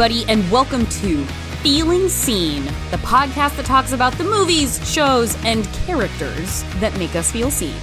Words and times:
everybody, 0.00 0.24
and 0.32 0.50
welcome 0.50 0.86
to 0.86 1.22
Feeling 1.62 2.08
Seen, 2.08 2.64
the 2.90 2.96
podcast 3.02 3.56
that 3.56 3.66
talks 3.66 3.92
about 3.92 4.14
the 4.14 4.24
movies, 4.24 4.80
shows, 4.90 5.36
and 5.44 5.66
characters 5.84 6.64
that 6.76 6.98
make 6.98 7.14
us 7.14 7.30
feel 7.30 7.50
seen. 7.50 7.76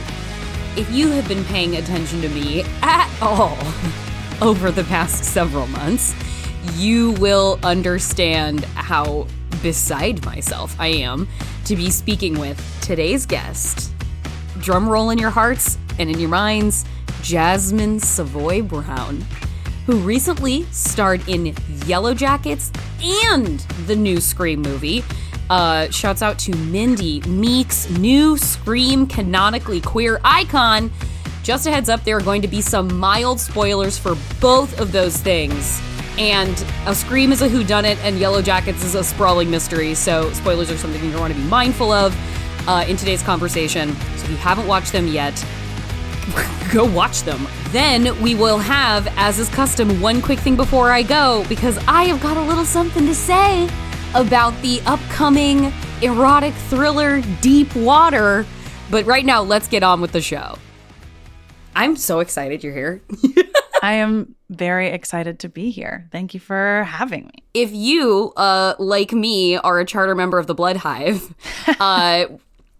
If 0.76 0.90
you 0.92 1.12
have 1.12 1.28
been 1.28 1.46
paying 1.46 1.78
attention 1.78 2.20
to 2.22 2.30
me 2.30 2.64
at 2.82 3.08
all 3.22 3.56
over 4.42 4.72
the 4.72 4.84
past 4.86 5.26
several 5.26 5.68
months, 5.68 6.16
you 6.76 7.12
will 7.20 7.60
understand 7.62 8.66
how 8.74 9.28
beside 9.62 10.26
myself 10.26 10.76
I 10.80 10.88
am 10.88 11.28
to 11.66 11.76
be 11.76 11.92
speaking 11.92 12.40
with 12.40 12.60
today's 12.82 13.28
guest. 13.28 13.92
Drum 14.60 14.90
roll 14.90 15.12
in 15.12 15.20
your 15.20 15.30
hearts 15.30 15.78
and 16.00 16.10
in 16.10 16.18
your 16.18 16.30
minds, 16.30 16.84
Jasmin 17.22 18.00
Savoy 18.00 18.64
Brown 18.64 19.24
who 19.88 19.98
recently 20.00 20.64
starred 20.66 21.28
in 21.30 21.54
Yellowjackets 21.86 22.78
and 23.26 23.60
the 23.88 23.96
new 23.96 24.20
Scream 24.20 24.62
movie. 24.62 25.02
Uh, 25.50 25.90
shouts 25.92 26.22
out 26.22 26.38
to 26.38 26.54
Mindy 26.58 27.22
Meeks 27.22 27.90
new 27.92 28.38
Scream 28.38 29.08
canonically 29.08 29.80
queer 29.80 30.20
icon. 30.26 30.92
Just 31.42 31.66
a 31.68 31.72
heads 31.72 31.88
up, 31.88 32.04
there 32.04 32.18
are 32.18 32.22
going 32.22 32.42
to 32.42 32.50
be 32.50 32.60
some 32.60 32.94
mild 33.00 33.40
spoilers 33.40 33.98
for 33.98 34.18
both 34.42 34.78
of 34.78 34.92
those 34.92 35.16
things. 35.16 35.82
And 36.18 36.66
a 36.86 36.94
Scream 36.94 37.32
is 37.32 37.42
a 37.42 37.48
whodunit, 37.48 37.96
and 38.04 38.18
Yellowjackets 38.18 38.84
is 38.84 38.94
a 38.94 39.06
sprawling 39.06 39.50
mystery. 39.50 39.94
So 39.94 40.34
spoilers 40.34 40.70
are 40.70 40.78
something 40.78 41.02
you 41.02 41.18
want 41.18 41.34
to 41.34 41.40
be 41.40 41.46
mindful 41.48 41.94
of 41.94 42.14
uh, 42.68 42.84
in 42.90 42.98
today's 42.98 43.24
conversation. 43.24 43.96
So 43.96 44.26
if 44.26 44.32
you 44.32 44.36
haven't 44.38 44.68
watched 44.68 44.92
them 44.92 45.08
yet, 45.08 45.34
go 46.74 46.86
watch 46.86 47.24
them. 47.24 47.48
Then 47.70 48.20
we 48.22 48.36
will 48.36 48.58
have, 48.58 49.08
as 49.18 49.40
is 49.40 49.50
custom, 49.50 50.02
one 50.02 50.22
quick 50.22 50.40
thing 50.40 50.56
before 50.56 50.92
I 50.92 51.04
go, 51.04 51.46
because 51.50 51.78
I 51.88 52.04
have 52.04 52.22
got 52.22 52.38
a 52.38 52.42
little 52.42 52.66
something 52.66 53.06
to 53.06 53.16
say 53.16 53.70
about 54.14 54.60
the 54.62 54.82
upcoming 54.86 55.72
erotic 56.02 56.54
thriller 56.70 57.22
Deep 57.42 57.76
Water. 57.76 58.46
But 58.90 59.06
right 59.06 59.26
now, 59.26 59.42
let's 59.42 59.68
get 59.68 59.84
on 59.84 60.02
with 60.02 60.12
the 60.12 60.22
show. 60.22 60.58
I'm 61.76 61.96
so 61.96 62.20
excited 62.20 62.64
you're 62.64 62.74
here. 62.74 63.02
I 63.84 63.94
am 63.94 64.36
very 64.50 64.88
excited 64.88 65.40
to 65.40 65.50
be 65.50 65.70
here. 65.70 66.08
Thank 66.12 66.34
you 66.34 66.40
for 66.40 66.84
having 66.88 67.26
me. 67.26 67.44
If 67.54 67.72
you, 67.72 68.34
uh, 68.36 68.74
like 68.80 69.12
me, 69.12 69.58
are 69.58 69.80
a 69.80 69.86
charter 69.86 70.16
member 70.16 70.40
of 70.40 70.48
the 70.48 70.56
Blood 70.56 70.78
Hive, 70.78 71.34
uh, 71.80 72.26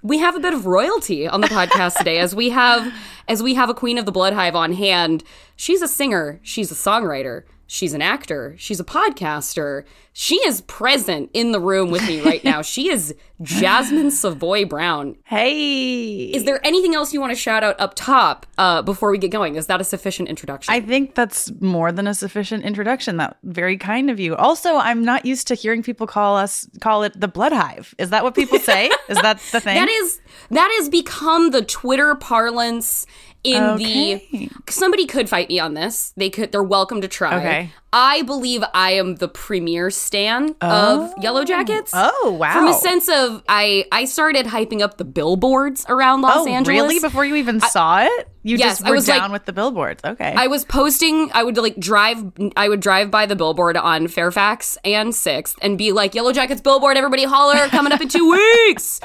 we 0.08 0.20
have 0.20 0.36
a 0.38 0.40
bit 0.40 0.54
of 0.54 0.66
royalty 0.66 1.28
on 1.28 1.42
the 1.42 1.48
podcast 1.48 1.98
today 1.98 2.18
as 2.20 2.34
we 2.34 2.50
have 2.50 2.94
as 3.28 3.44
we 3.44 3.56
have 3.56 3.70
a 3.70 3.74
queen 3.74 3.98
of 3.98 4.06
the 4.06 4.12
blood 4.12 4.32
hive 4.32 4.56
on 4.56 4.72
hand. 4.72 5.22
She's 5.58 5.82
a 5.82 5.88
singer. 5.88 6.40
She's 6.44 6.72
a 6.72 6.76
songwriter 6.76 7.44
she's 7.68 7.94
an 7.94 8.02
actor 8.02 8.56
she's 8.58 8.80
a 8.80 8.84
podcaster 8.84 9.84
she 10.14 10.36
is 10.48 10.62
present 10.62 11.30
in 11.34 11.52
the 11.52 11.60
room 11.60 11.92
with 11.92 12.02
me 12.08 12.22
right 12.22 12.44
now 12.44 12.62
she 12.62 12.90
is 12.90 13.14
jasmin 13.42 14.10
savoy 14.10 14.66
brown 14.66 15.16
Hey. 15.26 16.24
is 16.32 16.46
there 16.46 16.66
anything 16.66 16.96
else 16.96 17.14
you 17.14 17.20
want 17.22 17.32
to 17.32 17.36
shout 17.36 17.64
out 17.64 17.80
up 17.80 17.94
top 17.96 18.46
uh, 18.58 18.82
before 18.82 19.12
we 19.12 19.18
get 19.18 19.32
going 19.32 19.56
is 19.56 19.68
that 19.68 19.80
a 19.82 19.84
sufficient 19.84 20.30
introduction 20.30 20.74
I 20.74 20.80
think 20.82 21.14
that's 21.14 21.52
more 21.62 21.92
than 21.92 22.08
a 22.08 22.14
sufficient 22.14 22.64
introduction. 22.64 23.18
That 23.18 23.38
very 23.44 23.78
kind 23.78 24.10
of 24.10 24.20
you. 24.20 24.36
Also, 24.36 24.76
I'm 24.78 25.04
not 25.04 25.26
used 25.26 25.48
to 25.48 25.56
hearing 25.56 25.84
people 25.84 26.08
call 26.08 26.38
us 26.38 26.68
call 26.82 27.04
it 27.04 27.20
the 27.20 27.28
blood 27.28 27.52
hive. 27.52 27.94
Is 27.98 28.10
that 28.12 28.24
what 28.24 28.34
people 28.36 28.60
say? 28.60 28.88
is 29.10 29.18
that 29.22 29.40
the 29.52 29.60
thing? 29.62 29.76
That 29.76 29.90
is 29.90 30.20
that 30.52 30.70
has 30.80 30.90
become 30.90 31.52
the 31.52 31.62
Twitter 31.62 32.16
parlance 32.16 33.06
in 33.48 33.64
Okay. 33.64 34.28
the 34.32 34.50
somebody 34.70 35.06
could 35.06 35.30
fight 35.30 35.50
me 35.50 35.60
on 35.60 35.74
this. 35.74 36.14
They 36.18 36.30
could 36.30 36.52
they're 36.52 36.64
welcome 36.64 37.02
to 37.02 37.08
try. 37.08 37.38
Okay. 37.38 37.72
I 37.94 38.22
believe 38.24 38.64
I 38.74 38.92
am 38.92 39.16
the 39.16 39.30
premier 39.30 39.90
stan 39.90 40.50
of 40.50 40.56
oh. 40.62 41.14
Yellowjackets. 41.20 41.92
Oh, 41.94 42.32
wow. 42.40 42.54
From 42.54 42.68
a 42.68 42.74
sense 42.74 43.08
of 43.10 43.42
I 43.48 43.86
I 43.92 44.06
started 44.06 44.46
hyping 44.46 44.82
up 44.82 44.98
the 44.98 45.06
billboards 45.06 45.86
around 45.88 46.22
Los 46.22 46.46
oh, 46.46 46.48
Angeles. 46.48 46.82
really? 46.82 47.00
Before 47.00 47.24
you 47.26 47.36
even 47.36 47.60
saw 47.62 48.04
it? 48.04 48.30
You 48.44 48.58
Yes, 48.58 48.78
just 48.78 48.86
I 48.86 48.90
were 48.92 48.96
was 48.98 49.06
down 49.08 49.20
like- 49.24 49.32
with 49.32 49.46
the 49.46 49.54
billboards. 49.54 50.02
Okay. 50.06 50.34
I 50.36 50.48
was 50.48 50.64
posting. 50.66 51.32
I 51.34 51.44
would 51.44 51.58
like 51.58 51.78
drive. 51.78 52.24
I 52.56 52.70
would 52.70 52.80
drive 52.82 53.10
by 53.12 53.26
the 53.26 53.36
billboard 53.36 53.76
on 53.78 54.08
Fairfax 54.08 54.78
and 54.86 55.14
Sixth 55.16 55.58
and 55.62 55.78
be 55.78 55.92
like, 55.92 56.14
"Yellowjackets 56.14 56.62
billboard, 56.64 56.98
everybody 56.98 57.24
holler! 57.26 57.68
Coming 57.70 57.92
up 57.94 58.00
in 58.02 58.08
two 58.10 58.30
weeks." 58.68 59.00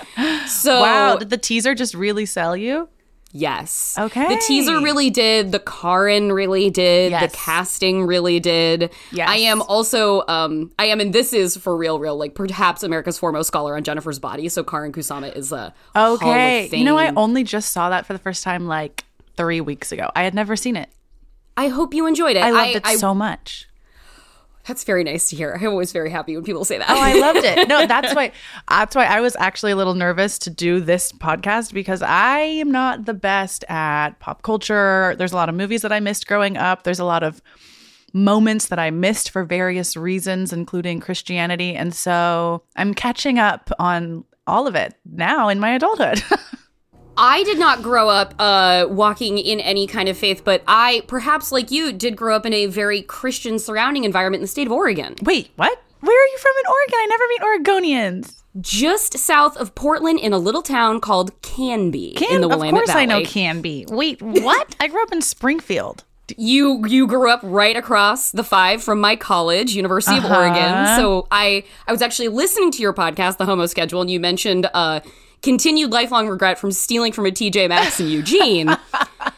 So 0.46 0.80
wow. 0.80 1.16
Did 1.16 1.30
the 1.30 1.38
teaser 1.38 1.74
just 1.74 1.94
really 1.94 2.26
sell 2.26 2.56
you? 2.56 2.88
Yes. 3.32 3.96
Okay. 3.98 4.28
The 4.28 4.40
teaser 4.46 4.80
really 4.80 5.08
did. 5.08 5.52
The 5.52 5.58
Karyn 5.58 6.34
really 6.34 6.68
did. 6.68 7.10
Yes. 7.10 7.32
The 7.32 7.36
casting 7.36 8.04
really 8.04 8.40
did. 8.40 8.90
Yes. 9.10 9.28
I 9.28 9.36
am 9.36 9.62
also, 9.62 10.22
um, 10.28 10.70
I 10.78 10.86
am, 10.86 11.00
and 11.00 11.14
this 11.14 11.32
is 11.32 11.56
for 11.56 11.74
real, 11.74 11.98
real, 11.98 12.16
like 12.16 12.34
perhaps 12.34 12.82
America's 12.82 13.18
foremost 13.18 13.46
scholar 13.46 13.74
on 13.74 13.84
Jennifer's 13.84 14.18
body. 14.18 14.48
So 14.50 14.62
Karyn 14.62 14.92
Kusama 14.92 15.34
is 15.34 15.50
a 15.50 15.72
Okay. 15.96 16.68
You 16.70 16.84
know, 16.84 16.98
I 16.98 17.12
only 17.16 17.42
just 17.42 17.72
saw 17.72 17.88
that 17.88 18.04
for 18.04 18.12
the 18.12 18.18
first 18.18 18.44
time 18.44 18.66
like 18.66 19.04
three 19.36 19.62
weeks 19.62 19.92
ago. 19.92 20.10
I 20.14 20.24
had 20.24 20.34
never 20.34 20.54
seen 20.54 20.76
it. 20.76 20.90
I 21.56 21.68
hope 21.68 21.94
you 21.94 22.06
enjoyed 22.06 22.36
it. 22.36 22.42
I 22.42 22.50
loved 22.50 22.76
it 22.76 22.98
so 22.98 23.14
much. 23.14 23.68
That's 24.66 24.84
very 24.84 25.02
nice 25.02 25.28
to 25.30 25.36
hear. 25.36 25.58
I'm 25.60 25.68
always 25.68 25.92
very 25.92 26.10
happy 26.10 26.36
when 26.36 26.44
people 26.44 26.64
say 26.64 26.78
that. 26.78 26.88
Oh, 26.88 27.00
I 27.00 27.14
loved 27.14 27.44
it. 27.44 27.68
No, 27.68 27.86
that's 27.86 28.14
why 28.14 28.32
that's 28.68 28.94
why 28.94 29.06
I 29.06 29.20
was 29.20 29.34
actually 29.40 29.72
a 29.72 29.76
little 29.76 29.94
nervous 29.94 30.38
to 30.40 30.50
do 30.50 30.80
this 30.80 31.10
podcast 31.12 31.72
because 31.72 32.00
I 32.02 32.38
am 32.38 32.70
not 32.70 33.06
the 33.06 33.14
best 33.14 33.64
at 33.68 34.10
pop 34.20 34.42
culture. 34.42 35.14
There's 35.18 35.32
a 35.32 35.36
lot 35.36 35.48
of 35.48 35.54
movies 35.54 35.82
that 35.82 35.92
I 35.92 36.00
missed 36.00 36.28
growing 36.28 36.56
up. 36.56 36.84
There's 36.84 37.00
a 37.00 37.04
lot 37.04 37.22
of 37.22 37.42
moments 38.12 38.68
that 38.68 38.78
I 38.78 38.90
missed 38.90 39.30
for 39.30 39.44
various 39.44 39.96
reasons, 39.96 40.52
including 40.52 41.00
Christianity. 41.00 41.74
And 41.74 41.94
so 41.94 42.62
I'm 42.76 42.94
catching 42.94 43.38
up 43.38 43.70
on 43.78 44.24
all 44.46 44.66
of 44.66 44.74
it 44.74 44.94
now 45.04 45.48
in 45.48 45.58
my 45.58 45.70
adulthood. 45.74 46.22
I 47.22 47.44
did 47.44 47.58
not 47.58 47.82
grow 47.82 48.08
up 48.08 48.34
uh, 48.38 48.86
walking 48.90 49.38
in 49.38 49.60
any 49.60 49.86
kind 49.86 50.08
of 50.08 50.18
faith, 50.18 50.42
but 50.44 50.62
I, 50.66 51.04
perhaps 51.06 51.52
like 51.52 51.70
you, 51.70 51.92
did 51.92 52.16
grow 52.16 52.34
up 52.34 52.44
in 52.44 52.52
a 52.52 52.66
very 52.66 53.00
Christian 53.02 53.58
surrounding 53.60 54.02
environment 54.04 54.40
in 54.40 54.42
the 54.42 54.48
state 54.48 54.66
of 54.66 54.72
Oregon. 54.72 55.14
Wait, 55.22 55.50
what? 55.56 55.80
Where 56.00 56.20
are 56.24 56.26
you 56.26 56.38
from 56.38 56.52
in 56.58 56.66
Oregon? 56.66 56.94
I 56.98 57.06
never 57.06 57.24
meet 57.28 57.40
Oregonians. 58.02 58.42
just 58.60 59.16
south 59.18 59.56
of 59.56 59.74
Portland 59.76 60.18
in 60.18 60.32
a 60.32 60.38
little 60.38 60.62
town 60.62 61.00
called 61.00 61.30
Canby 61.42 62.14
Can 62.16 62.34
in 62.34 62.40
the 62.40 62.48
Willamette 62.48 62.74
of 62.82 62.86
course 62.86 62.96
I 62.96 63.06
know 63.06 63.22
Canby. 63.24 63.86
Wait, 63.88 64.20
what? 64.22 64.74
I 64.80 64.88
grew 64.88 65.02
up 65.02 65.12
in 65.12 65.22
Springfield. 65.22 66.02
You 66.36 66.84
you 66.86 67.06
grew 67.06 67.30
up 67.30 67.40
right 67.42 67.76
across 67.76 68.30
the 68.32 68.42
five 68.44 68.82
from 68.82 69.00
my 69.00 69.16
college, 69.16 69.74
University 69.74 70.16
of 70.18 70.24
Uh-huh. 70.24 70.36
Oregon. 70.40 70.96
So 70.98 71.28
I 71.30 71.62
I 71.86 71.92
was 71.92 72.02
actually 72.02 72.28
listening 72.28 72.72
to 72.72 72.82
your 72.82 72.92
podcast, 72.92 73.36
The 73.38 73.44
Homo 73.46 73.66
Schedule, 73.66 74.00
and 74.00 74.10
you 74.10 74.18
mentioned 74.20 74.68
uh 74.74 75.00
continued 75.42 75.90
lifelong 75.90 76.28
regret 76.28 76.58
from 76.58 76.72
stealing 76.72 77.12
from 77.12 77.26
a 77.26 77.30
TJ 77.30 77.68
Maxx 77.68 78.00
in 78.00 78.08
Eugene. 78.08 78.76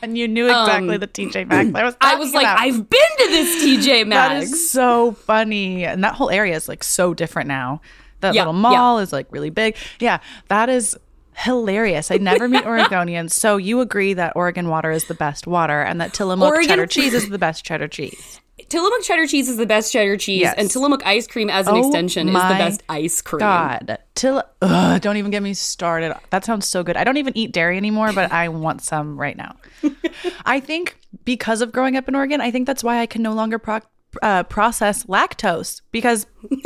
And 0.00 0.16
you 0.16 0.28
knew 0.28 0.46
exactly 0.46 0.96
the 0.96 1.06
TJ 1.06 1.46
Maxx 1.46 1.70
I 1.74 1.84
was 1.84 1.94
Um, 1.94 1.98
I 2.00 2.14
was 2.16 2.32
like, 2.34 2.44
about. 2.44 2.58
I've 2.58 2.88
been 2.88 3.00
to 3.18 3.26
this 3.28 3.64
TJ 3.64 4.06
Maxx. 4.06 4.50
that 4.50 4.54
is 4.54 4.70
so 4.70 5.12
funny. 5.12 5.84
And 5.84 6.02
that 6.04 6.14
whole 6.14 6.30
area 6.30 6.56
is 6.56 6.68
like 6.68 6.84
so 6.84 7.14
different 7.14 7.48
now. 7.48 7.80
That 8.20 8.34
Yeah, 8.34 8.42
little 8.42 8.54
mall 8.54 8.98
is 8.98 9.12
like 9.12 9.26
really 9.30 9.50
big. 9.50 9.76
Yeah, 10.00 10.20
that 10.48 10.68
is 10.68 10.96
hilarious. 11.36 12.10
I 12.10 12.16
never 12.16 12.48
meet 12.48 12.64
Oregonians. 12.64 13.30
So 13.32 13.56
you 13.56 13.80
agree 13.80 14.14
that 14.14 14.32
Oregon 14.36 14.68
water 14.68 14.90
is 14.90 15.04
the 15.06 15.14
best 15.14 15.46
water 15.46 15.80
and 15.82 16.00
that 16.00 16.12
Tillamook 16.12 16.48
Oregon- 16.48 16.68
cheddar 16.68 16.86
cheese 16.88 17.14
is 17.14 17.28
the 17.28 17.38
best 17.38 17.64
cheddar 17.64 17.88
cheese. 17.88 18.40
Tillamook 18.68 19.02
cheddar 19.02 19.26
cheese 19.26 19.48
is 19.48 19.56
the 19.56 19.66
best 19.66 19.92
cheddar 19.92 20.16
cheese, 20.16 20.42
Yes. 20.42 20.54
and 20.56 20.70
Tillamook 20.70 21.04
ice 21.04 21.26
cream 21.26 21.50
as 21.50 21.66
an 21.66 21.74
Oh 21.74 21.78
extension 21.86 22.28
is 22.28 22.34
the 22.34 22.38
best 22.40 22.82
ice 22.88 23.20
cream. 23.20 23.40
God. 23.40 23.98
Till 24.14 24.42
ugh, 24.62 25.00
don't 25.02 25.16
even 25.16 25.30
get 25.30 25.42
me 25.42 25.54
started. 25.54 26.16
That 26.30 26.44
sounds 26.44 26.66
so 26.66 26.82
good. 26.82 26.96
I 26.96 27.04
don't 27.04 27.16
even 27.16 27.36
eat 27.36 27.52
dairy 27.52 27.76
anymore, 27.76 28.12
but 28.12 28.32
I 28.32 28.48
want 28.48 28.80
some 28.82 29.18
right 29.20 29.36
now. 29.36 29.56
I 30.46 30.60
think 30.60 30.96
because 31.24 31.60
of 31.62 31.72
growing 31.72 31.96
up 31.96 32.08
in 32.08 32.14
Oregon, 32.14 32.40
I 32.40 32.50
think 32.52 32.66
that's 32.66 32.82
why 32.84 33.00
I 33.00 33.06
can 33.06 33.22
no 33.22 33.32
longer 33.32 33.58
pro- 33.58 33.80
uh, 34.22 34.42
process 34.44 35.04
lactose 35.04 35.80
because 35.92 36.26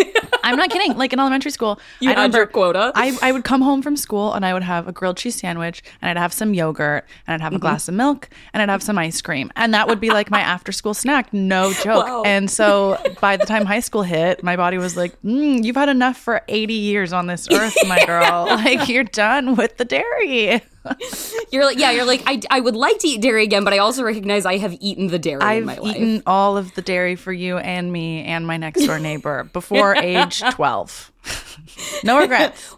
I'm 0.43 0.56
not 0.56 0.71
kidding. 0.71 0.97
Like 0.97 1.12
in 1.12 1.21
elementary 1.21 1.50
school, 1.50 1.79
You 2.00 2.09
I 2.11 2.12
had 2.12 2.19
remember 2.19 2.39
your 2.39 2.47
quota. 2.47 2.93
I, 2.95 3.17
I 3.23 3.33
would 3.33 3.45
come 3.45 3.61
home 3.62 3.83
from 3.83 3.97
school 3.97 4.33
and 4.35 4.45
I 4.45 4.53
would 4.55 4.62
have 4.62 4.89
a 4.89 4.93
grilled 4.93 5.17
cheese 5.17 5.37
sandwich 5.37 5.83
and 6.00 6.11
I'd 6.11 6.21
have 6.21 6.33
some 6.33 6.55
yogurt 6.55 7.06
and 7.27 7.35
I'd 7.35 7.41
have 7.43 7.49
Mm-hmm. 7.53 7.56
a 7.56 7.61
glass 7.61 7.89
of 7.89 7.95
milk 7.95 8.29
and 8.53 8.62
I'd 8.62 8.69
have 8.69 8.83
some 8.83 8.99
ice 8.99 9.21
cream. 9.23 9.50
And 9.56 9.73
that 9.75 9.89
would 9.89 10.00
be 10.00 10.11
like 10.11 10.31
my 10.31 10.41
after 10.55 10.73
school 10.73 10.95
snack. 10.95 11.33
No 11.33 11.73
joke. 11.85 12.06
Wow. 12.06 12.23
And 12.25 12.50
so 12.50 12.99
by 13.21 13.37
the 13.37 13.47
time 13.47 13.65
high 13.67 13.81
school 13.81 14.03
hit, 14.03 14.43
my 14.43 14.56
body 14.56 14.79
was 14.79 14.97
like, 14.97 15.21
mm, 15.23 15.62
you've 15.65 15.77
had 15.77 15.89
enough 15.89 16.17
for 16.17 16.43
80 16.49 16.75
years 16.75 17.12
on 17.12 17.27
this 17.27 17.49
earth, 17.50 17.75
my 17.87 18.05
girl. 18.06 18.47
Like 18.47 18.89
you're 18.89 19.05
done 19.05 19.55
with 19.56 19.77
the 19.77 19.85
dairy. 19.85 20.62
You're 21.50 21.64
like, 21.64 21.79
yeah, 21.79 21.90
you're 21.93 22.05
like, 22.05 22.23
I, 22.26 22.40
I 22.50 22.61
would 22.61 22.76
like 22.76 22.99
to 22.99 23.08
eat 23.08 23.23
dairy 23.23 23.43
again, 23.43 23.64
but 23.64 23.73
I 23.73 23.79
also 23.79 24.02
recognize 24.05 24.44
I 24.44 24.58
have 24.58 24.76
eaten 24.81 25.06
the 25.06 25.19
dairy 25.19 25.40
I've 25.40 25.64
my 25.64 25.79
life. 25.79 25.96
eaten 25.96 26.23
all 26.26 26.56
of 26.58 26.75
the 26.75 26.82
dairy 26.82 27.17
for 27.17 27.32
you 27.32 27.56
and 27.58 27.90
me 27.90 28.23
and 28.25 28.46
my 28.46 28.58
next 28.58 28.85
door 28.85 28.99
neighbor 28.99 29.44
before 29.52 29.96
age 29.96 30.40
12. 30.40 31.12
no 32.05 32.19
regrets. 32.20 32.76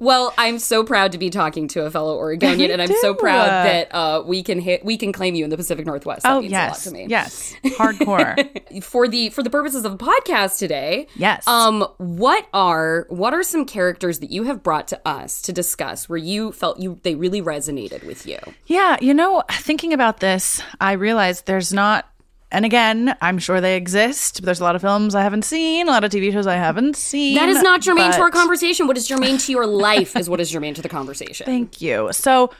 Well, 0.00 0.34
I'm 0.36 0.58
so 0.58 0.82
proud 0.82 1.12
to 1.12 1.18
be 1.18 1.30
talking 1.30 1.68
to 1.68 1.84
a 1.84 1.90
fellow 1.90 2.16
Oregonian, 2.16 2.70
and 2.72 2.82
I'm 2.82 2.90
so 3.00 3.14
proud 3.14 3.46
that 3.48 3.94
uh, 3.94 4.22
we 4.26 4.42
can 4.42 4.58
hit, 4.58 4.84
we 4.84 4.96
can 4.96 5.12
claim 5.12 5.34
you 5.36 5.44
in 5.44 5.50
the 5.50 5.56
Pacific 5.56 5.86
Northwest. 5.86 6.22
That 6.24 6.32
Oh 6.32 6.40
means 6.40 6.50
yes, 6.50 6.86
a 6.86 6.90
lot 6.90 6.96
to 6.96 7.02
me. 7.02 7.06
yes, 7.08 7.54
hardcore. 7.64 8.82
For 8.82 9.06
the 9.06 9.30
for 9.30 9.42
the 9.42 9.50
purposes 9.50 9.84
of 9.84 9.96
the 9.98 10.04
podcast 10.04 10.58
today, 10.58 11.06
Yes. 11.16 11.46
Um, 11.46 11.86
what 11.98 12.48
are 12.52 13.06
what 13.10 13.34
are 13.34 13.42
some 13.42 13.64
characters 13.64 14.20
that 14.20 14.30
you 14.30 14.44
have 14.44 14.62
brought 14.62 14.88
to 14.88 15.00
us 15.06 15.42
to 15.42 15.52
discuss 15.52 16.08
where 16.08 16.16
you 16.18 16.50
felt 16.52 16.78
you 16.80 16.98
they 17.02 17.14
really 17.14 17.42
resonated 17.42 18.04
with 18.06 18.26
you? 18.26 18.38
Yeah, 18.66 18.96
you 19.00 19.12
know, 19.14 19.42
thinking 19.50 19.92
about 19.92 20.20
this, 20.20 20.62
I 20.80 20.92
realized 20.92 21.46
there's 21.46 21.72
not, 21.72 22.09
and 22.52 22.64
again, 22.64 23.16
I'm 23.20 23.38
sure 23.38 23.60
they 23.60 23.76
exist. 23.76 24.36
But 24.36 24.46
there's 24.46 24.60
a 24.60 24.64
lot 24.64 24.74
of 24.74 24.82
films 24.82 25.14
I 25.14 25.22
haven't 25.22 25.44
seen, 25.44 25.88
a 25.88 25.90
lot 25.90 26.04
of 26.04 26.10
TV 26.10 26.32
shows 26.32 26.46
I 26.46 26.54
haven't 26.54 26.96
seen. 26.96 27.36
That 27.36 27.48
is 27.48 27.62
not 27.62 27.80
germane 27.80 28.12
to 28.12 28.20
our 28.20 28.30
conversation. 28.30 28.86
What 28.86 28.96
is 28.96 29.06
germane 29.06 29.38
to 29.38 29.52
your 29.52 29.66
life 29.66 30.16
is 30.16 30.28
what 30.28 30.40
is 30.40 30.50
germane 30.50 30.74
to 30.74 30.82
the 30.82 30.88
conversation. 30.88 31.44
Thank 31.46 31.80
you. 31.80 32.08
So, 32.12 32.50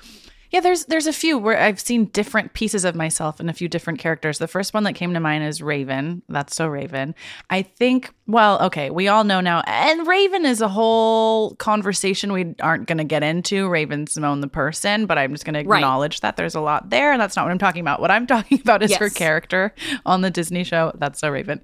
yeah, 0.50 0.60
there's 0.60 0.84
there's 0.86 1.06
a 1.06 1.12
few 1.12 1.38
where 1.38 1.58
I've 1.60 1.78
seen 1.80 2.06
different 2.06 2.52
pieces 2.54 2.84
of 2.84 2.94
myself 2.94 3.40
in 3.40 3.48
a 3.48 3.52
few 3.52 3.68
different 3.68 3.98
characters. 3.98 4.38
The 4.38 4.48
first 4.48 4.74
one 4.74 4.82
that 4.84 4.94
came 4.94 5.14
to 5.14 5.20
mind 5.20 5.44
is 5.44 5.62
Raven. 5.62 6.22
That's 6.28 6.54
so 6.56 6.66
Raven. 6.66 7.14
I 7.48 7.62
think. 7.62 8.12
Well, 8.26 8.62
okay, 8.66 8.90
we 8.90 9.08
all 9.08 9.24
know 9.24 9.40
now, 9.40 9.60
and 9.66 10.06
Raven 10.06 10.44
is 10.46 10.60
a 10.60 10.68
whole 10.68 11.54
conversation 11.56 12.32
we 12.32 12.54
aren't 12.60 12.86
going 12.86 12.98
to 12.98 13.04
get 13.04 13.22
into. 13.24 13.68
Raven-Symoné 13.68 14.40
the 14.40 14.46
person, 14.48 15.06
but 15.06 15.18
I'm 15.18 15.32
just 15.32 15.44
going 15.44 15.54
to 15.54 15.60
acknowledge 15.60 16.20
that 16.20 16.36
there's 16.36 16.54
a 16.54 16.60
lot 16.60 16.90
there, 16.90 17.10
and 17.12 17.20
that's 17.20 17.34
not 17.34 17.44
what 17.44 17.50
I'm 17.50 17.58
talking 17.58 17.80
about. 17.80 18.00
What 18.00 18.10
I'm 18.12 18.26
talking 18.28 18.60
about 18.60 18.82
is 18.82 18.94
her 18.96 19.08
character 19.10 19.74
on 20.06 20.20
the 20.20 20.30
Disney 20.30 20.62
show. 20.64 20.92
That's 20.96 21.18
so 21.20 21.28
Raven 21.30 21.60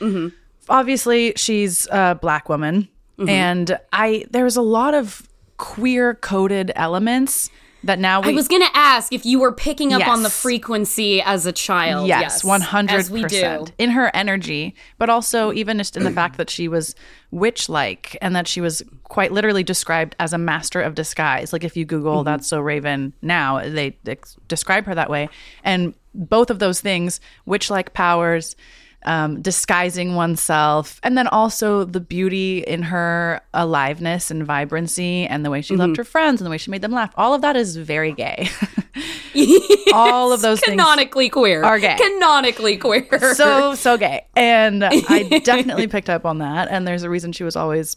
Mm-hmm. 0.00 0.28
obviously 0.68 1.32
she's 1.36 1.86
a 1.90 2.18
black 2.20 2.48
woman 2.48 2.88
Mm-hmm. 3.18 3.28
and 3.28 3.78
i 3.92 4.24
there's 4.30 4.56
a 4.56 4.62
lot 4.62 4.94
of 4.94 5.28
queer 5.58 6.14
coded 6.14 6.72
elements 6.74 7.50
that 7.84 7.98
now 7.98 8.20
we 8.20 8.30
I 8.30 8.32
was 8.32 8.48
going 8.48 8.62
to 8.62 8.76
ask 8.76 9.12
if 9.12 9.24
you 9.24 9.40
were 9.40 9.52
picking 9.52 9.92
up 9.92 10.06
on 10.06 10.22
the 10.22 10.30
frequency 10.30 11.22
as 11.22 11.46
a 11.46 11.52
child. 11.52 12.08
yes, 12.08 12.42
100% 12.42 12.90
As 12.90 13.10
we 13.10 13.24
do. 13.24 13.66
in 13.78 13.90
her 13.90 14.10
energy 14.14 14.74
but 14.98 15.08
also 15.08 15.52
even 15.52 15.78
just 15.78 15.96
in 15.96 16.04
the 16.04 16.10
fact 16.10 16.36
that 16.36 16.50
she 16.50 16.68
was 16.68 16.94
witch 17.30 17.68
like 17.68 18.16
and 18.20 18.34
that 18.36 18.46
she 18.46 18.60
was 18.60 18.82
quite 19.04 19.32
literally 19.32 19.62
described 19.62 20.14
as 20.18 20.32
a 20.32 20.38
master 20.38 20.80
of 20.80 20.94
disguise. 20.94 21.52
Like 21.52 21.64
if 21.64 21.76
you 21.76 21.84
google 21.84 22.18
mm-hmm. 22.18 22.26
that's 22.26 22.48
so 22.48 22.60
raven 22.60 23.12
now 23.22 23.60
they 23.60 23.96
ex- 24.06 24.36
describe 24.48 24.84
her 24.86 24.94
that 24.94 25.10
way. 25.10 25.28
And 25.64 25.94
both 26.14 26.50
of 26.50 26.58
those 26.58 26.80
things 26.80 27.20
witch 27.46 27.70
like 27.70 27.94
powers 27.94 28.56
um, 29.04 29.40
disguising 29.40 30.14
oneself, 30.14 31.00
and 31.02 31.16
then 31.16 31.26
also 31.28 31.84
the 31.84 32.00
beauty 32.00 32.58
in 32.60 32.82
her 32.82 33.40
aliveness 33.54 34.30
and 34.30 34.44
vibrancy, 34.44 35.26
and 35.26 35.44
the 35.44 35.50
way 35.50 35.62
she 35.62 35.76
loved 35.76 35.96
her 35.96 36.04
friends 36.04 36.40
and 36.40 36.46
the 36.46 36.50
way 36.50 36.58
she 36.58 36.70
made 36.70 36.82
them 36.82 36.92
laugh. 36.92 37.12
All 37.16 37.34
of 37.34 37.42
that 37.42 37.56
is 37.56 37.76
very 37.76 38.12
gay. 38.12 38.48
All 39.92 40.32
of 40.32 40.40
those 40.42 40.60
things 40.60 40.72
Canonically 40.72 41.28
queer. 41.28 41.62
are 41.62 41.78
gay. 41.78 41.96
Canonically 41.96 42.76
queer. 42.76 43.34
so 43.34 43.74
so 43.80 43.96
gay 43.96 44.26
and 44.36 44.84
i 44.84 45.40
definitely 45.44 45.86
picked 45.86 46.10
up 46.10 46.24
on 46.24 46.38
that 46.38 46.68
and 46.70 46.86
there's 46.86 47.02
a 47.02 47.10
reason 47.10 47.32
she 47.32 47.44
was 47.44 47.56
always 47.56 47.96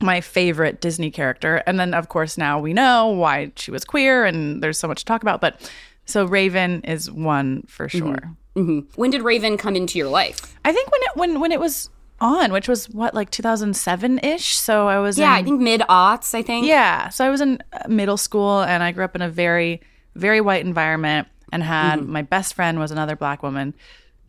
my 0.00 0.20
favorite 0.20 0.80
disney 0.80 1.10
character 1.10 1.62
and 1.66 1.78
then 1.80 1.94
of 1.94 2.08
course 2.08 2.36
now 2.36 2.58
we 2.58 2.72
know 2.72 3.08
why 3.08 3.50
she 3.56 3.70
was 3.70 3.84
queer 3.84 4.24
and 4.24 4.62
there's 4.62 4.78
so 4.78 4.86
much 4.88 4.98
to 5.00 5.04
talk 5.04 5.22
about 5.22 5.40
but 5.40 5.70
so 6.04 6.24
raven 6.26 6.80
is 6.82 7.10
one 7.10 7.62
for 7.68 7.88
sure 7.88 8.36
when 8.56 9.10
did 9.10 9.22
Raven 9.22 9.56
come 9.56 9.76
into 9.76 9.98
your 9.98 10.08
life? 10.08 10.54
i 10.64 10.72
think 10.72 10.90
when 10.90 11.00
it 11.02 11.10
when 11.16 11.40
when 11.40 11.52
it 11.52 11.60
was 11.60 11.90
on 12.20 12.50
which 12.52 12.66
was 12.68 12.88
what 12.90 13.12
like 13.14 13.30
2007ish 13.30 14.54
so 14.54 14.88
i 14.88 14.98
was 14.98 15.18
Yeah, 15.18 15.34
in, 15.36 15.40
I 15.40 15.42
think 15.44 15.60
mid 15.60 15.80
aughts, 15.82 16.34
I 16.34 16.42
think. 16.42 16.66
yeah 16.66 17.08
so 17.10 17.24
i 17.26 17.30
was 17.30 17.40
in 17.40 17.62
uh, 17.72 17.86
middle 17.88 18.16
school 18.16 18.62
and 18.62 18.82
i 18.82 18.90
grew 18.92 19.04
up 19.04 19.14
in 19.14 19.22
a 19.22 19.28
very 19.28 19.80
very 20.14 20.40
white 20.40 20.64
environment 20.64 21.28
and 21.52 21.62
had 21.62 22.02
my 22.02 22.22
best 22.22 22.54
friend 22.54 22.78
was 22.78 22.90
another 22.90 23.16
black 23.16 23.42
woman 23.42 23.74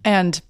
and 0.03 0.41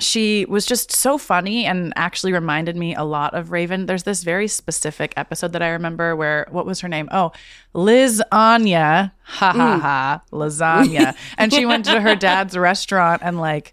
she 0.00 0.44
was 0.48 0.66
just 0.66 0.92
so 0.92 1.18
funny 1.18 1.64
and 1.64 1.92
actually 1.96 2.32
reminded 2.32 2.76
me 2.76 2.94
a 2.94 3.04
lot 3.04 3.34
of 3.34 3.50
Raven. 3.50 3.86
There's 3.86 4.04
this 4.04 4.22
very 4.22 4.48
specific 4.48 5.12
episode 5.16 5.52
that 5.52 5.62
I 5.62 5.70
remember 5.70 6.14
where 6.14 6.46
what 6.50 6.66
was 6.66 6.80
her 6.80 6.88
name? 6.88 7.08
Oh, 7.10 7.32
Liz 7.74 8.22
Anya. 8.30 9.12
Ha 9.24 9.52
ha 9.52 9.78
ha. 9.78 10.22
Lasagna. 10.32 11.16
and 11.38 11.52
she 11.52 11.66
went 11.66 11.84
to 11.86 12.00
her 12.00 12.14
dad's 12.14 12.56
restaurant 12.56 13.22
and 13.24 13.40
like 13.40 13.72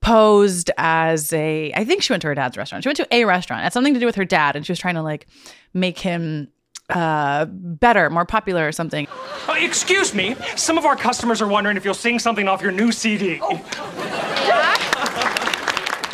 posed 0.00 0.70
as 0.76 1.32
a 1.32 1.72
I 1.74 1.84
think 1.84 2.02
she 2.02 2.12
went 2.12 2.22
to 2.22 2.28
her 2.28 2.34
dad's 2.34 2.56
restaurant. 2.56 2.84
She 2.84 2.88
went 2.88 2.98
to 2.98 3.14
a 3.14 3.24
restaurant. 3.24 3.60
It 3.60 3.64
had 3.64 3.72
something 3.72 3.94
to 3.94 4.00
do 4.00 4.06
with 4.06 4.16
her 4.16 4.24
dad 4.24 4.56
and 4.56 4.66
she 4.66 4.72
was 4.72 4.78
trying 4.78 4.94
to 4.94 5.02
like 5.02 5.26
make 5.72 5.98
him 5.98 6.48
uh 6.90 7.44
better, 7.46 8.08
more 8.10 8.24
popular 8.24 8.66
or 8.66 8.72
something. 8.72 9.06
Uh, 9.48 9.54
excuse 9.58 10.14
me. 10.14 10.36
Some 10.56 10.78
of 10.78 10.84
our 10.86 10.96
customers 10.96 11.40
are 11.42 11.48
wondering 11.48 11.76
if 11.76 11.84
you'll 11.84 11.94
sing 11.94 12.18
something 12.18 12.48
off 12.48 12.62
your 12.62 12.72
new 12.72 12.92
CD. 12.92 13.40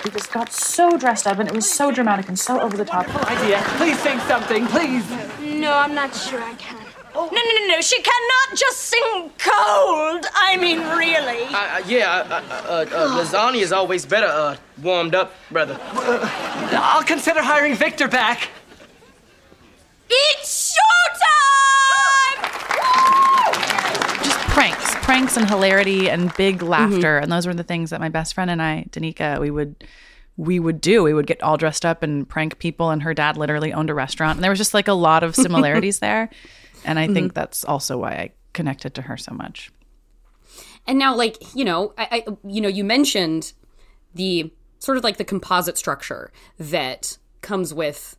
He 0.04 0.10
just 0.10 0.30
got 0.32 0.52
so 0.52 0.98
dressed 0.98 1.26
up 1.26 1.38
and 1.38 1.48
it 1.48 1.54
was 1.54 1.68
so 1.68 1.90
dramatic 1.90 2.28
and 2.28 2.38
so 2.38 2.60
over 2.60 2.76
the 2.76 2.84
top. 2.84 3.08
idea. 3.30 3.62
Please 3.78 3.98
sing 4.00 4.18
something, 4.20 4.66
please. 4.66 5.08
No, 5.40 5.72
I'm 5.72 5.94
not 5.94 6.14
sure 6.14 6.42
I 6.42 6.52
can. 6.54 6.76
No, 7.14 7.26
no, 7.26 7.30
no, 7.30 7.66
no. 7.68 7.80
She 7.80 8.02
cannot 8.02 8.58
just 8.58 8.80
sing 8.80 9.30
cold. 9.38 10.26
I 10.34 10.58
mean, 10.60 10.80
really. 10.80 11.44
Uh, 11.44 11.78
yeah, 11.86 12.10
uh, 12.10 12.42
uh, 12.68 12.84
uh, 12.92 13.18
lasagna 13.18 13.60
is 13.62 13.72
always 13.72 14.04
better 14.04 14.26
uh, 14.26 14.56
warmed 14.82 15.14
up, 15.14 15.32
brother. 15.50 15.78
I'll 15.92 17.04
consider 17.04 17.40
hiring 17.40 17.74
Victor 17.74 18.08
back. 18.08 18.48
It's 20.10 20.76
showtime! 20.76 22.44
just 24.22 24.38
pranks, 24.50 24.93
pranks 25.04 25.36
and 25.36 25.48
hilarity 25.48 26.08
and 26.08 26.34
big 26.36 26.58
mm-hmm. 26.58 26.68
laughter, 26.68 27.18
and 27.18 27.30
those 27.30 27.46
were 27.46 27.54
the 27.54 27.62
things 27.62 27.90
that 27.90 28.00
my 28.00 28.08
best 28.08 28.34
friend 28.34 28.50
and 28.50 28.60
I, 28.60 28.86
Danica, 28.90 29.38
we 29.38 29.50
would 29.50 29.84
we 30.36 30.58
would 30.58 30.80
do. 30.80 31.02
We 31.04 31.14
would 31.14 31.26
get 31.26 31.42
all 31.42 31.56
dressed 31.56 31.84
up 31.84 32.02
and 32.02 32.28
prank 32.28 32.58
people, 32.58 32.90
and 32.90 33.02
her 33.02 33.14
dad 33.14 33.36
literally 33.36 33.72
owned 33.72 33.90
a 33.90 33.94
restaurant, 33.94 34.36
and 34.36 34.44
there 34.44 34.50
was 34.50 34.58
just 34.58 34.74
like 34.74 34.88
a 34.88 34.94
lot 34.94 35.22
of 35.22 35.36
similarities 35.36 35.98
there, 36.00 36.30
and 36.84 36.98
I 36.98 37.06
think 37.06 37.28
mm-hmm. 37.28 37.34
that's 37.34 37.64
also 37.64 37.98
why 37.98 38.10
I 38.12 38.32
connected 38.52 38.94
to 38.94 39.02
her 39.02 39.16
so 39.16 39.32
much. 39.32 39.70
And 40.86 40.98
now, 40.98 41.14
like 41.14 41.54
you 41.54 41.64
know, 41.64 41.92
I, 41.98 42.24
I 42.26 42.36
you 42.46 42.60
know, 42.60 42.68
you 42.68 42.84
mentioned 42.84 43.52
the 44.14 44.52
sort 44.78 44.98
of 44.98 45.04
like 45.04 45.16
the 45.16 45.24
composite 45.24 45.78
structure 45.78 46.30
that 46.58 47.18
comes 47.40 47.72
with, 47.72 48.16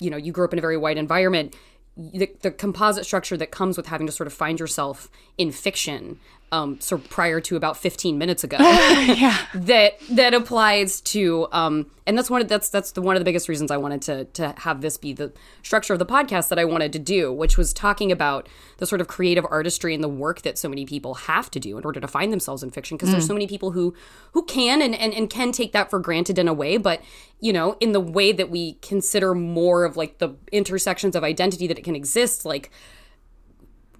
you 0.00 0.10
know, 0.10 0.16
you 0.16 0.32
grew 0.32 0.44
up 0.44 0.52
in 0.52 0.58
a 0.58 0.62
very 0.62 0.76
white 0.76 0.98
environment. 0.98 1.54
The, 1.96 2.30
the 2.40 2.50
composite 2.50 3.04
structure 3.04 3.36
that 3.36 3.50
comes 3.50 3.76
with 3.76 3.86
having 3.86 4.06
to 4.06 4.12
sort 4.12 4.26
of 4.26 4.32
find 4.32 4.58
yourself 4.58 5.10
in 5.36 5.52
fiction, 5.52 6.18
um, 6.52 6.78
so 6.80 6.98
prior 6.98 7.40
to 7.40 7.56
about 7.56 7.76
fifteen 7.76 8.18
minutes 8.18 8.44
ago, 8.44 8.58
yeah, 8.60 9.38
that 9.54 9.98
that 10.10 10.34
applies 10.34 11.00
to 11.00 11.48
um 11.50 11.90
and 12.06 12.16
that's 12.16 12.28
one 12.28 12.40
of 12.42 12.48
that's 12.48 12.68
that's 12.68 12.92
the 12.92 13.02
one 13.02 13.16
of 13.16 13.20
the 13.20 13.24
biggest 13.24 13.48
reasons 13.48 13.70
I 13.70 13.78
wanted 13.78 14.02
to 14.02 14.24
to 14.26 14.54
have 14.58 14.82
this 14.82 14.96
be 14.96 15.12
the 15.12 15.32
structure 15.62 15.92
of 15.92 15.98
the 15.98 16.06
podcast 16.06 16.48
that 16.50 16.58
I 16.58 16.64
wanted 16.64 16.92
to 16.92 16.98
do 16.98 17.32
which 17.32 17.56
was 17.56 17.72
talking 17.72 18.12
about 18.12 18.48
the 18.78 18.86
sort 18.86 19.00
of 19.00 19.08
creative 19.08 19.46
artistry 19.50 19.94
and 19.94 20.04
the 20.04 20.08
work 20.08 20.42
that 20.42 20.58
so 20.58 20.68
many 20.68 20.84
people 20.84 21.14
have 21.14 21.50
to 21.52 21.60
do 21.60 21.78
in 21.78 21.84
order 21.84 22.00
to 22.00 22.08
find 22.08 22.32
themselves 22.32 22.62
in 22.62 22.70
fiction 22.70 22.96
because 22.96 23.10
there's 23.12 23.26
so 23.26 23.32
many 23.32 23.46
people 23.46 23.70
who 23.70 23.94
who 24.32 24.44
can 24.44 24.82
and, 24.82 24.94
and 24.94 25.14
and 25.14 25.30
can 25.30 25.52
take 25.52 25.72
that 25.72 25.88
for 25.88 25.98
granted 25.98 26.38
in 26.38 26.48
a 26.48 26.54
way 26.54 26.76
but 26.76 27.00
you 27.40 27.52
know 27.52 27.76
in 27.80 27.92
the 27.92 28.00
way 28.00 28.30
that 28.32 28.50
we 28.50 28.74
consider 28.74 29.34
more 29.34 29.84
of 29.84 29.96
like 29.96 30.18
the 30.18 30.34
intersections 30.50 31.16
of 31.16 31.24
identity 31.24 31.66
that 31.66 31.78
it 31.78 31.84
can 31.84 31.96
exist 31.96 32.44
like 32.44 32.70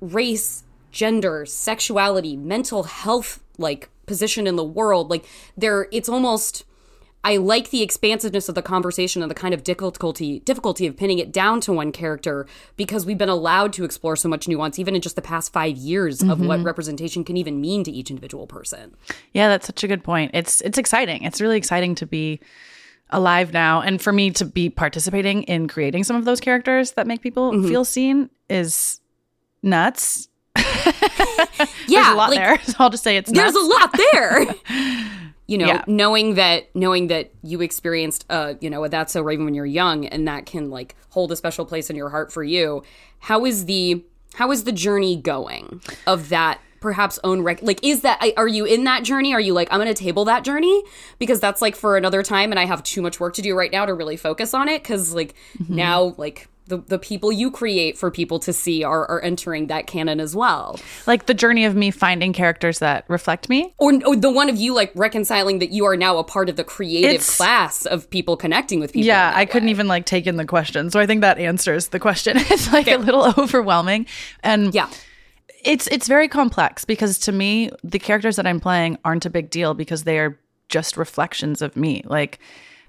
race, 0.03 0.65
gender, 0.93 1.45
sexuality, 1.47 2.37
mental 2.37 2.85
health 2.85 3.43
like 3.59 3.89
position 4.07 4.47
in 4.47 4.57
the 4.57 4.65
world. 4.65 5.11
Like 5.11 5.25
there 5.57 5.89
it's 5.91 6.09
almost 6.09 6.65
I 7.25 7.37
like 7.37 7.71
the 7.71 7.83
expansiveness 7.83 8.49
of 8.49 8.57
the 8.57 8.63
conversation 8.63 9.23
and 9.23 9.31
the 9.31 9.35
kind 9.35 9.55
of 9.55 9.63
difficulty 9.63 10.41
difficulty 10.41 10.87
of 10.87 10.97
pinning 10.97 11.19
it 11.19 11.33
down 11.33 11.61
to 11.63 11.73
one 11.73 11.93
character 11.93 12.47
because 12.77 13.07
we've 13.07 13.19
been 13.19 13.29
allowed 13.29 13.73
to 13.75 13.85
explore 13.85 14.17
so 14.17 14.29
much 14.29 14.49
nuance 14.49 14.79
even 14.79 14.95
in 14.97 15.01
just 15.01 15.17
the 15.17 15.23
past 15.23 15.53
5 15.53 15.77
years 15.77 16.23
of 16.23 16.41
what 16.41 16.59
mm-hmm. 16.59 16.67
representation 16.67 17.25
can 17.25 17.37
even 17.37 17.61
mean 17.61 17.85
to 17.85 17.93
each 17.93 18.11
individual 18.11 18.47
person. 18.47 18.95
yeah, 19.33 19.49
that's 19.49 19.67
such 19.67 19.85
a 19.85 19.89
good 19.89 20.03
point. 20.03 20.33
It's 20.35 20.61
it's 20.63 20.79
exciting. 20.79 21.23
It's 21.23 21.41
really 21.41 21.59
exciting 21.59 21.95
to 21.97 22.07
be 22.07 22.41
alive 23.11 23.53
now, 23.53 23.83
and 23.83 24.01
for 24.01 24.13
me 24.13 24.31
to 24.31 24.45
be 24.45 24.71
participating 24.71 25.45
in 25.45 25.69
creating 25.69 26.03
some 26.03 26.17
of 26.17 26.25
those 26.25 26.41
characters 26.41 26.93
that 26.93 27.07
make 27.07 27.21
people 27.21 27.53
mm-hmm. 27.53 27.69
feel 27.69 27.85
seen 27.85 28.31
is 28.49 29.01
nuts. 29.63 30.29
Yeah, 30.63 31.67
There's 31.89 32.09
a 32.09 32.15
lot 32.15 32.31
like, 32.31 32.39
there. 32.39 32.59
So 32.65 32.75
I'll 32.79 32.91
just 32.91 33.03
say 33.05 33.17
it's 33.17 33.31
nuts. 33.31 33.53
there's 33.53 33.65
a 33.65 33.69
lot 33.69 33.95
there 34.13 34.47
you 35.47 35.59
know 35.59 35.67
Yeah. 35.67 35.85
knowing 35.87 36.35
that 36.37 36.75
knowing 36.75 37.09
that 37.09 37.33
you 37.43 37.61
experienced 37.61 38.25
uh 38.31 38.55
you 38.61 38.71
know 38.71 38.85
a 38.85 38.89
that's 38.89 39.13
so 39.13 39.23
raven 39.23 39.45
when 39.45 39.55
you're 39.55 39.67
young 39.67 40.07
and 40.07 40.27
that 40.29 40.47
can 40.47 40.71
like 40.71 40.95
hold 41.11 41.33
a 41.33 41.37
special 41.37 41.65
place 41.67 41.91
in 41.91 41.97
your 41.97 42.09
heart 42.11 42.33
for 42.33 42.45
you 42.45 42.83
how 43.19 43.45
is 43.45 43.65
the 43.67 44.05
how 44.35 44.51
is 44.53 44.65
the 44.65 44.73
journey 44.73 45.17
going 45.17 45.81
of 46.07 46.29
that 46.29 46.61
perhaps 46.81 47.19
own 47.25 47.43
rec- 47.43 47.63
like 47.63 47.81
is 47.85 48.01
that 48.03 48.25
are 48.37 48.49
you 48.49 48.65
in 48.65 48.85
that 48.85 49.03
journey 49.03 49.35
are 49.35 49.41
you 49.41 49.53
like 49.53 49.69
i'm 49.73 49.79
gonna 49.81 49.93
table 49.95 50.25
that 50.25 50.45
journey 50.45 50.83
because 51.19 51.39
that's 51.41 51.61
like 51.61 51.75
for 51.77 51.97
another 51.97 52.23
time 52.23 52.51
and 52.53 52.59
i 52.59 52.65
have 52.65 52.83
too 52.85 53.03
much 53.03 53.19
work 53.21 53.35
to 53.35 53.43
do 53.43 53.55
right 53.57 53.73
now 53.73 53.85
to 53.85 53.93
really 53.95 54.17
focus 54.17 54.55
on 54.55 54.69
it 54.69 54.83
because 54.83 55.13
like 55.15 55.35
now 55.69 56.15
like 56.17 56.49
the, 56.73 56.79
the 56.89 56.99
people 56.99 57.31
you 57.31 57.51
create 57.51 57.99
for 57.99 58.11
people 58.11 58.39
to 58.41 58.53
see 58.53 58.83
are, 58.83 59.05
are 59.11 59.21
entering 59.21 59.67
that 59.67 59.87
canon 59.87 60.21
as 60.21 60.35
well. 60.35 60.79
Like 61.07 61.27
the 61.27 61.35
journey 61.35 61.65
of 61.67 61.77
me 61.77 61.91
finding 61.91 62.33
characters 62.33 62.79
that 62.79 63.05
reflect 63.09 63.49
me. 63.51 63.75
Or, 63.79 63.93
or 64.07 64.17
the 64.17 64.31
one 64.31 64.49
of 64.49 64.57
you 64.57 64.75
like 64.75 64.91
reconciling 64.95 65.59
that 65.59 65.71
you 65.71 65.85
are 65.85 65.97
now 65.97 66.17
a 66.17 66.25
part 66.25 66.49
of 66.49 66.57
the 66.57 66.65
creative 66.65 67.11
It's- 67.11 67.37
class 67.37 67.85
of 67.85 68.09
people 68.09 68.37
connecting 68.37 68.81
with 68.81 68.93
people. 68.93 69.07
Yeah, 69.07 69.33
I 69.35 69.45
couldn't 69.45 69.69
even 69.69 69.87
like 69.89 70.07
take 70.07 70.27
in 70.27 70.37
the 70.37 70.47
question. 70.47 70.91
So 70.91 70.99
I 70.99 71.07
think 71.07 71.21
that 71.21 71.39
answers 71.39 71.89
the 71.89 72.01
question. 72.01 72.37
It's 72.51 72.73
like 72.73 72.89
a 72.89 72.97
little 72.97 73.33
overwhelming. 73.39 74.07
And 74.43 74.75
Yeah. 74.75 74.89
it's 75.65 75.87
it's 75.89 76.09
very 76.09 76.29
complex 76.29 76.85
because 76.85 77.19
to 77.21 77.33
me 77.33 77.71
the 77.85 77.99
characters 77.99 78.37
that 78.37 78.47
I'm 78.47 78.61
playing 78.61 78.99
aren't 79.05 79.27
a 79.27 79.31
big 79.31 79.51
deal 79.51 79.75
because 79.75 80.05
they 80.05 80.19
are 80.19 80.39
just 80.69 80.97
reflections 80.97 81.61
of 81.63 81.77
me. 81.77 82.03
Like 82.07 82.39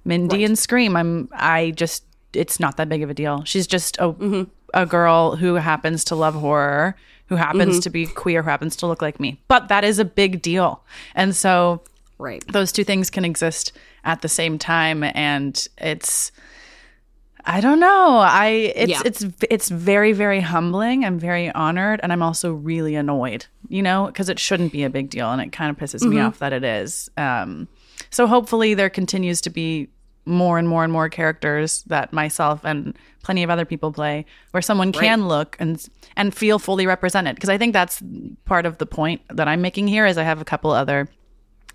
Mindy 0.06 0.44
and 0.44 0.58
Scream, 0.58 0.96
I'm 0.96 1.30
I 1.34 1.72
just 1.72 2.04
it's 2.34 2.60
not 2.60 2.78
that 2.78 2.90
big 2.90 3.02
of 3.04 3.10
a 3.10 3.14
deal. 3.14 3.44
She's 3.46 3.68
just 3.68 3.98
a 3.98 4.10
Mm-hmm. 4.14 4.44
a 4.74 4.86
girl 4.86 5.36
who 5.36 5.56
happens 5.56 6.04
to 6.06 6.16
love 6.16 6.34
horror, 6.36 6.96
who 7.28 7.36
happens 7.36 7.76
Mm-hmm. 7.76 7.80
to 7.82 7.90
be 7.90 8.06
queer, 8.08 8.42
who 8.44 8.50
happens 8.50 8.76
to 8.78 8.88
look 8.88 9.02
like 9.02 9.20
me. 9.20 9.40
But 9.48 9.68
that 9.70 9.84
is 9.84 10.00
a 10.00 10.06
big 10.06 10.42
deal. 10.42 10.84
And 11.16 11.36
so 11.36 11.82
Right. 12.20 12.44
those 12.52 12.72
two 12.72 12.84
things 12.84 13.10
can 13.10 13.26
exist 13.26 13.72
at 14.04 14.22
the 14.22 14.30
same 14.30 14.58
time 14.58 15.04
and 15.04 15.68
it's 15.78 16.32
I 17.46 17.60
don't 17.60 17.80
know. 17.82 18.20
I 18.20 18.72
it's 18.76 18.90
Yeah. 18.92 19.02
it's 19.06 19.26
it's 19.50 19.70
very 19.70 20.14
very 20.14 20.40
humbling. 20.40 21.04
I'm 21.04 21.20
very 21.20 21.52
honored 21.52 22.00
and 22.02 22.14
I'm 22.14 22.22
also 22.24 22.54
really 22.54 22.96
annoyed, 22.96 23.46
you 23.68 23.82
know, 23.82 24.06
because 24.06 24.30
it 24.30 24.40
shouldn't 24.40 24.72
be 24.72 24.84
a 24.84 24.90
big 24.90 25.10
deal 25.10 25.30
and 25.30 25.42
it 25.42 25.52
kind 25.52 25.70
of 25.70 25.78
pisses 25.78 26.08
me 26.08 26.20
off 26.22 26.40
that 26.40 26.54
it 26.54 26.64
is. 26.64 27.10
Um 27.18 27.68
so 28.10 28.28
hopefully 28.28 28.74
there 28.76 28.90
continues 28.90 29.42
to 29.42 29.50
be 29.50 29.90
more 30.26 30.58
and 30.58 30.68
more 30.68 30.84
and 30.84 30.94
more 30.94 31.10
characters 31.10 31.84
that 31.84 32.14
myself 32.14 32.64
and 32.64 32.98
plenty 33.24 33.44
of 33.44 33.50
other 33.50 33.66
people 33.66 33.92
play 33.92 34.26
where 34.52 34.62
someone 34.62 34.92
can 34.92 35.28
look 35.28 35.58
and 35.60 35.88
and 36.16 36.36
feel 36.36 36.60
fully 36.60 36.86
represented. 36.86 37.36
Because 37.36 37.50
I 37.50 37.58
think 37.58 37.74
that's 37.74 38.02
part 38.46 38.66
of 38.66 38.78
the 38.78 38.86
point 38.86 39.22
that 39.30 39.48
I'm 39.48 39.62
making 39.62 39.88
here 39.88 40.06
is 40.06 40.18
I 40.18 40.24
have 40.24 40.42
a 40.42 40.46
couple 40.46 40.72
other 40.72 41.08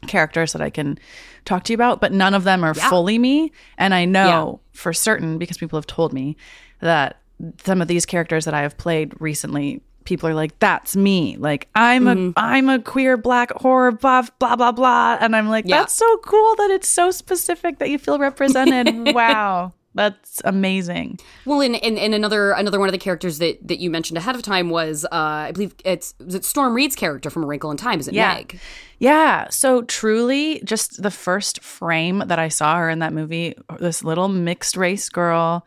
characters 0.06 0.52
that 0.52 0.62
I 0.62 0.70
can 0.70 0.98
talk 1.44 1.64
to 1.64 1.72
you 1.72 1.74
about, 1.74 2.00
but 2.00 2.12
none 2.12 2.34
of 2.34 2.44
them 2.44 2.62
are 2.62 2.74
fully 2.74 3.18
me. 3.18 3.52
And 3.76 3.94
I 3.94 4.04
know 4.04 4.60
for 4.72 4.92
certain 4.92 5.38
because 5.38 5.58
people 5.58 5.76
have 5.76 5.86
told 5.86 6.12
me 6.12 6.36
that 6.80 7.18
some 7.64 7.82
of 7.82 7.88
these 7.88 8.06
characters 8.06 8.44
that 8.44 8.54
I 8.54 8.62
have 8.62 8.76
played 8.76 9.14
recently, 9.20 9.82
people 10.08 10.28
are 10.28 10.34
like, 10.34 10.58
"That's 10.58 10.96
me." 10.96 11.36
Like 11.36 11.68
I'm 11.74 12.04
Mm-hmm. 12.04 12.30
a 12.36 12.40
I'm 12.40 12.68
a 12.68 12.78
queer 12.80 13.16
black 13.16 13.50
horror 13.52 13.92
buff, 13.92 14.36
blah 14.38 14.56
blah 14.56 14.72
blah, 14.72 15.18
and 15.20 15.36
I'm 15.36 15.48
like, 15.48 15.66
Yeah. 15.66 15.78
"That's 15.80 15.92
so 15.94 16.16
cool 16.24 16.54
that 16.56 16.70
it's 16.70 16.88
so 16.88 17.10
specific 17.10 17.78
that 17.78 17.90
you 17.90 17.98
feel 17.98 18.18
represented." 18.18 19.14
wow. 19.14 19.72
That's 19.94 20.40
amazing. 20.44 21.18
Well, 21.44 21.60
and, 21.60 21.74
and, 21.82 21.98
and 21.98 22.14
another 22.14 22.52
another 22.52 22.78
one 22.78 22.88
of 22.88 22.92
the 22.92 22.98
characters 22.98 23.38
that, 23.38 23.66
that 23.66 23.80
you 23.80 23.90
mentioned 23.90 24.16
ahead 24.18 24.36
of 24.36 24.42
time 24.42 24.70
was 24.70 25.04
uh, 25.06 25.08
I 25.48 25.52
believe 25.52 25.74
it's 25.84 26.14
it 26.20 26.44
Storm 26.44 26.74
Reid's 26.74 26.94
character 26.94 27.30
from 27.30 27.42
A 27.42 27.46
Wrinkle 27.46 27.70
in 27.72 27.76
Time, 27.78 27.98
is 27.98 28.06
it 28.06 28.14
Yeah. 28.14 28.34
Meg? 28.34 28.60
Yeah. 29.00 29.48
So 29.50 29.82
truly, 29.82 30.60
just 30.64 31.02
the 31.02 31.10
first 31.10 31.64
frame 31.64 32.22
that 32.26 32.38
I 32.38 32.46
saw 32.48 32.76
her 32.76 32.88
in 32.90 33.00
that 33.00 33.12
movie, 33.12 33.54
this 33.80 34.04
little 34.04 34.28
mixed 34.28 34.76
race 34.76 35.08
girl 35.08 35.66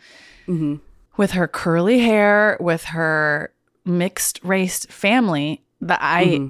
with 1.17 1.31
her 1.31 1.47
curly 1.47 1.99
hair, 1.99 2.57
with 2.61 2.85
her 2.85 3.51
mixed 3.85 4.39
race 4.43 4.85
family, 4.85 5.63
that 5.81 5.99
I. 6.01 6.49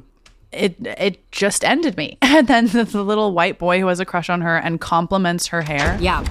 It 0.51 0.75
it 0.85 1.31
just 1.31 1.63
ended 1.63 1.95
me, 1.95 2.17
and 2.21 2.45
then 2.45 2.67
the, 2.67 2.83
the 2.83 3.03
little 3.03 3.31
white 3.33 3.57
boy 3.57 3.79
who 3.79 3.87
has 3.87 4.01
a 4.01 4.05
crush 4.05 4.29
on 4.29 4.41
her 4.41 4.57
and 4.57 4.81
compliments 4.81 5.47
her 5.47 5.61
hair. 5.61 5.97
Yeah. 6.01 6.25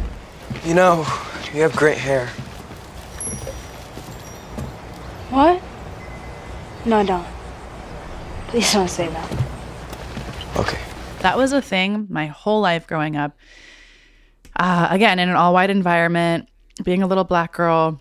You 0.64 0.74
know, 0.74 1.06
you 1.54 1.62
have 1.62 1.74
great 1.74 1.96
hair. 1.96 2.26
What? 5.30 5.62
No, 6.84 7.04
don't. 7.04 7.26
Please 8.48 8.72
don't 8.72 8.88
say 8.88 9.06
that. 9.08 9.32
Okay. 10.56 10.78
That 11.20 11.36
was 11.38 11.52
a 11.52 11.62
thing 11.62 12.06
my 12.10 12.26
whole 12.26 12.60
life 12.60 12.86
growing 12.86 13.16
up. 13.16 13.36
Uh, 14.56 14.88
again, 14.90 15.18
in 15.18 15.28
an 15.28 15.36
all 15.36 15.52
white 15.54 15.70
environment, 15.70 16.48
being 16.82 17.02
a 17.02 17.06
little 17.06 17.24
black 17.24 17.52
girl, 17.52 18.00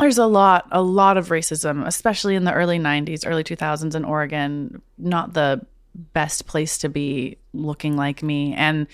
there's 0.00 0.18
a 0.18 0.26
lot, 0.26 0.66
a 0.70 0.82
lot 0.82 1.16
of 1.16 1.28
racism, 1.28 1.86
especially 1.86 2.34
in 2.34 2.44
the 2.44 2.52
early 2.52 2.78
90s, 2.78 3.26
early 3.26 3.44
2000s 3.44 3.94
in 3.94 4.04
Oregon. 4.04 4.82
Not 4.98 5.34
the 5.34 5.64
best 5.94 6.46
place 6.46 6.78
to 6.78 6.88
be 6.88 7.36
looking 7.52 7.96
like 7.96 8.22
me. 8.22 8.54
And 8.54 8.86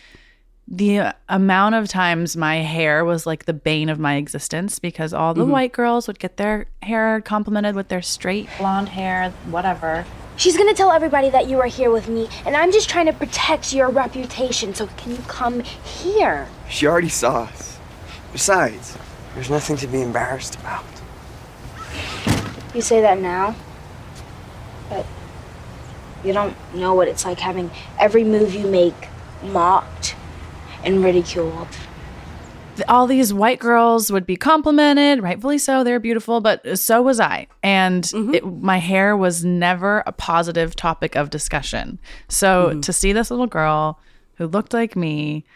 the 0.68 1.14
amount 1.28 1.76
of 1.76 1.88
times 1.88 2.36
my 2.36 2.56
hair 2.56 3.04
was 3.04 3.25
like 3.25 3.44
the 3.44 3.52
bane 3.52 3.88
of 3.88 3.98
my 3.98 4.16
existence 4.16 4.78
because 4.78 5.14
all 5.14 5.32
the 5.32 5.42
mm-hmm. 5.42 5.52
white 5.52 5.72
girls 5.72 6.08
would 6.08 6.18
get 6.18 6.36
their 6.38 6.66
hair 6.82 7.20
complimented 7.20 7.76
with 7.76 7.88
their 7.88 8.02
straight 8.02 8.48
blonde 8.58 8.88
hair, 8.88 9.30
whatever. 9.50 10.04
She's 10.36 10.56
gonna 10.56 10.75
tell 10.75 10.90
everybody 10.90 11.30
that 11.30 11.48
you 11.48 11.60
are 11.60 11.66
here 11.66 11.90
with 11.90 12.08
me, 12.08 12.28
and 12.44 12.56
I'm 12.56 12.72
just 12.72 12.90
trying 12.90 13.06
to 13.06 13.12
protect 13.12 13.72
your 13.72 13.88
reputation, 13.88 14.75
so 14.75 14.86
can 14.98 15.12
you 15.12 15.22
come 15.28 15.60
here? 15.60 16.48
She 16.68 16.86
already 16.86 17.08
saw 17.08 17.44
us. 17.44 17.78
Besides, 18.32 18.98
there's 19.34 19.48
nothing 19.48 19.76
to 19.78 19.86
be 19.86 20.02
embarrassed 20.02 20.56
about. 20.56 20.84
You 22.76 22.83
say 22.83 23.00
that 23.00 23.18
now, 23.18 23.56
but 24.90 25.06
you 26.23 26.35
don't 26.35 26.54
know 26.75 26.92
what 26.92 27.09
it's 27.09 27.25
like 27.25 27.40
having 27.40 27.71
every 27.99 28.23
move 28.23 28.54
you 28.54 28.66
make 28.66 29.09
mocked 29.42 30.14
and 30.85 31.02
ridiculed. 31.02 31.68
all 32.87 33.06
these 33.06 33.33
white 33.33 33.61
girls 33.61 34.12
would 34.12 34.26
be 34.26 34.37
complimented, 34.37 35.23
rightfully 35.23 35.56
so. 35.56 35.85
They're 35.85 35.99
beautiful, 35.99 36.42
but 36.42 36.78
so 36.78 37.00
was 37.00 37.18
I. 37.18 37.47
And 37.62 38.04
mm-hmm. 38.04 38.35
it, 38.35 38.45
my 38.45 38.76
hair 38.76 39.16
was 39.16 39.42
never 39.42 40.02
a 40.06 40.12
positive 40.12 40.76
topic 40.76 41.16
of 41.16 41.30
discussion. 41.30 41.99
So 42.28 42.68
mm-hmm. 42.68 42.80
to 42.80 42.92
see 42.92 43.14
this 43.14 43.30
little 43.30 43.47
girl 43.47 43.99
who 44.35 44.47
looked 44.47 44.75
like 44.75 44.97
me 44.97 45.47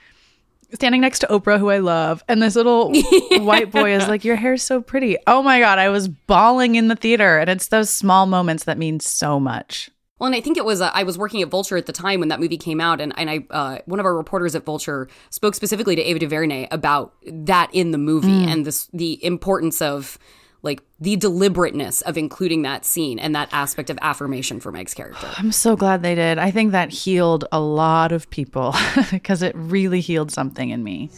standing 0.74 1.00
next 1.00 1.20
to 1.20 1.26
Oprah, 1.26 1.58
who 1.58 1.70
I 1.70 1.78
love, 1.78 2.22
and 2.28 2.42
this 2.42 2.56
little 2.56 2.92
white 3.30 3.70
boy 3.70 3.94
is 3.94 4.08
like, 4.08 4.24
Your 4.24 4.36
hair's 4.36 4.62
so 4.62 4.80
pretty. 4.80 5.16
Oh 5.26 5.42
my 5.42 5.60
God, 5.60 5.78
I 5.78 5.88
was 5.88 6.08
bawling 6.08 6.74
in 6.74 6.88
the 6.88 6.96
theater. 6.96 7.38
And 7.38 7.50
it's 7.50 7.68
those 7.68 7.90
small 7.90 8.26
moments 8.26 8.64
that 8.64 8.78
mean 8.78 9.00
so 9.00 9.40
much. 9.40 9.90
Well, 10.20 10.26
and 10.26 10.36
I 10.36 10.42
think 10.42 10.58
it 10.58 10.66
was 10.66 10.82
uh, 10.82 10.90
I 10.92 11.02
was 11.02 11.16
working 11.16 11.40
at 11.40 11.48
Vulture 11.48 11.78
at 11.78 11.86
the 11.86 11.92
time 11.92 12.20
when 12.20 12.28
that 12.28 12.40
movie 12.40 12.58
came 12.58 12.78
out, 12.78 13.00
and 13.00 13.14
and 13.18 13.30
I 13.30 13.46
uh, 13.48 13.78
one 13.86 13.98
of 13.98 14.04
our 14.04 14.14
reporters 14.14 14.54
at 14.54 14.66
Vulture 14.66 15.08
spoke 15.30 15.54
specifically 15.54 15.96
to 15.96 16.02
Ava 16.02 16.18
DuVernay 16.18 16.68
about 16.70 17.14
that 17.26 17.70
in 17.72 17.90
the 17.90 17.98
movie 17.98 18.44
and 18.44 18.66
this 18.66 18.90
the 18.92 19.24
importance 19.24 19.80
of 19.80 20.18
like 20.62 20.82
the 21.00 21.16
deliberateness 21.16 22.02
of 22.02 22.18
including 22.18 22.62
that 22.62 22.84
scene 22.84 23.18
and 23.18 23.34
that 23.34 23.48
aspect 23.52 23.90
of 23.90 23.98
affirmation 24.02 24.60
for 24.60 24.70
Meg's 24.70 24.94
character. 24.94 25.28
I'm 25.36 25.52
so 25.52 25.76
glad 25.76 26.02
they 26.02 26.14
did. 26.14 26.38
I 26.38 26.50
think 26.50 26.72
that 26.72 26.90
healed 26.90 27.44
a 27.52 27.60
lot 27.60 28.12
of 28.12 28.28
people 28.30 28.74
because 29.10 29.42
it 29.42 29.54
really 29.56 30.00
healed 30.00 30.30
something 30.30 30.70
in 30.70 30.84
me. 30.84 31.10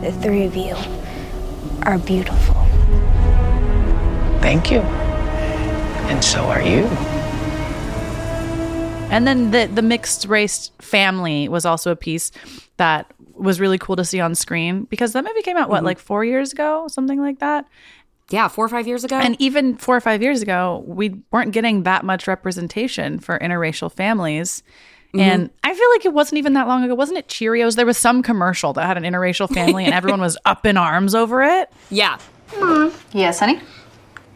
The 0.00 0.12
three 0.12 0.44
of 0.44 0.56
you 0.56 0.76
are 1.82 1.98
beautiful. 1.98 2.54
Thank 4.40 4.70
you. 4.70 4.80
And 6.08 6.24
so 6.24 6.44
are 6.44 6.62
you. 6.62 6.84
And 9.10 9.26
then 9.26 9.50
the 9.50 9.66
the 9.66 9.82
mixed 9.82 10.26
race 10.26 10.70
family 10.80 11.48
was 11.48 11.64
also 11.64 11.90
a 11.90 11.96
piece 11.96 12.30
that 12.76 13.12
was 13.34 13.58
really 13.58 13.78
cool 13.78 13.96
to 13.96 14.04
see 14.04 14.20
on 14.20 14.34
screen 14.34 14.84
because 14.84 15.12
that 15.12 15.24
movie 15.24 15.42
came 15.42 15.56
out 15.56 15.68
what 15.68 15.78
mm-hmm. 15.78 15.86
like 15.86 15.98
4 15.98 16.24
years 16.24 16.52
ago, 16.52 16.88
something 16.88 17.20
like 17.20 17.38
that. 17.38 17.66
Yeah, 18.30 18.48
four 18.48 18.66
or 18.66 18.68
five 18.68 18.86
years 18.86 19.04
ago. 19.04 19.16
And 19.16 19.36
even 19.40 19.76
4 19.76 19.96
or 19.96 20.00
5 20.00 20.22
years 20.22 20.42
ago, 20.42 20.84
we 20.86 21.20
weren't 21.30 21.52
getting 21.52 21.84
that 21.84 22.04
much 22.04 22.26
representation 22.26 23.18
for 23.18 23.38
interracial 23.38 23.90
families. 23.90 24.62
Mm-hmm. 25.08 25.20
And 25.20 25.50
I 25.64 25.72
feel 25.72 25.90
like 25.92 26.04
it 26.04 26.12
wasn't 26.12 26.38
even 26.38 26.52
that 26.52 26.68
long 26.68 26.84
ago. 26.84 26.94
Wasn't 26.94 27.18
it 27.18 27.28
Cheerios? 27.28 27.76
There 27.76 27.86
was 27.86 27.96
some 27.96 28.22
commercial 28.22 28.74
that 28.74 28.86
had 28.86 28.98
an 28.98 29.04
interracial 29.04 29.48
family 29.52 29.86
and 29.86 29.94
everyone 29.94 30.20
was 30.20 30.36
up 30.44 30.66
in 30.66 30.76
arms 30.76 31.14
over 31.14 31.42
it. 31.42 31.72
yeah, 31.90 32.18
Yes, 33.12 33.40
honey? 33.40 33.60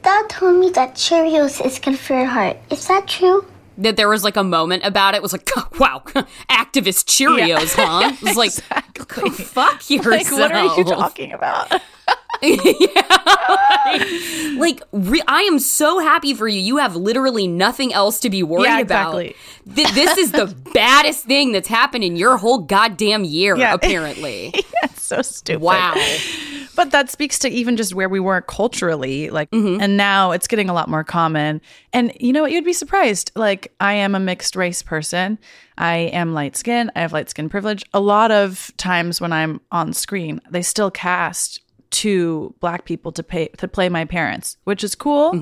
Dad 0.02 0.28
told 0.28 0.58
me 0.58 0.70
that 0.70 0.94
Cheerios 0.94 1.64
is 1.64 1.78
good 1.78 1.98
for 1.98 2.14
your 2.14 2.26
heart. 2.26 2.56
Is 2.70 2.86
that 2.88 3.06
true? 3.06 3.46
that 3.78 3.96
there 3.96 4.08
was 4.08 4.22
like 4.22 4.36
a 4.36 4.44
moment 4.44 4.84
about 4.84 5.14
it. 5.14 5.18
it 5.18 5.22
was 5.22 5.32
like, 5.32 5.48
wow, 5.78 6.02
activist 6.50 7.06
Cheerios, 7.06 7.74
huh? 7.74 8.12
It 8.12 8.22
was 8.22 8.36
like, 8.36 8.52
go 8.94 9.30
fuck 9.30 9.88
yourself. 9.88 10.06
Like 10.06 10.30
what 10.30 10.52
are 10.52 10.76
you 10.76 10.84
talking 10.84 11.32
about? 11.32 11.72
like 14.58 14.82
re- 14.92 15.22
I 15.28 15.42
am 15.42 15.58
so 15.58 15.98
happy 15.98 16.34
for 16.34 16.48
you. 16.48 16.60
You 16.60 16.76
have 16.78 16.96
literally 16.96 17.46
nothing 17.46 17.92
else 17.92 18.20
to 18.20 18.30
be 18.30 18.42
worried 18.42 18.64
Yeah, 18.64 18.78
about. 18.80 19.18
Th- 19.18 19.34
this 19.94 20.18
is 20.18 20.32
the 20.32 20.46
baddest 20.74 21.24
thing 21.24 21.52
that's 21.52 21.68
happened 21.68 22.04
in 22.04 22.16
your 22.16 22.36
whole 22.36 22.58
goddamn 22.58 23.24
year, 23.24 23.56
Yeah. 23.56 23.74
apparently. 23.82 24.52
It's 24.82 25.02
so 25.02 25.22
stupid. 25.22 25.62
wow. 25.62 25.94
But 26.74 26.90
that 26.92 27.10
speaks 27.10 27.38
to 27.40 27.50
even 27.50 27.76
just 27.76 27.94
where 27.94 28.08
we 28.08 28.18
were 28.18 28.40
culturally, 28.40 29.28
like, 29.28 29.50
mm-hmm. 29.50 29.78
and 29.80 29.98
now 29.98 30.30
it's 30.30 30.48
getting 30.48 30.70
a 30.70 30.72
lot 30.72 30.88
more 30.88 31.04
common. 31.04 31.60
And 31.92 32.12
you 32.18 32.32
know 32.32 32.42
what? 32.42 32.52
You'd 32.52 32.64
be 32.64 32.72
surprised. 32.72 33.30
Like, 33.36 33.74
I 33.78 33.92
am 33.92 34.14
a 34.14 34.20
mixed 34.20 34.56
race 34.56 34.82
person. 34.82 35.38
I 35.76 35.96
am 35.96 36.32
light 36.32 36.56
skin. 36.56 36.90
I 36.96 37.00
have 37.00 37.12
light 37.12 37.28
skin 37.28 37.50
privilege. 37.50 37.84
A 37.92 38.00
lot 38.00 38.30
of 38.30 38.72
times 38.78 39.20
when 39.20 39.34
I'm 39.34 39.60
on 39.70 39.92
screen, 39.92 40.40
they 40.50 40.62
still 40.62 40.90
cast 40.90 41.60
two 41.92 42.52
black 42.58 42.84
people 42.84 43.12
to 43.12 43.22
pay 43.22 43.46
to 43.58 43.68
play 43.68 43.88
my 43.88 44.04
parents, 44.04 44.56
which 44.64 44.82
is 44.82 44.96
cool. 44.96 45.32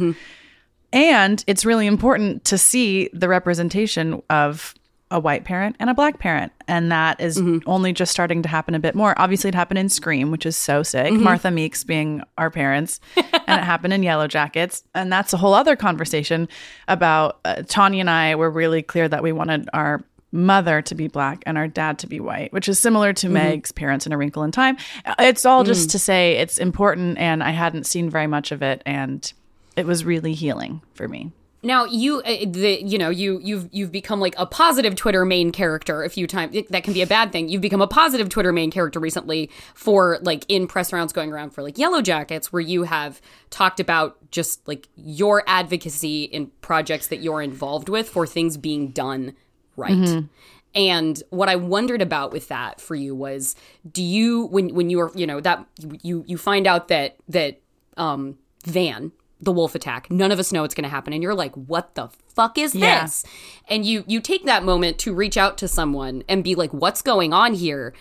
And 0.93 1.45
it's 1.47 1.65
really 1.65 1.87
important 1.87 2.45
to 2.47 2.59
see 2.59 3.09
the 3.13 3.29
representation 3.29 4.23
of 4.29 4.75
a 5.13 5.19
white 5.19 5.45
parent 5.45 5.75
and 5.81 5.91
a 5.91 5.95
black 5.95 6.21
parent. 6.21 6.53
And 6.69 6.93
that 6.93 7.21
is 7.21 7.37
only 7.67 7.93
just 7.93 8.13
starting 8.13 8.43
to 8.43 8.49
happen 8.49 8.77
a 8.77 8.79
bit 8.79 8.95
more. 8.95 9.13
Obviously, 9.19 9.49
it 9.49 9.55
happened 9.57 9.79
in 9.79 9.89
Scream, 9.89 10.31
which 10.31 10.47
is 10.47 10.57
so 10.57 10.85
sick. 10.85 11.13
Martha 11.25 11.51
Meeks 11.51 11.83
being 11.83 12.23
our 12.39 12.49
parents, 12.51 13.01
and 13.17 13.61
it 13.61 13.65
happened 13.65 13.93
in 13.93 14.03
Yellowjackets. 14.03 14.85
And 14.95 15.13
that's 15.13 15.33
a 15.33 15.37
whole 15.37 15.55
other 15.55 15.75
conversation 15.75 16.49
about 16.87 17.41
uh, 17.45 17.63
Tanya 17.67 18.01
and 18.01 18.11
I 18.11 18.37
were 18.37 18.51
really 18.51 18.83
clear 18.83 19.09
that 19.09 19.23
we 19.23 19.33
wanted 19.33 19.69
our 19.73 20.05
mother 20.33 20.81
to 20.83 20.95
be 20.95 21.09
black 21.09 21.43
and 21.47 21.59
our 21.59 21.69
dad 21.69 21.99
to 22.01 22.07
be 22.07 22.21
white, 22.21 22.53
which 22.53 22.69
is 22.69 22.79
similar 22.79 23.13
to 23.15 23.29
Meg's 23.29 23.73
parents 23.73 24.07
in 24.07 24.13
A 24.13 24.17
Wrinkle 24.17 24.43
in 24.43 24.53
Time. 24.53 24.77
It's 25.19 25.45
all 25.45 25.65
just 25.65 25.91
to 25.91 25.99
say 25.99 26.37
it's 26.37 26.59
important, 26.59 27.19
and 27.19 27.43
I 27.43 27.51
hadn't 27.51 27.85
seen 27.85 28.11
very 28.11 28.27
much 28.27 28.53
of 28.53 28.63
it. 28.63 28.83
And 28.87 29.33
it 29.77 29.87
was 29.87 30.05
really 30.05 30.35
healing 30.35 30.83
for 30.95 31.09
me. 31.09 31.33
Now 31.63 31.85
you, 31.85 32.23
uh, 32.23 32.47
the 32.47 32.83
you 32.83 32.97
know 32.97 33.11
you 33.11 33.39
you've 33.43 33.69
you've 33.71 33.93
become 33.93 34.19
like 34.19 34.35
a 34.39 34.47
positive 34.47 34.95
Twitter 34.95 35.27
main 35.27 35.53
character 35.53 36.03
a 36.03 36.09
few 36.09 36.27
times. 36.27 36.57
That 36.71 36.85
can 36.85 36.95
be 36.95 37.03
a 37.03 37.07
bad 37.07 37.33
thing. 37.33 37.51
You've 37.51 37.61
become 37.61 37.83
a 37.83 37.87
positive 37.87 38.31
Twitter 38.31 38.51
main 38.51 38.71
character 38.71 38.99
recently 38.99 39.51
for 39.75 40.19
like 40.23 40.47
in 40.49 40.67
press 40.67 40.91
rounds 40.91 41.13
going 41.13 41.31
around 41.31 41.51
for 41.51 41.63
like 41.63 41.75
Yellowjackets, 41.75 42.47
where 42.47 42.63
you 42.63 42.85
have 42.85 43.21
talked 43.51 43.79
about 43.79 44.17
just 44.31 44.67
like 44.67 44.89
your 44.97 45.43
advocacy 45.47 46.25
in 46.25 46.47
projects 46.63 47.09
that 47.09 47.21
you're 47.21 47.43
involved 47.43 47.91
with 47.91 48.09
for 48.09 48.27
things 48.27 48.57
being 48.57 48.89
done 48.89 49.35
right. 49.77 50.25
And 50.73 51.21
what 51.31 51.49
I 51.49 51.57
wondered 51.57 52.01
about 52.01 52.33
with 52.33 52.47
that 52.49 52.81
for 52.81 52.95
you 52.95 53.15
was, 53.15 53.57
do 53.91 54.03
you 54.03 54.47
when 54.47 54.73
when 54.75 54.89
you 54.89 55.01
are 55.01 55.11
you 55.15 55.27
know 55.27 55.41
that 55.41 55.67
you 56.03 56.25
you 56.29 56.39
find 56.39 56.67
out 56.67 56.89
that 56.89 57.17
that 57.29 57.61
um 57.97 58.39
Van 58.67 59.11
the 59.43 59.51
wolf 59.53 59.75
attack 59.75 60.11
none 60.11 60.31
of 60.31 60.39
us 60.39 60.53
know 60.53 60.65
it's 60.65 60.75
going 60.75 60.83
to 60.85 60.89
happen 60.91 61.15
and 61.15 61.23
you're 61.23 61.35
like 61.35 61.55
what 61.55 61.95
the 61.95 62.11
fuck 62.29 62.59
is 62.59 62.75
Yeah. 62.75 63.03
this 63.05 63.25
and 63.71 63.87
you 63.87 64.05
you 64.07 64.21
take 64.21 64.45
that 64.45 64.63
moment 64.65 64.99
to 64.99 65.15
reach 65.15 65.39
out 65.39 65.57
to 65.59 65.67
someone 65.67 66.23
and 66.29 66.45
be 66.45 66.55
like 66.55 66.71
what's 66.75 67.01
going 67.01 67.33
on 67.33 67.55
here 67.55 67.95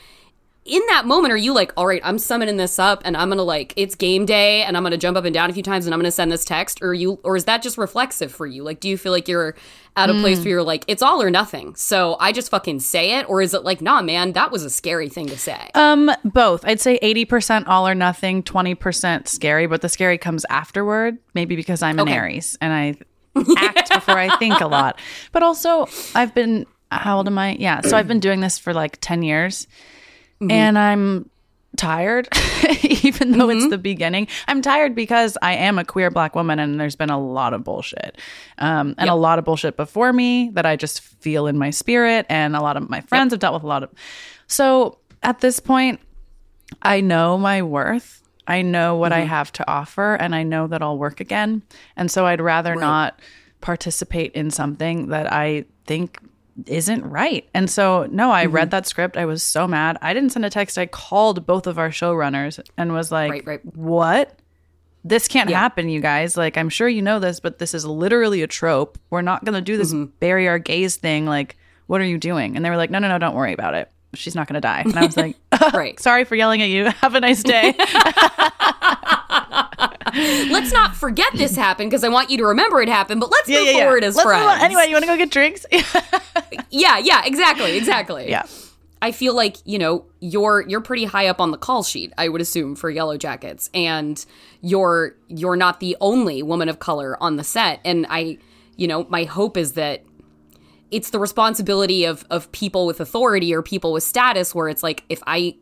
in 0.69 0.81
that 0.87 1.05
moment 1.05 1.31
are 1.33 1.37
you 1.37 1.53
like 1.53 1.71
all 1.75 1.87
right 1.87 2.01
i'm 2.03 2.17
summoning 2.19 2.57
this 2.57 2.77
up 2.79 3.01
and 3.05 3.17
i'm 3.17 3.29
gonna 3.29 3.41
like 3.43 3.73
it's 3.75 3.95
game 3.95 4.25
day 4.25 4.61
and 4.63 4.77
i'm 4.77 4.83
gonna 4.83 4.97
jump 4.97 5.17
up 5.17 5.25
and 5.25 5.33
down 5.33 5.49
a 5.49 5.53
few 5.53 5.63
times 5.63 5.85
and 5.85 5.93
i'm 5.93 5.99
gonna 5.99 6.11
send 6.11 6.31
this 6.31 6.45
text 6.45 6.79
or 6.81 6.93
you 6.93 7.19
or 7.23 7.35
is 7.35 7.45
that 7.45 7.61
just 7.61 7.77
reflexive 7.77 8.31
for 8.31 8.45
you 8.45 8.63
like 8.63 8.79
do 8.79 8.87
you 8.87 8.97
feel 8.97 9.11
like 9.11 9.27
you're 9.27 9.55
at 9.95 10.09
a 10.09 10.13
place 10.13 10.37
where 10.39 10.47
you're 10.49 10.63
like 10.63 10.85
it's 10.87 11.01
all 11.01 11.21
or 11.21 11.29
nothing 11.29 11.75
so 11.75 12.15
i 12.19 12.31
just 12.31 12.49
fucking 12.51 12.79
say 12.79 13.17
it 13.17 13.27
or 13.29 13.41
is 13.41 13.53
it 13.53 13.63
like 13.63 13.81
nah 13.81 14.01
man 14.01 14.31
that 14.33 14.51
was 14.51 14.63
a 14.63 14.69
scary 14.69 15.09
thing 15.09 15.27
to 15.27 15.37
say 15.37 15.69
Um, 15.75 16.09
both. 16.23 16.63
I'd 16.65 16.79
say 16.79 16.99
80% 16.99 17.67
all 17.67 17.87
or 17.87 17.95
nothing, 17.95 18.43
20% 18.43 19.27
scary, 19.27 19.65
but 19.67 19.81
the 19.81 19.89
scary 19.89 20.17
comes 20.17 20.45
afterward, 20.49 21.17
maybe 21.33 21.55
because 21.55 21.81
I'm 21.81 21.99
an 21.99 22.07
Okay. 22.07 22.15
Aries 22.17 22.57
and 22.61 22.71
I 22.73 22.95
act 23.57 23.91
before 23.93 24.17
I 24.17 24.35
think 24.37 24.59
a 24.61 24.67
lot. 24.67 24.99
But 25.31 25.43
also, 25.43 25.87
I've 26.15 26.33
been, 26.35 26.65
how 26.91 27.17
old 27.17 27.27
am 27.27 27.37
I? 27.37 27.55
Yeah. 27.59 27.81
So 27.81 27.97
I've 27.97 28.07
been 28.07 28.19
doing 28.19 28.39
this 28.39 28.57
for 28.57 28.73
like 28.73 28.97
10 29.01 29.23
years 29.23 29.67
Mm-hmm. 30.41 30.51
and 30.51 30.77
I'm 30.77 31.29
tired, 31.75 32.27
even 32.83 33.31
though 33.31 33.49
it's 33.49 33.61
mm-hmm. 33.61 33.69
the 33.69 33.77
beginning. 33.77 34.27
I'm 34.47 34.61
tired 34.61 34.95
because 34.95 35.37
I 35.41 35.53
am 35.53 35.79
a 35.79 35.85
queer 35.85 36.11
black 36.11 36.35
woman 36.35 36.59
and 36.59 36.79
there's 36.79 36.95
been 36.95 37.09
a 37.09 37.19
lot 37.19 37.53
of 37.53 37.63
bullshit. 37.63 38.17
Um, 38.57 38.95
and 38.97 39.09
a 39.09 39.15
lot 39.15 39.39
of 39.39 39.45
bullshit 39.45 39.77
before 39.77 40.13
me 40.13 40.49
that 40.53 40.65
I 40.65 40.75
just 40.75 41.01
feel 41.01 41.47
in 41.47 41.57
my 41.57 41.69
spirit. 41.69 42.25
And 42.29 42.55
a 42.55 42.61
lot 42.61 42.77
of 42.77 42.89
my 42.89 43.01
friends 43.01 43.33
have 43.33 43.39
dealt 43.39 43.53
with 43.53 43.63
a 43.63 43.67
lot 43.67 43.83
of. 43.83 43.89
So 44.47 44.97
at 45.23 45.39
this 45.39 45.59
point, 45.59 45.99
I 46.81 47.01
know 47.01 47.37
my 47.37 47.61
worth. 47.61 48.21
I 48.47 48.61
know 48.63 48.95
what 48.95 49.13
I 49.13 49.21
mm-hmm. 49.21 49.29
have 49.29 49.51
to 49.53 49.69
offer 49.69 50.15
and 50.15 50.33
I 50.33 50.41
know 50.41 50.67
that 50.67 50.81
I'll 50.81 50.97
work 50.97 51.19
again. 51.19 51.61
And 51.95 52.09
so 52.09 52.25
I'd 52.25 52.41
rather 52.41 52.75
not 52.75 53.19
participate 53.61 54.33
in 54.33 54.49
something 54.49 55.09
that 55.09 55.31
I 55.31 55.65
think 55.85 56.19
isn't 56.67 57.03
right. 57.03 57.47
And 57.53 57.69
so 57.69 58.07
no, 58.11 58.31
I 58.31 58.45
read 58.45 58.65
mm-hmm. 58.65 58.69
that 58.71 58.87
script. 58.87 59.17
I 59.17 59.25
was 59.25 59.43
so 59.43 59.67
mad. 59.67 59.97
I 60.01 60.13
didn't 60.13 60.31
send 60.31 60.45
a 60.45 60.49
text. 60.49 60.77
I 60.77 60.85
called 60.85 61.45
both 61.45 61.67
of 61.67 61.77
our 61.79 61.89
showrunners 61.89 62.59
and 62.77 62.93
was 62.93 63.11
like, 63.11 63.31
Right, 63.31 63.45
right. 63.45 63.75
"What? 63.75 64.39
This 65.05 65.29
can't 65.29 65.49
happen, 65.49 65.87
you 65.87 66.01
guys. 66.01 66.35
Like 66.35 66.57
I'm 66.57 66.69
sure 66.69 66.89
you 66.89 67.01
know 67.01 67.19
this, 67.19 67.39
but 67.39 67.59
this 67.59 67.73
is 67.73 67.85
literally 67.85 68.41
a 68.41 68.47
trope. 68.47 68.97
We're 69.09 69.21
not 69.21 69.45
going 69.45 69.55
to 69.55 69.61
do 69.61 69.77
this 69.77 69.93
mm-hmm. 69.93 70.11
bury 70.19 70.47
our 70.47 70.59
gays 70.59 70.97
thing. 70.97 71.25
Like 71.25 71.57
what 71.87 72.01
are 72.01 72.05
you 72.05 72.17
doing?" 72.17 72.55
And 72.55 72.65
they 72.65 72.69
were 72.69 72.77
like, 72.77 72.89
"No, 72.89 72.99
no, 72.99 73.07
no, 73.07 73.17
don't 73.17 73.35
worry 73.35 73.53
about 73.53 73.73
it. 73.73 73.91
She's 74.13 74.35
not 74.35 74.47
going 74.47 74.55
to 74.55 74.61
die." 74.61 74.81
And 74.81 74.97
I 74.97 75.05
was 75.05 75.17
like, 75.17 75.35
right 75.73 75.99
Sorry 75.99 76.23
for 76.23 76.35
yelling 76.35 76.61
at 76.61 76.69
you. 76.69 76.85
Have 77.01 77.15
a 77.15 77.19
nice 77.19 77.43
day. 77.43 77.75
Let's 80.13 80.71
not 80.71 80.95
forget 80.95 81.27
this 81.35 81.55
happened 81.55 81.89
because 81.89 82.03
i 82.03 82.09
want 82.09 82.29
you 82.29 82.37
to 82.37 82.45
remember 82.45 82.81
it 82.81 82.89
happened 82.89 83.19
but 83.19 83.31
let's 83.31 83.49
move 83.49 83.69
forward 83.69 84.03
as 84.03 84.15
Let's 84.15 84.27
friends. 84.27 84.63
Anyway, 84.63 84.85
you 84.87 84.93
want 84.93 85.03
to 85.03 85.07
go 85.07 85.17
get 85.17 85.31
drinks? 85.31 85.65
yeah 86.69 86.97
yeah 86.97 87.21
exactly 87.25 87.77
exactly 87.77 88.29
yeah. 88.29 88.43
I 89.01 89.11
feel 89.11 89.33
like 89.33 89.57
you 89.65 89.79
know 89.79 90.05
you're 90.19 90.61
you're 90.67 90.81
pretty 90.81 91.05
high 91.05 91.27
up 91.27 91.39
on 91.39 91.51
the 91.51 91.57
call 91.57 91.83
sheet. 91.83 92.13
I 92.17 92.27
would 92.27 92.41
assume 92.41 92.75
for 92.75 92.91
Yellowjackets, 92.91 93.69
and 93.73 94.23
you're 94.61 95.15
you're 95.27 95.55
not 95.55 95.79
the 95.79 95.95
only 96.01 96.43
woman 96.43 96.67
of 96.67 96.79
color 96.79 97.21
on 97.21 97.37
the 97.37 97.43
set. 97.43 97.79
And 97.85 98.05
I, 98.09 98.39
you 98.75 98.87
know, 98.87 99.05
my 99.09 99.23
hope 99.23 99.55
is 99.55 99.73
that 99.73 100.03
it's 100.91 101.11
the 101.11 101.19
responsibility 101.19 102.03
of 102.03 102.25
of 102.29 102.51
people 102.51 102.85
with 102.85 102.99
authority 102.99 103.53
or 103.53 103.61
people 103.61 103.93
with 103.93 104.03
status, 104.03 104.53
where 104.53 104.67
it's 104.67 104.83
like 104.83 105.05
if 105.07 105.23
I 105.25 105.55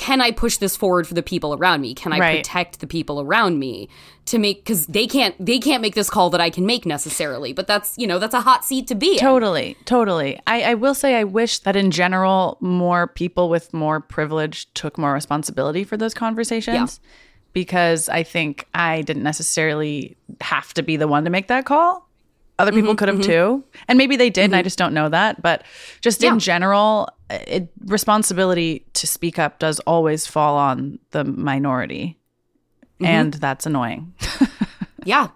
can 0.00 0.22
I 0.22 0.30
push 0.30 0.56
this 0.56 0.78
forward 0.78 1.06
for 1.06 1.12
the 1.12 1.22
people 1.22 1.52
around 1.52 1.82
me? 1.82 1.92
Can 1.92 2.14
I 2.14 2.18
Right. 2.18 2.36
protect 2.38 2.80
the 2.80 2.86
people 2.86 3.20
around 3.20 3.58
me 3.58 3.86
to 4.24 4.38
make 4.38 4.64
because 4.64 4.86
they 4.86 5.06
can't 5.06 5.34
they 5.44 5.58
can't 5.58 5.82
make 5.82 5.94
this 5.94 6.08
call 6.08 6.30
that 6.30 6.40
I 6.40 6.48
can 6.48 6.64
make 6.64 6.86
necessarily. 6.86 7.52
But 7.52 7.66
that's 7.66 7.98
you 7.98 8.06
know 8.06 8.18
that's 8.18 8.32
a 8.32 8.40
hot 8.40 8.64
seat 8.64 8.86
to 8.86 8.94
be 8.94 9.12
in. 9.12 9.18
Totally, 9.18 9.76
totally. 9.84 10.40
I, 10.46 10.62
I 10.62 10.74
will 10.74 10.94
say 10.94 11.16
I 11.16 11.24
wish 11.24 11.58
that 11.60 11.76
in 11.76 11.90
general 11.90 12.56
more 12.60 13.08
people 13.08 13.50
with 13.50 13.74
more 13.74 14.00
privilege 14.00 14.72
took 14.72 14.96
more 14.96 15.12
responsibility 15.12 15.84
for 15.84 15.98
those 15.98 16.14
conversations. 16.14 16.98
Because 17.52 18.08
I 18.08 18.22
think 18.22 18.68
I 18.72 19.02
didn't 19.02 19.24
necessarily 19.24 20.16
have 20.40 20.72
to 20.74 20.82
be 20.82 20.96
the 20.96 21.08
one 21.08 21.24
to 21.24 21.30
make 21.30 21.48
that 21.48 21.66
call. 21.66 22.08
Other 22.58 22.72
people 22.72 22.90
mm-hmm, 22.90 22.96
could 22.96 23.08
have 23.08 23.18
mm-hmm. 23.18 23.58
too. 23.58 23.64
And 23.88 23.98
maybe 23.98 24.16
they 24.16 24.30
did, 24.30 24.44
and 24.44 24.54
I 24.54 24.60
mm-hmm. 24.60 24.64
just 24.64 24.78
don't 24.78 24.94
know 24.94 25.08
that. 25.08 25.42
But 25.42 25.64
just 26.00 26.22
Yeah. 26.22 26.32
in 26.32 26.38
general, 26.38 27.08
it, 27.30 27.68
responsibility 27.84 28.84
to 28.94 29.06
speak 29.06 29.38
up 29.38 29.58
does 29.58 29.80
always 29.80 30.26
fall 30.26 30.56
on 30.56 30.98
the 31.10 31.24
minority. 31.24 32.18
And 33.02 33.32
that's 33.32 33.64
annoying. 33.66 34.12
Yeah, 35.04 35.28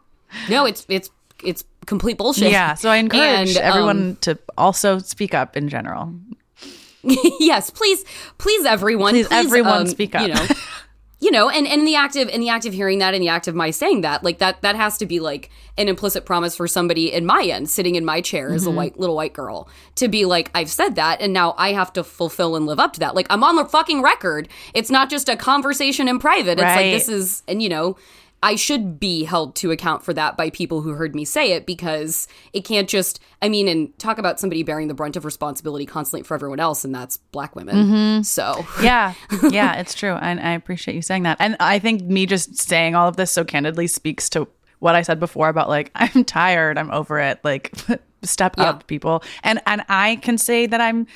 no, 0.51 0.67
it's 0.67 0.85
it's 0.89 1.11
it's 1.43 1.65
complete 1.87 2.19
bullshit. 2.19 2.51
Yeah. 2.51 2.75
So 2.75 2.91
I 2.91 2.97
encourage 2.97 3.57
And, 3.57 3.57
um, 3.57 3.63
everyone 3.65 4.17
to 4.23 4.39
also 4.59 4.99
speak 4.99 5.35
up 5.35 5.57
in 5.57 5.69
general. 5.69 6.13
yes, 7.03 7.71
please, 7.71 8.05
please, 8.39 8.65
everyone, 8.65 9.13
Please, 9.13 9.29
everyone 9.31 9.87
speak 9.87 10.15
up. 10.15 10.23
You 10.23 10.35
know, 10.35 10.47
you 11.25 11.31
know, 11.31 11.49
and, 11.49 11.67
and 11.67 11.81
in 11.81 11.85
the 11.87 11.95
act 11.95 12.17
of 12.17 12.29
in 12.29 12.41
the 12.43 12.51
act 12.51 12.67
of 12.67 12.75
hearing 12.75 12.99
that, 12.99 13.15
in 13.15 13.21
the 13.23 13.29
act 13.29 13.49
of 13.49 13.55
my 13.55 13.71
saying 13.71 14.03
that, 14.03 14.23
like 14.23 14.39
that 14.39 14.61
that 14.61 14.77
has 14.77 14.99
to 14.99 15.07
be 15.07 15.21
like 15.21 15.49
an 15.79 15.89
implicit 15.89 16.27
promise 16.27 16.55
for 16.55 16.69
somebody 16.69 17.11
in 17.11 17.25
my 17.25 17.43
end, 17.45 17.71
sitting 17.71 17.95
in 17.95 18.05
my 18.05 18.21
chair 18.21 18.53
as 18.53 18.65
a 18.65 18.69
Mm-hmm. 18.69 18.77
white 18.77 18.99
little 19.01 19.17
white 19.17 19.33
girl, 19.33 19.67
to 19.95 20.07
be 20.09 20.27
like, 20.27 20.51
I've 20.55 20.71
said 20.71 20.97
that, 20.97 21.23
and 21.23 21.33
now 21.33 21.55
I 21.57 21.73
have 21.73 21.93
to 21.95 22.05
fulfill 22.05 22.57
and 22.57 22.67
live 22.67 22.79
up 22.79 22.93
to 22.95 23.01
that. 23.01 23.15
Like 23.15 23.27
I'm 23.31 23.43
on 23.43 23.57
the 23.57 23.65
fucking 23.65 24.03
record. 24.03 24.49
It's 24.75 24.91
not 24.91 25.09
just 25.09 25.31
a 25.31 25.37
conversation 25.37 26.09
in 26.09 26.19
private. 26.19 26.59
It's 26.59 26.77
like 26.77 26.93
this 26.93 27.09
is, 27.09 27.43
and 27.49 27.63
you 27.63 27.71
know. 27.71 27.97
I 28.45 28.57
should 28.57 29.01
be 29.01 29.25
held 29.25 29.57
to 29.57 29.71
account 29.71 30.05
for 30.05 30.13
that 30.13 30.37
by 30.37 30.51
people 30.51 30.83
who 30.83 30.91
heard 30.91 31.15
me 31.15 31.25
say 31.25 31.53
it 31.53 31.65
because 31.65 32.29
it 32.53 32.61
can't 32.65 32.89
just, 32.89 33.19
I 33.41 33.49
mean, 33.49 33.69
and 33.69 33.99
talk 33.99 34.19
about 34.19 34.39
somebody 34.39 34.63
bearing 34.63 34.89
the 34.89 34.95
brunt 34.95 35.17
of 35.17 35.25
responsibility 35.25 35.87
constantly 35.87 36.25
for 36.25 36.35
everyone 36.35 36.61
else, 36.61 36.85
and 36.85 36.95
that's 36.95 37.17
black 37.17 37.57
women. 37.57 37.75
Mm-hmm. 37.77 38.23
So, 38.23 38.67
yeah. 38.83 39.15
Yeah 39.51 39.75
it's 39.81 39.95
true. 39.95 40.13
And 40.13 40.41
i 40.41 40.51
appreciate 40.51 40.95
you 40.95 41.01
saying 41.03 41.23
that. 41.23 41.39
And 41.41 41.57
i 41.59 41.79
think 41.79 42.03
me 42.03 42.27
just 42.27 42.57
saying 42.61 42.95
all 42.95 43.09
of 43.09 43.17
this 43.17 43.31
so 43.31 43.45
candidly 43.45 43.87
speaks 43.87 44.29
to 44.31 44.47
what 44.81 44.95
i 44.95 45.01
said 45.03 45.19
before 45.19 45.49
about 45.49 45.69
like 45.71 45.91
i'm 45.97 46.23
tired. 46.25 46.77
I'm 46.77 46.91
over 46.91 47.19
it. 47.21 47.41
Like 47.45 47.73
step 48.23 48.57
Yeah. 48.59 48.65
up 48.65 48.87
people. 48.87 49.23
And 49.43 49.61
and 49.67 49.83
i 49.89 50.17
can 50.17 50.37
say 50.37 50.67
that 50.67 50.81
i'm 50.83 51.07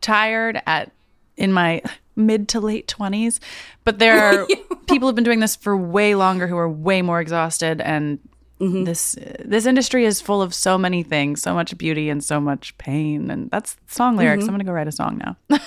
tired 0.00 0.60
at 0.66 0.90
in 1.36 1.52
my 1.52 1.80
mid 2.16 2.48
to 2.48 2.60
late 2.60 2.86
20s 2.88 3.38
but 3.84 3.98
there 3.98 4.18
are 4.18 4.46
people 4.88 5.08
who've 5.08 5.14
been 5.14 5.24
doing 5.24 5.40
this 5.40 5.56
for 5.56 5.76
way 5.76 6.14
longer 6.14 6.46
who 6.46 6.56
are 6.56 6.68
way 6.68 7.02
more 7.02 7.20
exhausted 7.20 7.80
and 7.80 8.18
Mm-hmm. 8.60 8.84
this 8.84 9.16
this 9.44 9.66
industry 9.66 10.04
is 10.04 10.20
full 10.20 10.40
of 10.40 10.54
so 10.54 10.78
many 10.78 11.02
things 11.02 11.42
so 11.42 11.52
much 11.52 11.76
beauty 11.78 12.08
and 12.08 12.22
so 12.22 12.40
much 12.40 12.78
pain 12.78 13.28
and 13.28 13.50
that's 13.50 13.76
song 13.88 14.16
lyrics 14.16 14.44
Mm-hmm. 14.44 14.50
i'm 14.50 14.54
gonna 14.54 14.62
go 14.64 14.70
write 14.70 14.86
a 14.86 14.92
song 14.92 15.18
now 15.18 15.36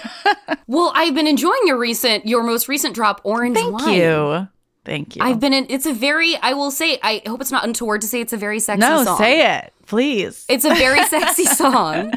well, 0.68 0.94
I've 0.96 1.14
been 1.14 1.28
enjoying 1.28 1.60
your 1.66 1.78
recent, 1.78 2.26
your 2.26 2.42
most 2.44 2.68
recent 2.70 2.96
drop, 2.96 3.20
Orange 3.26 3.58
Thank 3.58 3.82
Line. 3.82 3.94
you. 3.96 4.48
Thank 4.86 5.16
you. 5.16 5.24
I've 5.24 5.40
been 5.40 5.52
in, 5.54 5.66
it's 5.70 5.86
a 5.86 5.94
very, 5.94 6.36
I 6.38 6.54
will 6.54 6.72
say, 6.72 7.00
I 7.04 7.22
hope 7.28 7.42
it's 7.42 7.52
not 7.52 7.64
untoward 7.66 8.02
to 8.02 8.08
say 8.08 8.22
it's 8.22 8.34
a 8.34 8.38
very 8.38 8.60
sexy 8.60 8.80
no, 8.82 9.04
song. 9.04 9.18
say 9.18 9.58
it, 9.58 9.74
please. 9.88 10.46
It's 10.48 10.64
a 10.66 10.74
very 10.74 11.04
sexy 11.06 11.44
song. 11.62 12.14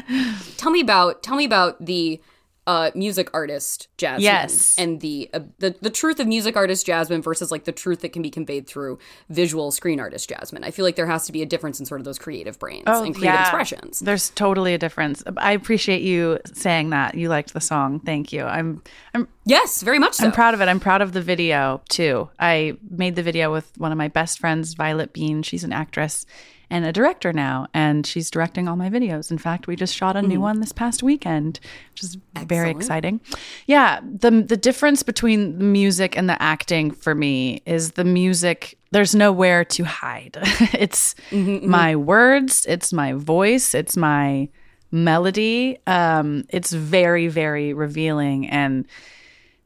Tell 0.57 0.71
me 0.71 0.79
about, 0.81 1.23
tell 1.23 1.35
me 1.35 1.45
about 1.45 1.83
the, 1.85 2.21
uh, 2.69 2.91
music 2.93 3.31
artist 3.33 3.87
Jasmin. 3.97 4.21
Yes. 4.21 4.75
and 4.77 5.01
the, 5.01 5.27
uh, 5.33 5.39
the 5.57 5.75
the 5.81 5.89
truth 5.89 6.19
of 6.19 6.27
music 6.27 6.55
artist 6.55 6.85
Jasmin 6.85 7.23
versus 7.23 7.49
like 7.49 7.63
the 7.63 7.71
truth 7.71 8.01
that 8.01 8.09
can 8.13 8.21
be 8.21 8.29
conveyed 8.29 8.67
through 8.67 8.99
visual 9.27 9.71
screen 9.71 9.99
artist 9.99 10.29
Jasmin. 10.29 10.63
I 10.63 10.69
feel 10.69 10.85
like 10.85 10.95
there 10.95 11.07
has 11.07 11.25
to 11.25 11.31
be 11.31 11.41
a 11.41 11.47
difference 11.47 11.79
in 11.79 11.87
sort 11.87 11.99
of 11.99 12.05
those 12.05 12.19
creative 12.19 12.59
brains 12.59 12.83
and 12.85 13.15
creative 13.15 13.39
expressions. 13.39 14.03
Oh, 14.03 14.05
There's 14.05 14.29
totally 14.29 14.75
a 14.75 14.77
difference. 14.77 15.23
I 15.37 15.53
appreciate 15.53 16.03
you 16.03 16.37
saying 16.53 16.91
that. 16.91 17.15
You 17.15 17.27
liked 17.27 17.55
the 17.55 17.61
song. 17.61 18.01
Thank 18.01 18.31
you. 18.31 18.43
I'm 18.43 18.83
I'm 19.15 19.27
Yes, 19.45 19.81
very 19.81 19.97
much 19.97 20.13
so. 20.13 20.25
I'm 20.25 20.31
proud 20.31 20.53
of 20.53 20.61
it. 20.61 20.67
I'm 20.67 20.79
proud 20.79 21.01
of 21.01 21.11
the 21.11 21.23
video 21.23 21.81
too. 21.89 22.29
I 22.39 22.77
made 22.87 23.15
the 23.15 23.23
video 23.23 23.51
with 23.51 23.75
one 23.79 23.91
of 23.91 23.97
my 23.97 24.09
best 24.09 24.37
friends, 24.37 24.75
Violett 24.75 25.11
Beane. 25.11 25.41
She's 25.41 25.63
an 25.63 25.73
actress 25.73 26.27
and 26.69 26.85
a 26.85 26.91
director 26.91 27.33
now, 27.33 27.67
and 27.73 28.05
she's 28.05 28.29
directing 28.29 28.67
all 28.67 28.75
my 28.75 28.89
videos. 28.89 29.31
In 29.31 29.37
fact, 29.37 29.67
we 29.67 29.75
just 29.75 29.95
shot 29.95 30.15
a 30.15 30.21
new 30.21 30.35
hmm. 30.35 30.41
one 30.41 30.59
this 30.59 30.71
past 30.71 31.01
weekend, 31.01 31.59
which 31.93 32.03
is 32.03 32.17
very 32.45 32.69
exciting. 32.69 33.21
Yeah, 33.65 33.99
the 34.01 34.29
the 34.29 34.57
difference 34.57 35.03
between 35.03 35.57
the 35.57 35.63
music 35.63 36.17
and 36.17 36.29
the 36.29 36.41
acting 36.41 36.91
for 36.91 37.15
me 37.15 37.61
is 37.65 37.93
the 37.93 38.03
music. 38.03 38.77
There's 38.91 39.15
nowhere 39.15 39.65
to 39.65 39.83
hide. 39.83 40.37
it's 40.73 41.15
mm-hmm, 41.31 41.49
mm-hmm. 41.49 41.69
my 41.69 41.95
words. 41.95 42.65
It's 42.67 42.93
my 42.93 43.13
voice. 43.13 43.73
It's 43.73 43.97
my 43.97 44.49
melody. 44.91 45.79
Um, 45.87 46.45
it's 46.49 46.71
very 46.71 47.27
very 47.27 47.73
revealing 47.73 48.49
and 48.49 48.87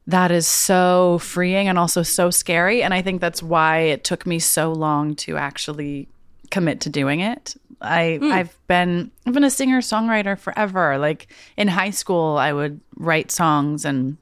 that 0.05 0.31
is 0.31 0.45
so 0.45 1.17
freeing 1.19 1.69
and 1.69 1.79
also 1.79 2.03
so 2.03 2.29
scary 2.29 2.83
and 2.83 2.93
i 2.93 3.01
think 3.01 3.21
that's 3.21 3.41
why 3.41 3.77
it 3.77 4.03
took 4.03 4.25
me 4.25 4.37
so 4.37 4.73
long 4.73 5.15
to 5.15 5.37
actually 5.37 6.09
commit 6.53 6.81
to 6.81 6.89
doing 6.89 7.19
it. 7.19 7.55
I 7.81 8.19
hmm. 8.21 8.31
i've 8.31 8.55
been 8.67 9.11
i've 9.25 9.33
been 9.33 9.43
a 9.43 9.49
singer 9.49 9.81
songwriter 9.81 10.37
forever. 10.37 10.97
Like 10.99 11.27
in 11.57 11.67
high 11.67 11.89
school 11.89 12.37
i 12.37 12.53
would 12.53 12.79
write 12.95 13.31
songs 13.31 13.83
and 13.83 14.17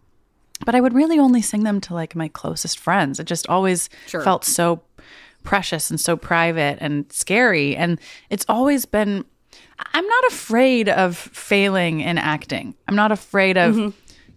but 0.65 0.73
i 0.73 0.81
would 0.81 0.93
really 0.93 1.19
only 1.19 1.41
sing 1.41 1.63
them 1.63 1.81
to 1.81 1.93
like 1.93 2.15
my 2.15 2.29
closest 2.29 2.79
friends. 2.79 3.19
It 3.19 3.27
just 3.27 3.47
always 3.47 3.89
Sure. 4.07 4.23
felt 4.23 4.45
so 4.45 4.81
precious 5.43 5.91
and 5.91 5.99
so 5.99 6.15
private 6.15 6.77
and 6.79 7.11
scary. 7.11 7.75
And 7.75 7.99
it's 8.29 8.45
always 8.47 8.85
been 8.85 9.25
i'm 9.93 10.07
not 10.07 10.23
afraid 10.31 10.87
of 10.87 11.17
failing 11.17 11.99
in 11.99 12.17
acting. 12.17 12.75
I'm 12.87 12.95
not 12.95 13.11
afraid 13.11 13.57
of 13.57 13.75
mm-hmm. 13.75 13.89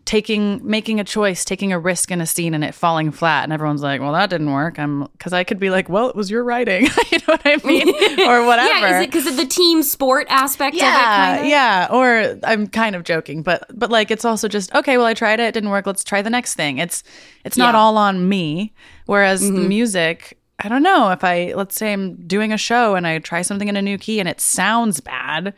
Taking 0.05 0.61
making 0.63 1.01
a 1.01 1.05
choice 1.05 1.45
taking 1.45 1.73
a 1.73 1.79
risk 1.79 2.11
in 2.11 2.21
a 2.21 2.27
scene 2.27 2.53
and 2.53 2.63
it 2.63 2.75
falling 2.75 3.11
flat 3.11 3.45
and 3.45 3.53
everyone's 3.55 3.81
like 3.83 4.01
well 4.03 4.13
that 4.13 4.29
didn't 4.29 4.53
work 4.53 4.79
i'm 4.79 5.05
because 5.13 5.33
i 5.33 5.43
could 5.43 5.59
be 5.59 5.71
like 5.71 5.89
well 5.89 6.11
it 6.11 6.15
was 6.15 6.31
your 6.31 6.45
writing 6.45 6.83
you 7.11 7.19
know 7.19 7.25
what 7.27 7.41
i 7.47 7.57
mean 7.65 7.89
or 8.29 8.45
whatever 8.45 8.69
Yeah, 8.69 8.99
is 8.99 9.05
it 9.05 9.07
because 9.11 9.27
of 9.27 9.37
the 9.37 9.47
team 9.47 9.83
sport 9.83 10.27
aspect 10.29 10.75
of 10.77 10.83
it? 10.83 10.85
yeah, 10.85 11.27
Kind 11.35 11.41
of? 11.41 11.47
yeah. 11.47 11.89
Or 11.91 12.39
I'm 12.45 12.67
kind 12.67 12.95
of 12.95 13.05
joking, 13.05 13.43
but 13.43 13.65
but 13.73 13.91
like 13.91 14.11
it's 14.11 14.25
also 14.25 14.47
just 14.49 14.75
okay. 14.75 14.99
Well, 14.99 15.07
I 15.07 15.15
tried 15.15 15.41
it, 15.41 15.45
it 15.45 15.53
didn't 15.55 15.71
work. 15.71 15.87
Let's 15.87 16.05
try 16.05 16.21
the 16.23 16.31
next 16.31 16.55
thing. 16.55 16.79
It's 16.79 17.03
it's 17.45 17.57
not 17.57 17.75
Yeah. 17.75 17.81
all 17.81 17.97
on 17.97 18.29
me. 18.29 18.75
Whereas 19.07 19.41
the 19.41 19.49
mm-hmm. 19.51 19.69
music, 19.69 20.39
I 20.59 20.69
don't 20.69 20.83
know 20.83 21.11
if 21.11 21.25
I 21.25 21.53
let's 21.55 21.77
say 21.77 21.93
I'm 21.93 22.17
doing 22.27 22.53
a 22.53 22.59
show 22.59 22.95
and 22.95 23.07
I 23.07 23.19
try 23.21 23.43
something 23.43 23.69
in 23.69 23.77
a 23.77 23.83
new 23.83 23.97
key 23.99 24.21
and 24.21 24.29
it 24.29 24.41
sounds 24.41 25.01
bad. 25.01 25.55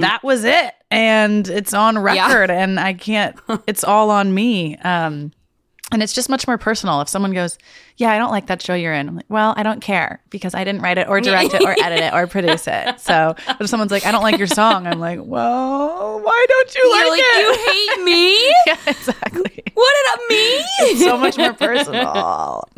That 0.00 0.22
was 0.22 0.44
it, 0.44 0.74
and 0.90 1.48
it's 1.48 1.74
on 1.74 1.98
record, 1.98 2.50
and 2.50 2.78
I 2.78 2.94
can't. 2.94 3.36
It's 3.66 3.84
all 3.84 4.10
on 4.10 4.34
me. 4.34 4.76
Um, 4.78 5.32
and 5.92 6.02
it's 6.02 6.12
just 6.12 6.28
much 6.28 6.46
more 6.48 6.58
personal. 6.58 7.00
If 7.00 7.08
someone 7.08 7.32
goes, 7.32 7.58
"Yeah, 7.96 8.10
I 8.10 8.18
don't 8.18 8.30
like 8.32 8.46
that 8.46 8.60
show 8.60 8.74
you're 8.74 8.92
in," 8.92 9.08
I'm 9.08 9.16
like, 9.16 9.26
"Well, 9.28 9.54
I 9.56 9.62
don't 9.62 9.80
care 9.80 10.20
because 10.30 10.54
I 10.54 10.64
didn't 10.64 10.82
write 10.82 10.98
it 10.98 11.08
or 11.08 11.20
direct 11.20 11.54
it 11.54 11.62
or 11.62 11.76
edit 11.82 12.00
it 12.00 12.12
or 12.12 12.26
produce 12.26 12.66
it." 12.66 13.00
So, 13.00 13.36
but 13.46 13.60
if 13.60 13.68
someone's 13.68 13.92
like, 13.92 14.04
"I 14.04 14.10
don't 14.10 14.22
like 14.22 14.38
your 14.38 14.48
song," 14.48 14.86
I'm 14.86 14.98
like, 14.98 15.20
"Well, 15.22 16.20
why 16.20 16.46
don't 16.48 16.74
you 16.74 16.82
You're 16.84 17.10
like 17.10 17.10
like, 17.10 17.20
it?" 17.22 17.38
you 17.40 17.96
hate 17.96 18.04
me? 18.04 18.46
yeah, 18.66 18.76
exactly. 18.86 19.62
What 19.74 19.94
did 19.94 20.06
I 20.08 20.26
mean? 20.28 20.96
so 20.98 21.16
much 21.16 21.38
more 21.38 21.52
personal. 21.52 22.68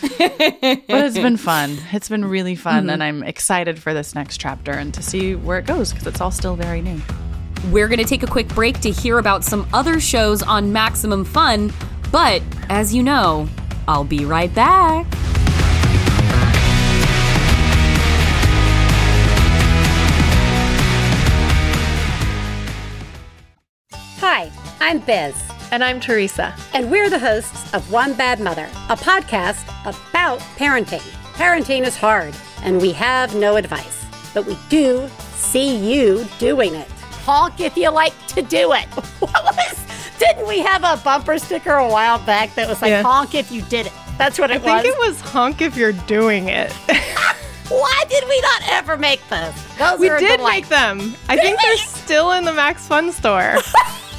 but 0.00 0.88
it's 0.88 1.18
been 1.18 1.36
fun. 1.36 1.76
It's 1.92 2.08
been 2.08 2.24
really 2.24 2.54
fun, 2.54 2.84
mm-hmm. 2.84 2.90
and 2.90 3.02
I'm 3.02 3.22
excited 3.22 3.78
for 3.78 3.92
this 3.92 4.14
next 4.14 4.38
chapter 4.38 4.72
and 4.72 4.94
to 4.94 5.02
see 5.02 5.34
where 5.34 5.58
it 5.58 5.66
goes 5.66 5.92
because 5.92 6.06
it's 6.06 6.20
all 6.20 6.30
still 6.30 6.56
very 6.56 6.80
new. 6.80 7.00
We're 7.70 7.88
going 7.88 7.98
to 7.98 8.06
take 8.06 8.22
a 8.22 8.26
quick 8.26 8.48
break 8.48 8.80
to 8.80 8.90
hear 8.90 9.18
about 9.18 9.44
some 9.44 9.68
other 9.74 10.00
shows 10.00 10.42
on 10.42 10.72
Maximum 10.72 11.26
Fun, 11.26 11.70
but 12.12 12.42
as 12.68 12.94
you 12.94 13.02
know, 13.02 13.48
I'll 13.86 14.04
be 14.04 14.24
right 14.24 14.52
back. 14.54 15.06
Hi, 24.18 24.50
I'm 24.80 24.98
Biz. 25.00 25.34
And 25.72 25.84
I'm 25.84 26.00
Theresa. 26.00 26.54
And 26.74 26.90
we're 26.90 27.08
the 27.08 27.18
hosts 27.18 27.72
of 27.74 27.92
One 27.92 28.12
Bad 28.14 28.40
Mother, 28.40 28.64
a 28.88 28.96
podcast 28.96 29.64
about 29.82 30.40
parenting. 30.56 31.00
Parenting 31.34 31.86
is 31.86 31.96
hard, 31.96 32.34
and 32.62 32.80
we 32.80 32.90
have 32.92 33.34
no 33.36 33.56
advice, 33.56 34.04
but 34.34 34.46
we 34.46 34.58
do 34.68 35.08
see 35.34 35.76
you 35.76 36.26
doing 36.38 36.74
it. 36.74 36.88
Honk 37.24 37.60
if 37.60 37.76
you 37.76 37.90
like 37.90 38.14
to 38.28 38.42
do 38.42 38.72
it. 38.72 38.86
What 39.20 39.44
was? 39.44 39.89
Didn't 40.20 40.46
we 40.46 40.60
have 40.60 40.84
a 40.84 41.00
bumper 41.02 41.38
sticker 41.38 41.74
a 41.74 41.88
while 41.88 42.18
back 42.20 42.54
that 42.54 42.68
was 42.68 42.80
like 42.82 42.90
Yeah. 42.90 43.02
honk 43.02 43.34
if 43.34 43.50
you 43.50 43.62
did 43.62 43.86
it? 43.86 43.92
That's 44.18 44.38
what 44.38 44.50
I 44.52 44.56
it 44.56 44.62
think 44.62 44.84
was. 44.84 44.94
it 44.94 44.98
was 44.98 45.20
honk 45.20 45.60
if 45.62 45.76
you're 45.76 45.92
doing 45.92 46.48
it. 46.48 46.70
Why 47.68 48.04
did 48.08 48.24
we 48.28 48.40
not 48.40 48.62
ever 48.70 48.96
make 48.98 49.20
those? 49.28 49.54
Those 49.78 49.98
we 49.98 50.08
are 50.08 50.16
a 50.16 50.20
did 50.20 50.36
delight. 50.38 50.62
make 50.62 50.68
them. 50.68 51.14
I 51.28 51.34
Did 51.36 51.44
think 51.44 51.58
we? 51.58 51.64
they're 51.68 51.76
still 51.78 52.32
in 52.32 52.44
the 52.44 52.52
Max 52.52 52.86
Fun 52.86 53.10
store. 53.12 53.54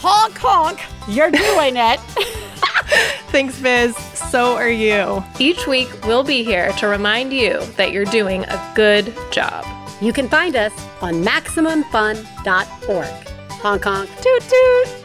honk 0.02 0.38
honk. 0.38 0.80
You're 1.08 1.32
doing 1.32 1.76
it. 1.78 2.00
Thanks, 3.32 3.60
Biz. 3.62 3.96
So 4.16 4.56
are 4.56 4.70
you. 4.70 5.24
Each 5.38 5.68
week, 5.68 5.90
we'll 6.06 6.24
be 6.24 6.44
here 6.44 6.72
to 6.74 6.88
remind 6.88 7.32
you 7.34 7.60
that 7.78 7.92
you're 7.92 8.06
doing 8.06 8.44
a 8.46 8.72
good 8.76 9.14
job. 9.32 9.66
You 10.02 10.14
can 10.14 10.28
find 10.30 10.56
us 10.56 10.74
on 11.02 11.24
MaximumFun.org. 11.24 13.28
Honk 13.62 13.84
honk. 13.84 14.10
Toot 14.22 14.42
toot. 14.42 15.01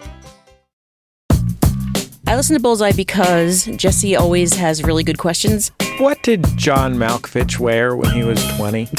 I 2.36 2.38
listen 2.38 2.52
to 2.52 2.60
Bullseye 2.60 2.92
because 2.92 3.64
Jesse 3.64 4.14
always 4.14 4.52
has 4.56 4.82
really 4.82 5.02
good 5.02 5.16
questions. 5.16 5.72
What 5.96 6.22
did 6.22 6.44
John 6.54 6.96
Malkovich 6.96 7.58
wear 7.58 7.96
when 7.96 8.10
he 8.10 8.24
was 8.24 8.46
20? 8.58 8.90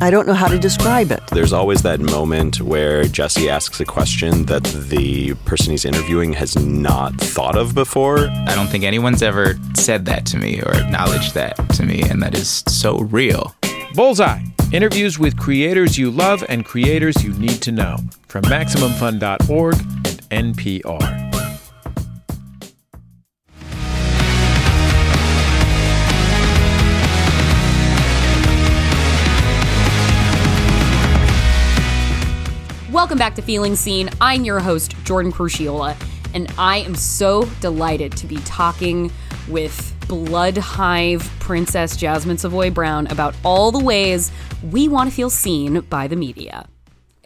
I 0.00 0.08
don't 0.08 0.28
know 0.28 0.32
how 0.32 0.46
to 0.46 0.56
describe 0.56 1.10
it. 1.10 1.20
There's 1.32 1.52
always 1.52 1.82
that 1.82 1.98
moment 1.98 2.60
where 2.60 3.02
Jesse 3.06 3.50
asks 3.50 3.80
a 3.80 3.84
question 3.84 4.46
that 4.46 4.62
the 4.62 5.34
person 5.46 5.72
he's 5.72 5.84
interviewing 5.84 6.32
has 6.34 6.56
not 6.56 7.12
thought 7.16 7.58
of 7.58 7.74
before. 7.74 8.28
I 8.28 8.54
don't 8.54 8.68
think 8.68 8.84
anyone's 8.84 9.24
ever 9.24 9.58
said 9.76 10.04
that 10.04 10.24
to 10.26 10.36
me 10.36 10.62
or 10.62 10.76
acknowledged 10.76 11.34
that 11.34 11.56
to 11.70 11.82
me, 11.84 12.02
and 12.08 12.22
that 12.22 12.38
is 12.38 12.62
so 12.68 13.00
real. 13.00 13.52
Bullseye. 13.94 14.44
Interviews 14.70 15.18
with 15.18 15.36
creators 15.36 15.98
you 15.98 16.08
love 16.12 16.44
and 16.48 16.64
creators 16.64 17.24
you 17.24 17.32
need 17.32 17.60
to 17.62 17.72
know 17.72 17.96
from 18.28 18.44
MaximumFun.org 18.44 19.74
and 20.30 20.54
NPR. 20.54 21.21
Welcome 33.02 33.18
back 33.18 33.34
to 33.34 33.42
Feeling 33.42 33.74
Seen. 33.74 34.08
I'm 34.20 34.44
your 34.44 34.60
host, 34.60 34.94
Jordan 35.02 35.32
Crucchiola, 35.32 36.00
and 36.34 36.48
I 36.56 36.76
am 36.78 36.94
so 36.94 37.46
delighted 37.60 38.16
to 38.18 38.28
be 38.28 38.36
talking 38.44 39.10
with 39.48 39.92
Blood 40.06 40.56
Hive 40.56 41.28
Princess 41.40 41.96
Jasmin 41.96 42.38
Savoy 42.38 42.70
Brown 42.70 43.08
about 43.08 43.34
all 43.44 43.72
the 43.72 43.80
ways 43.80 44.30
we 44.70 44.86
want 44.86 45.10
to 45.10 45.16
feel 45.16 45.30
seen 45.30 45.80
by 45.80 46.06
the 46.06 46.14
media. 46.14 46.68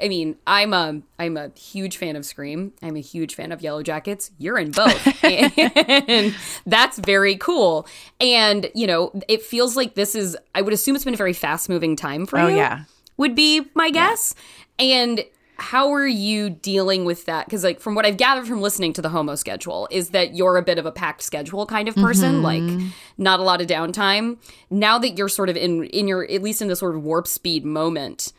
I 0.02 0.08
mean, 0.08 0.36
I'm 0.46 0.72
a 0.72 1.02
I'm 1.18 1.36
a 1.36 1.50
huge 1.50 1.98
fan 1.98 2.16
of 2.16 2.24
Scream. 2.24 2.72
I'm 2.80 2.96
a 2.96 3.00
huge 3.00 3.34
fan 3.34 3.52
of 3.52 3.60
Yellowjackets. 3.60 4.30
You're 4.38 4.58
in 4.58 4.70
both. 4.70 5.22
and 5.24 6.34
that's 6.64 6.98
very 7.00 7.36
cool. 7.36 7.86
And, 8.18 8.70
you 8.74 8.86
know, 8.86 9.12
it 9.28 9.42
feels 9.42 9.76
like 9.76 9.94
this 9.94 10.14
is 10.14 10.38
I 10.54 10.62
would 10.62 10.72
assume 10.72 10.96
it's 10.96 11.04
been 11.04 11.12
a 11.12 11.18
very 11.18 11.34
fast-moving 11.34 11.96
time 11.96 12.24
for 12.24 12.38
Oh, 12.38 12.46
you. 12.48 12.56
yeah. 12.56 12.84
Would 13.18 13.34
be 13.34 13.66
my 13.74 13.90
guess. 13.90 14.34
And 14.78 15.22
how 15.58 15.92
are 15.92 16.06
you 16.06 16.50
dealing 16.50 17.04
with 17.04 17.24
that? 17.26 17.46
Because, 17.46 17.64
like, 17.64 17.80
from 17.80 17.94
what 17.94 18.04
I've 18.04 18.16
gathered 18.16 18.46
from 18.46 18.60
listening 18.60 18.92
to 18.94 19.02
the 19.02 19.08
Homo 19.08 19.34
schedule, 19.36 19.88
is 19.90 20.10
that 20.10 20.34
you're 20.34 20.56
a 20.56 20.62
bit 20.62 20.78
of 20.78 20.86
a 20.86 20.92
packed 20.92 21.22
schedule 21.22 21.64
kind 21.66 21.88
of 21.88 21.94
person, 21.94 22.36
Mhm. 22.36 22.42
like 22.42 22.86
not 23.18 23.40
a 23.40 23.42
lot 23.42 23.60
of 23.60 23.66
downtime. 23.66 24.36
Now 24.70 24.98
that 24.98 25.16
you're 25.16 25.28
sort 25.28 25.48
of 25.48 25.56
in 25.56 25.84
in 25.84 26.08
your 26.08 26.24
at 26.30 26.42
least 26.42 26.60
in 26.62 26.68
the 26.68 26.76
sort 26.76 26.94
of 26.94 27.02
warp 27.02 27.26
speed 27.26 27.64
moment, 27.64 28.32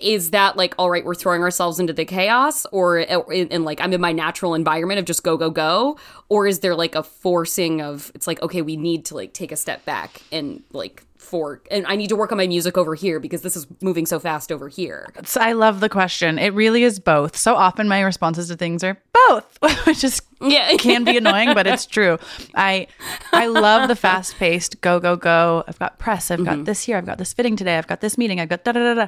is 0.00 0.30
that 0.30 0.56
like 0.56 0.74
all 0.78 0.90
right? 0.90 1.04
We're 1.04 1.14
throwing 1.14 1.42
ourselves 1.42 1.78
into 1.78 1.92
the 1.92 2.04
chaos, 2.04 2.66
or 2.72 2.98
in, 2.98 3.48
in 3.48 3.64
like 3.64 3.80
I'm 3.80 3.92
in 3.92 4.00
my 4.00 4.12
natural 4.12 4.54
environment 4.54 4.98
of 4.98 5.04
just 5.04 5.22
go 5.22 5.36
go 5.36 5.50
go, 5.50 5.98
or 6.28 6.46
is 6.46 6.60
there 6.60 6.74
like 6.74 6.94
a 6.94 7.02
forcing 7.02 7.80
of 7.80 8.10
it's 8.14 8.26
like 8.26 8.42
okay, 8.42 8.62
we 8.62 8.76
need 8.76 9.04
to 9.06 9.14
like 9.14 9.32
take 9.32 9.52
a 9.52 9.56
step 9.56 9.84
back 9.84 10.22
and 10.32 10.62
like 10.72 11.04
for 11.30 11.62
and 11.70 11.86
I 11.86 11.96
need 11.96 12.08
to 12.08 12.16
work 12.16 12.32
on 12.32 12.38
my 12.38 12.46
music 12.46 12.76
over 12.76 12.94
here 12.94 13.20
because 13.20 13.42
this 13.42 13.54
is 13.54 13.66
moving 13.80 14.04
so 14.04 14.18
fast 14.18 14.50
over 14.50 14.68
here. 14.68 15.06
So 15.24 15.40
I 15.40 15.52
love 15.52 15.80
the 15.80 15.88
question. 15.88 16.38
It 16.38 16.52
really 16.54 16.82
is 16.82 16.98
both. 16.98 17.36
So 17.36 17.54
often 17.54 17.88
my 17.88 18.00
responses 18.00 18.48
to 18.48 18.56
things 18.56 18.82
are 18.82 19.00
both, 19.28 19.58
which 19.86 20.02
is 20.02 20.20
yeah. 20.40 20.76
can 20.76 21.04
be 21.04 21.16
annoying, 21.16 21.54
but 21.54 21.66
it's 21.66 21.86
true. 21.86 22.18
I 22.54 22.88
I 23.32 23.46
love 23.46 23.88
the 23.88 23.96
fast 23.96 24.36
paced 24.36 24.80
go 24.80 24.98
go 24.98 25.14
go. 25.14 25.62
I've 25.68 25.78
got 25.78 25.98
press. 25.98 26.30
I've 26.30 26.44
got 26.44 26.54
mm-hmm. 26.54 26.64
this 26.64 26.82
here. 26.82 26.96
I've 26.96 27.06
got 27.06 27.18
this 27.18 27.32
fitting 27.32 27.56
today. 27.56 27.78
I've 27.78 27.86
got 27.86 28.00
this 28.00 28.18
meeting. 28.18 28.40
I've 28.40 28.48
got 28.48 28.64
da 28.64 28.72
da 28.72 28.80
da 28.80 28.94
da. 28.94 29.06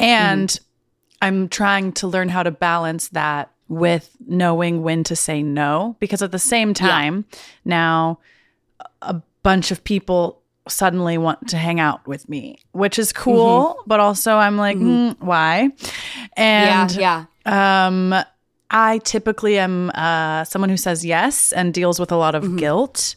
And 0.00 0.58
I'm 1.20 1.48
trying 1.48 1.92
to 1.94 2.06
learn 2.06 2.28
how 2.28 2.42
to 2.42 2.50
balance 2.50 3.08
that 3.08 3.50
with 3.68 4.16
knowing 4.26 4.82
when 4.82 5.04
to 5.04 5.14
say 5.16 5.42
no 5.42 5.96
because 6.00 6.22
at 6.22 6.32
the 6.32 6.38
same 6.38 6.72
time 6.72 7.26
now 7.66 8.18
a 9.02 9.20
bunch 9.42 9.70
of 9.70 9.84
people 9.84 10.40
suddenly 10.68 11.18
want 11.18 11.48
to 11.48 11.56
hang 11.58 11.78
out 11.80 12.06
with 12.06 12.28
me, 12.30 12.58
which 12.72 12.98
is 12.98 13.12
cool, 13.12 13.76
but 13.86 14.00
also 14.00 14.36
I'm 14.36 14.56
like, 14.56 14.78
"Hmm, 14.78 15.10
why? 15.20 15.70
And 16.36 16.92
Yeah, 16.92 17.26
um 17.44 18.14
I 18.70 18.98
typically 18.98 19.58
am 19.58 19.90
uh 19.94 20.44
someone 20.44 20.70
who 20.70 20.76
says 20.78 21.04
yes 21.04 21.52
and 21.52 21.74
deals 21.74 21.98
with 22.00 22.12
a 22.12 22.16
lot 22.16 22.34
of 22.34 22.56
guilt 22.56 23.16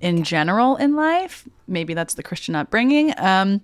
in 0.00 0.24
general 0.24 0.76
in 0.76 0.94
life. 0.94 1.48
Maybe 1.66 1.94
that's 1.94 2.14
the 2.14 2.22
Christian 2.22 2.54
upbringing. 2.54 3.14
Um 3.16 3.62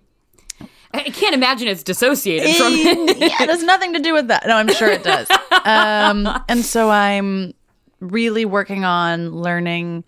I 0.94 1.04
can't 1.04 1.34
imagine 1.34 1.68
it's 1.68 1.82
dissociated 1.82 2.54
from 2.56 2.72
it. 2.74 3.18
yeah, 3.18 3.28
has 3.46 3.62
nothing 3.62 3.92
to 3.94 3.98
do 4.00 4.12
with 4.12 4.28
that. 4.28 4.46
No, 4.46 4.56
I'm 4.56 4.68
sure 4.68 4.88
it 4.90 5.02
does. 5.02 5.28
um, 5.64 6.28
and 6.48 6.64
so 6.64 6.90
I'm 6.90 7.54
really 8.00 8.44
working 8.44 8.84
on 8.84 9.30
learning 9.30 10.04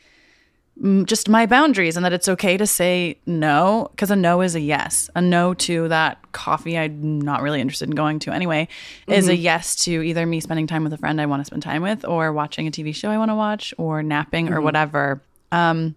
mm, 0.82 1.06
just 1.06 1.28
my 1.28 1.46
boundaries 1.46 1.96
and 1.96 2.04
that 2.04 2.12
it's 2.12 2.28
okay 2.28 2.56
to 2.56 2.66
say 2.66 3.16
no 3.24 3.88
because 3.92 4.10
a 4.10 4.16
no 4.16 4.40
is 4.40 4.54
a 4.56 4.60
yes. 4.60 5.08
A 5.14 5.22
no 5.22 5.54
to 5.54 5.88
that 5.88 6.18
coffee 6.32 6.76
I'm 6.76 7.20
not 7.20 7.40
really 7.42 7.60
interested 7.60 7.88
in 7.88 7.94
going 7.94 8.18
to 8.20 8.32
anyway 8.32 8.66
is 9.06 9.28
a 9.28 9.32
Mhm. 9.32 9.42
yes 9.42 9.76
to 9.84 10.02
either 10.02 10.26
me 10.26 10.40
spending 10.40 10.66
time 10.66 10.82
with 10.84 10.92
a 10.92 10.98
friend 10.98 11.20
I 11.20 11.26
want 11.26 11.40
to 11.40 11.44
spend 11.44 11.62
time 11.62 11.82
with 11.82 12.04
or 12.04 12.32
watching 12.32 12.66
a 12.66 12.70
TV 12.72 12.92
show 12.94 13.08
I 13.10 13.18
want 13.18 13.30
to 13.30 13.36
watch 13.36 13.72
or 13.78 14.02
napping 14.02 14.48
or 14.52 14.58
Mhm. 14.60 14.64
whatever. 14.64 15.22
Um, 15.52 15.94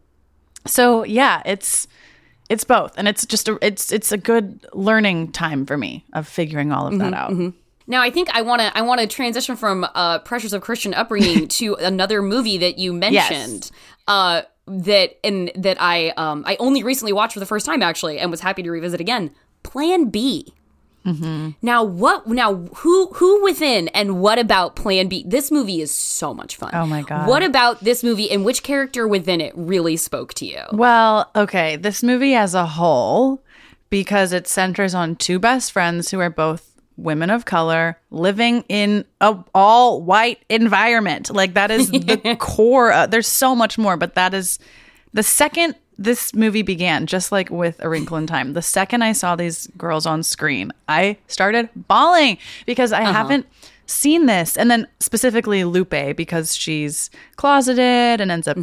so 0.67 1.03
yeah, 1.03 1.41
it's 1.45 1.87
it's 2.49 2.63
both, 2.63 2.93
and 2.97 3.07
it's 3.07 3.25
just 3.25 3.47
a 3.47 3.57
it's 3.61 3.91
it's 3.91 4.11
a 4.11 4.17
good 4.17 4.65
learning 4.73 5.31
time 5.31 5.65
for 5.65 5.77
me 5.77 6.05
of 6.13 6.27
figuring 6.27 6.71
all 6.71 6.87
of 6.87 6.97
that 6.99 7.13
Mhm, 7.13 7.17
out. 7.17 7.31
mhm. 7.31 7.53
Now 7.87 8.01
I 8.01 8.09
think 8.09 8.29
I 8.33 8.41
want 8.41 8.61
to 8.61 8.77
I 8.77 8.81
want 8.81 8.99
to 9.01 9.07
transition 9.07 9.55
from 9.55 9.85
uh, 9.95 10.19
pressures 10.19 10.53
of 10.53 10.61
Christian 10.61 10.93
upbringing 10.93 11.47
to 11.59 11.75
another 11.75 12.21
movie 12.21 12.57
that 12.57 12.77
you 12.77 12.93
mentioned. 12.93 13.71
Uh, 14.07 14.41
that 14.69 15.17
and 15.23 15.49
that 15.55 15.77
I 15.79 16.09
um 16.17 16.43
I 16.45 16.57
only 16.59 16.83
recently 16.83 17.13
watched 17.13 17.33
for 17.33 17.39
the 17.39 17.45
first 17.45 17.65
time 17.65 17.81
actually 17.81 18.19
and 18.19 18.29
was 18.29 18.41
happy 18.41 18.61
to 18.63 18.69
revisit 18.71 18.99
again. 18.99 19.31
Plan 19.63 20.09
B. 20.09 20.53
Mm-hmm. 21.05 21.51
Now 21.61 21.83
what? 21.83 22.27
Now 22.27 22.55
who 22.55 23.07
who 23.13 23.43
within 23.43 23.87
and 23.89 24.21
what 24.21 24.39
about 24.39 24.75
Plan 24.75 25.07
B? 25.07 25.23
This 25.25 25.51
movie 25.51 25.81
is 25.81 25.93
so 25.93 26.33
much 26.33 26.57
fun. 26.57 26.71
Oh 26.73 26.85
my 26.85 27.01
god! 27.01 27.27
What 27.27 27.43
about 27.43 27.81
this 27.81 28.03
movie 28.03 28.29
and 28.29 28.43
which 28.43 28.61
character 28.63 29.07
within 29.07 29.39
it 29.39 29.53
really 29.55 29.95
spoke 29.95 30.33
to 30.35 30.45
you? 30.45 30.61
Well, 30.73 31.31
okay, 31.35 31.77
this 31.77 32.03
movie 32.03 32.35
as 32.35 32.53
a 32.53 32.65
whole, 32.65 33.41
because 33.89 34.33
it 34.33 34.47
centers 34.47 34.93
on 34.93 35.15
two 35.15 35.39
best 35.39 35.71
friends 35.71 36.11
who 36.11 36.19
are 36.19 36.29
both 36.29 36.73
women 36.97 37.29
of 37.29 37.45
color 37.45 37.97
living 38.09 38.65
in 38.67 39.05
a 39.21 39.37
all 39.53 40.01
white 40.01 40.43
environment. 40.49 41.29
Like 41.33 41.53
that 41.53 41.71
is 41.71 41.89
the 41.89 42.35
core. 42.39 42.91
Of, 42.91 43.11
there's 43.11 43.27
so 43.27 43.55
much 43.55 43.77
more, 43.77 43.95
but 43.95 44.15
that 44.15 44.33
is 44.33 44.59
the 45.13 45.23
second 45.23 45.75
this 45.97 46.33
movie 46.33 46.61
began, 46.61 47.05
just 47.07 47.31
like 47.31 47.49
with 47.49 47.79
A 47.83 47.89
Wrinkle 47.89 48.17
in 48.17 48.27
Time. 48.27 48.53
The 48.53 48.61
second 48.61 49.01
I 49.03 49.13
saw 49.13 49.35
these 49.35 49.67
girls 49.77 50.05
on 50.05 50.23
screen, 50.23 50.71
I 50.87 51.17
started 51.27 51.69
bawling 51.75 52.37
because 52.65 52.91
I 52.93 53.01
Uh-huh. 53.03 53.13
haven't 53.13 53.45
seen 53.87 54.25
this. 54.25 54.57
And 54.57 54.69
then 54.69 54.87
specifically 54.99 55.63
Lupe 55.63 56.15
because 56.15 56.55
she's 56.55 57.09
closeted 57.37 58.21
and 58.21 58.29
ends 58.31 58.47
up 58.47 58.57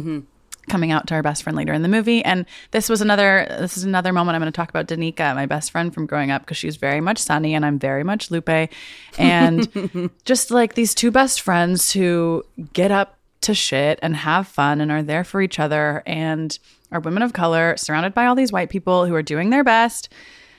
coming 0.69 0.91
out 0.91 1.05
to 1.07 1.13
her 1.13 1.21
best 1.21 1.43
friend 1.43 1.55
later 1.55 1.73
in 1.73 1.81
the 1.83 1.87
movie. 1.87 2.23
And 2.25 2.45
this 2.71 2.89
was 2.89 3.01
another 3.01 3.45
this 3.59 3.77
is 3.77 3.83
another 3.83 4.11
moment 4.13 4.35
I'm 4.35 4.41
going 4.41 4.51
to 4.51 4.55
talk 4.55 4.69
about 4.69 4.87
Danica, 4.87 5.35
my 5.35 5.45
best 5.45 5.71
friend 5.71 5.93
from 5.93 6.05
growing 6.05 6.31
up, 6.31 6.41
because 6.43 6.57
she's 6.57 6.75
very 6.75 7.01
much 7.01 7.17
Sunny 7.19 7.53
and 7.53 7.65
I'm 7.65 7.77
very 7.79 8.03
much 8.03 8.31
Lupe. 8.31 8.69
And 9.17 10.09
just 10.25 10.51
like 10.51 10.73
these 10.75 10.95
two 10.95 11.11
best 11.11 11.41
friends 11.41 11.91
who 11.91 12.43
get 12.73 12.91
up 12.91 13.17
to 13.41 13.53
shit 13.53 13.99
and 14.01 14.15
have 14.15 14.47
fun 14.47 14.81
and 14.81 14.91
are 14.91 15.03
there 15.03 15.23
for 15.23 15.39
each 15.41 15.59
other 15.59 16.01
and 16.07 16.57
are 16.91 16.99
women 16.99 17.23
of 17.23 17.33
color 17.33 17.75
surrounded 17.77 18.13
by 18.13 18.25
all 18.25 18.35
these 18.35 18.51
white 18.51 18.69
people 18.69 19.05
who 19.05 19.15
are 19.15 19.23
doing 19.23 19.49
their 19.49 19.63
best. 19.63 20.09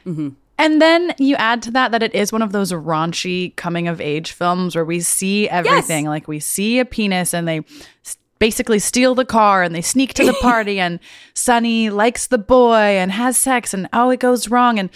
Mm-hmm. 0.04 0.30
And 0.58 0.80
then 0.80 1.14
you 1.18 1.36
add 1.36 1.62
to 1.62 1.70
that 1.72 1.92
that 1.92 2.02
it 2.02 2.14
is 2.14 2.32
one 2.32 2.42
of 2.42 2.52
those 2.52 2.72
raunchy 2.72 3.54
coming 3.56 3.88
of 3.88 4.00
age 4.00 4.32
films 4.32 4.74
where 4.74 4.84
we 4.84 5.00
see 5.00 5.48
everything. 5.48 6.06
Like 6.06 6.28
we 6.28 6.40
see 6.40 6.78
a 6.78 6.84
penis 6.84 7.34
and 7.34 7.46
they 7.46 7.62
basically 8.38 8.78
steal 8.78 9.14
the 9.14 9.24
car 9.24 9.62
and 9.62 9.74
they 9.74 9.82
sneak 9.82 10.14
to 10.14 10.24
the 10.24 10.32
party 10.40 10.80
and 10.80 10.98
Sunny 11.34 11.90
likes 11.90 12.26
the 12.26 12.38
boy 12.38 12.74
and 12.74 13.12
has 13.12 13.36
sex 13.36 13.74
and 13.74 13.88
oh 13.92 14.10
it 14.10 14.20
goes 14.20 14.48
wrong 14.48 14.78
and 14.78 14.90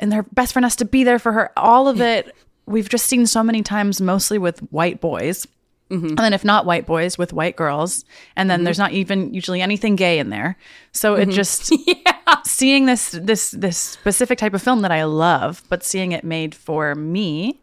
and 0.00 0.10
their 0.10 0.22
best 0.22 0.52
friend 0.52 0.64
has 0.64 0.76
to 0.76 0.84
be 0.84 1.04
there 1.04 1.18
for 1.18 1.32
her. 1.32 1.50
All 1.56 1.86
of 1.86 2.00
it 2.00 2.34
we've 2.66 2.88
just 2.88 3.06
seen 3.06 3.26
so 3.26 3.42
many 3.42 3.62
times 3.62 4.00
mostly 4.00 4.38
with 4.38 4.60
white 4.70 5.00
boys. 5.00 5.46
And 5.90 6.18
then 6.18 6.32
if 6.32 6.44
not 6.44 6.66
white 6.66 6.86
boys 6.86 7.16
with 7.16 7.32
white 7.32 7.54
girls. 7.56 8.04
And 8.36 8.50
then 8.50 8.64
there's 8.64 8.78
not 8.78 8.90
even 8.92 9.32
usually 9.32 9.62
anything 9.62 9.94
gay 9.94 10.18
in 10.18 10.30
there. 10.30 10.56
So 10.90 11.14
it 11.14 11.28
Mhm. 11.28 11.32
just 11.32 11.72
seeing 12.44 12.86
this 12.86 13.10
this 13.12 13.52
this 13.52 13.78
specific 13.78 14.38
type 14.38 14.54
of 14.54 14.62
film 14.62 14.82
that 14.82 14.90
I 14.90 15.04
love, 15.04 15.62
but 15.68 15.84
seeing 15.84 16.12
it 16.12 16.24
made 16.24 16.54
for 16.54 16.94
me 16.94 17.60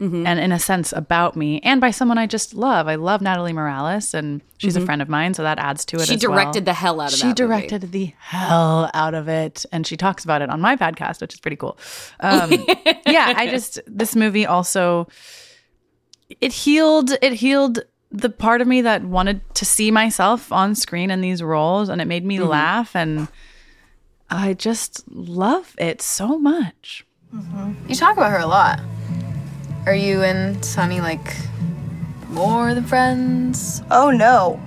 Mm-hmm. 0.00 0.26
and 0.26 0.40
in 0.40 0.50
a 0.50 0.58
sense 0.58 0.92
about 0.92 1.36
me 1.36 1.60
and 1.62 1.80
by 1.80 1.92
someone 1.92 2.18
I 2.18 2.26
just 2.26 2.52
love. 2.52 2.88
I 2.88 2.96
love 2.96 3.20
Natalie 3.22 3.52
Morales 3.52 4.12
and 4.12 4.40
she's 4.58 4.74
a 4.76 4.80
Mhm. 4.80 4.86
friend 4.86 5.02
of 5.02 5.08
mine, 5.08 5.34
so 5.34 5.44
that 5.44 5.60
adds 5.60 5.84
to 5.86 5.96
it. 5.98 6.06
She 6.08 6.14
as 6.16 6.22
well. 6.26 6.32
directed 6.36 6.64
the 6.64 6.72
hell 6.72 7.00
out 7.00 7.12
of 7.12 7.18
She 7.18 7.22
that 7.22 7.26
movie. 7.28 7.34
directed 7.68 7.92
the 7.92 8.12
hell 8.18 8.90
out 8.92 9.14
of 9.14 9.28
it, 9.28 9.64
and 9.70 9.86
she 9.86 9.96
talks 9.96 10.24
about 10.24 10.42
it 10.42 10.50
on 10.50 10.60
my 10.60 10.74
podcast, 10.74 11.20
which 11.20 11.32
is 11.34 11.38
pretty 11.40 11.56
cool. 11.56 11.78
Um, 12.18 12.50
yeah, 13.06 13.34
I 13.36 13.46
just 13.48 13.78
this 13.86 14.16
movie 14.16 14.44
also 14.46 15.06
it 16.40 16.52
healed 16.52 17.12
it 17.22 17.32
healed 17.34 17.80
the 18.10 18.30
part 18.30 18.60
of 18.60 18.66
me 18.68 18.80
that 18.82 19.02
wanted 19.04 19.40
to 19.54 19.64
see 19.64 19.90
myself 19.90 20.52
on 20.52 20.74
screen 20.74 21.10
in 21.10 21.20
these 21.20 21.42
roles 21.42 21.88
and 21.88 22.00
it 22.00 22.06
made 22.06 22.24
me 22.24 22.38
Mhm. 22.38 22.48
laugh 22.48 22.94
and 22.96 23.28
I 24.30 24.54
just 24.54 25.04
love 25.10 25.74
it 25.78 26.00
so 26.00 26.38
much. 26.38 27.04
You 27.88 27.94
talk 27.96 28.16
about 28.16 28.30
her 28.30 28.38
a 28.38 28.46
lot. 28.46 28.80
Are 29.86 29.94
you 29.94 30.22
and 30.22 30.64
Sunny 30.64 31.00
like 31.00 31.34
more 32.30 32.72
than 32.74 32.84
friends? 32.84 33.82
Oh 33.90 34.10
no. 34.10 34.60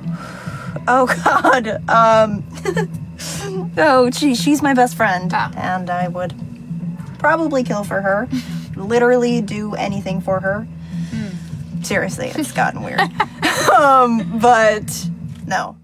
Oh 0.88 1.06
god. 1.24 1.82
Um 1.89 2.43
Oh, 3.78 4.10
she 4.12 4.36
she's 4.36 4.62
my 4.62 4.74
best 4.74 4.96
friend 4.96 5.34
and 5.34 5.89
I 5.89 6.08
would 6.08 6.34
probably 7.17 7.63
kill 7.63 7.84
for 7.84 8.02
her. 8.02 8.28
Literally 8.76 9.41
do 9.41 9.74
anything 9.76 10.22
for 10.22 10.39
her. 10.41 10.67
Seriously, 11.88 12.32
it's 12.36 12.52
gotten 12.52 12.84
weird. 12.84 13.00
um 13.78 14.39
but 14.39 15.08
no. 15.45 15.78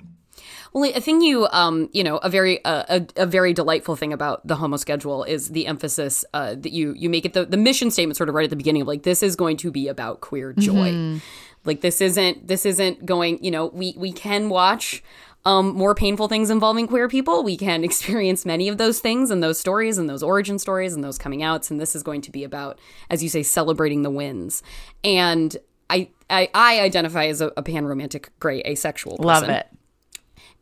Well, 0.74 0.92
I 0.96 1.00
think 1.00 1.24
you, 1.24 1.48
um, 1.52 1.88
you 1.94 2.04
know, 2.04 2.18
a 2.18 2.30
very, 2.30 2.64
uh, 2.66 2.84
a, 2.90 3.24
a 3.24 3.26
very 3.28 3.54
delightful 3.54 3.96
thing 3.96 4.12
about 4.12 4.46
the 4.48 4.56
Homo 4.56 4.78
schedule 4.78 5.24
is 5.24 5.50
the 5.50 5.68
emphasis 5.68 6.26
uh, 6.34 6.56
that 6.56 6.72
you 6.72 6.94
you 6.98 7.10
make 7.10 7.26
it 7.26 7.34
the 7.34 7.46
the 7.46 7.58
mission 7.58 7.92
statement 7.92 8.18
sort 8.18 8.28
of 8.28 8.34
right 8.34 8.44
at 8.44 8.50
the 8.50 8.56
beginning 8.56 8.82
of 8.82 8.88
like 8.88 9.04
this 9.04 9.22
is 9.22 9.36
going 9.36 9.58
to 9.58 9.72
be 9.72 9.88
about 9.88 10.22
queer 10.22 10.52
joy. 10.54 10.92
Mhm. 10.92 11.22
Like 11.64 11.82
this 11.82 12.02
isn't 12.02 12.48
this 12.48 12.66
isn't 12.66 13.06
going. 13.06 13.44
You 13.44 13.52
know, 13.52 13.68
we 13.68 13.94
we 13.98 14.12
can 14.12 14.50
watch. 14.50 15.04
Um, 15.46 15.76
more 15.76 15.94
painful 15.94 16.30
things 16.30 16.50
involving 16.50 16.88
queer 16.88 17.10
people. 17.10 17.44
We 17.44 17.58
can 17.58 17.84
experience 17.90 18.46
many 18.46 18.70
of 18.70 18.78
those 18.78 19.02
things 19.02 19.30
and 19.30 19.44
those 19.44 19.60
stories 19.60 19.98
and 19.98 20.10
those 20.10 20.24
origin 20.24 20.58
stories 20.58 20.94
and 20.94 21.04
those 21.04 21.18
coming 21.18 21.44
outs. 21.44 21.70
And 21.70 21.82
this 21.82 21.98
is 21.98 22.02
going 22.02 22.22
to 22.22 22.32
be 22.32 22.46
about, 22.46 22.80
as 23.10 23.22
you 23.22 23.28
say, 23.28 23.44
celebrating 23.44 24.04
the 24.04 24.10
wins. 24.10 24.64
And 25.04 25.58
I 25.90 26.10
I, 26.30 26.50
I 26.54 26.80
identify 26.82 27.26
as 27.28 27.42
a, 27.42 27.52
a 27.58 27.64
pan 27.64 27.86
romantic 27.86 28.32
gray 28.40 28.62
asexual. 28.64 29.18
Person. 29.18 29.26
Love 29.28 29.50
it. 29.50 29.68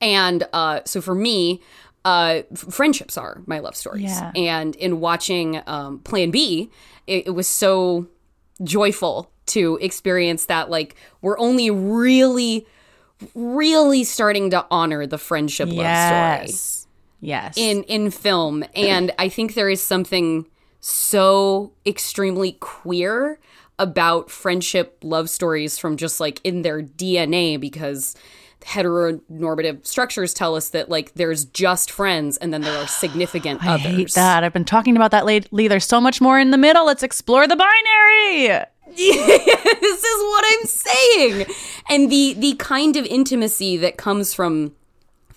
And 0.01 0.47
uh, 0.51 0.81
so 0.85 0.99
for 1.01 1.13
me, 1.13 1.61
uh, 2.03 2.41
friendships 2.55 3.17
are 3.17 3.41
my 3.45 3.59
love 3.59 3.75
stories. 3.75 4.03
Yeah. 4.03 4.31
And 4.35 4.75
in 4.75 4.99
watching 4.99 5.61
um, 5.67 5.99
Plan 5.99 6.31
B, 6.31 6.71
it, 7.05 7.27
it 7.27 7.31
was 7.31 7.47
so 7.47 8.07
joyful 8.63 9.31
to 9.47 9.77
experience 9.81 10.45
that. 10.45 10.69
Like, 10.69 10.95
we're 11.21 11.37
only 11.37 11.69
really, 11.69 12.65
really 13.35 14.03
starting 14.03 14.49
to 14.49 14.65
honor 14.71 15.05
the 15.05 15.19
friendship 15.19 15.67
love 15.67 15.75
story 15.75 15.85
Yes. 15.85 16.87
Yes. 17.23 17.55
in 17.55 17.83
in 17.83 18.09
film 18.09 18.63
and 18.75 19.11
i 19.19 19.29
think 19.29 19.53
there 19.53 19.69
is 19.69 19.79
something 19.79 20.47
so 20.79 21.71
extremely 21.85 22.53
queer 22.53 23.39
about 23.79 24.29
friendship 24.29 24.97
love 25.03 25.29
stories 25.29 25.77
from 25.77 25.97
just 25.97 26.19
like 26.19 26.39
in 26.43 26.61
their 26.61 26.81
dna 26.83 27.59
because 27.59 28.15
heteronormative 28.61 29.85
structures 29.85 30.33
tell 30.33 30.55
us 30.55 30.69
that 30.69 30.89
like 30.89 31.13
there's 31.15 31.45
just 31.45 31.89
friends 31.91 32.37
and 32.37 32.53
then 32.53 32.61
there 32.61 32.77
are 32.77 32.87
significant 32.87 33.63
I 33.63 33.73
others. 33.75 33.83
hate 33.85 34.11
that. 34.13 34.43
I've 34.43 34.53
been 34.53 34.65
talking 34.65 34.95
about 34.95 35.11
that 35.11 35.25
lately. 35.25 35.67
There's 35.67 35.85
so 35.85 35.99
much 35.99 36.21
more 36.21 36.39
in 36.39 36.51
the 36.51 36.57
middle. 36.57 36.85
Let's 36.85 37.01
explore 37.03 37.47
the 37.47 37.55
binary. 37.55 38.65
this 38.95 40.03
is 40.03 40.21
what 40.23 40.45
I'm 40.47 40.65
saying. 40.67 41.45
And 41.89 42.11
the 42.11 42.35
the 42.37 42.53
kind 42.55 42.95
of 42.97 43.05
intimacy 43.05 43.77
that 43.77 43.97
comes 43.97 44.33
from 44.33 44.73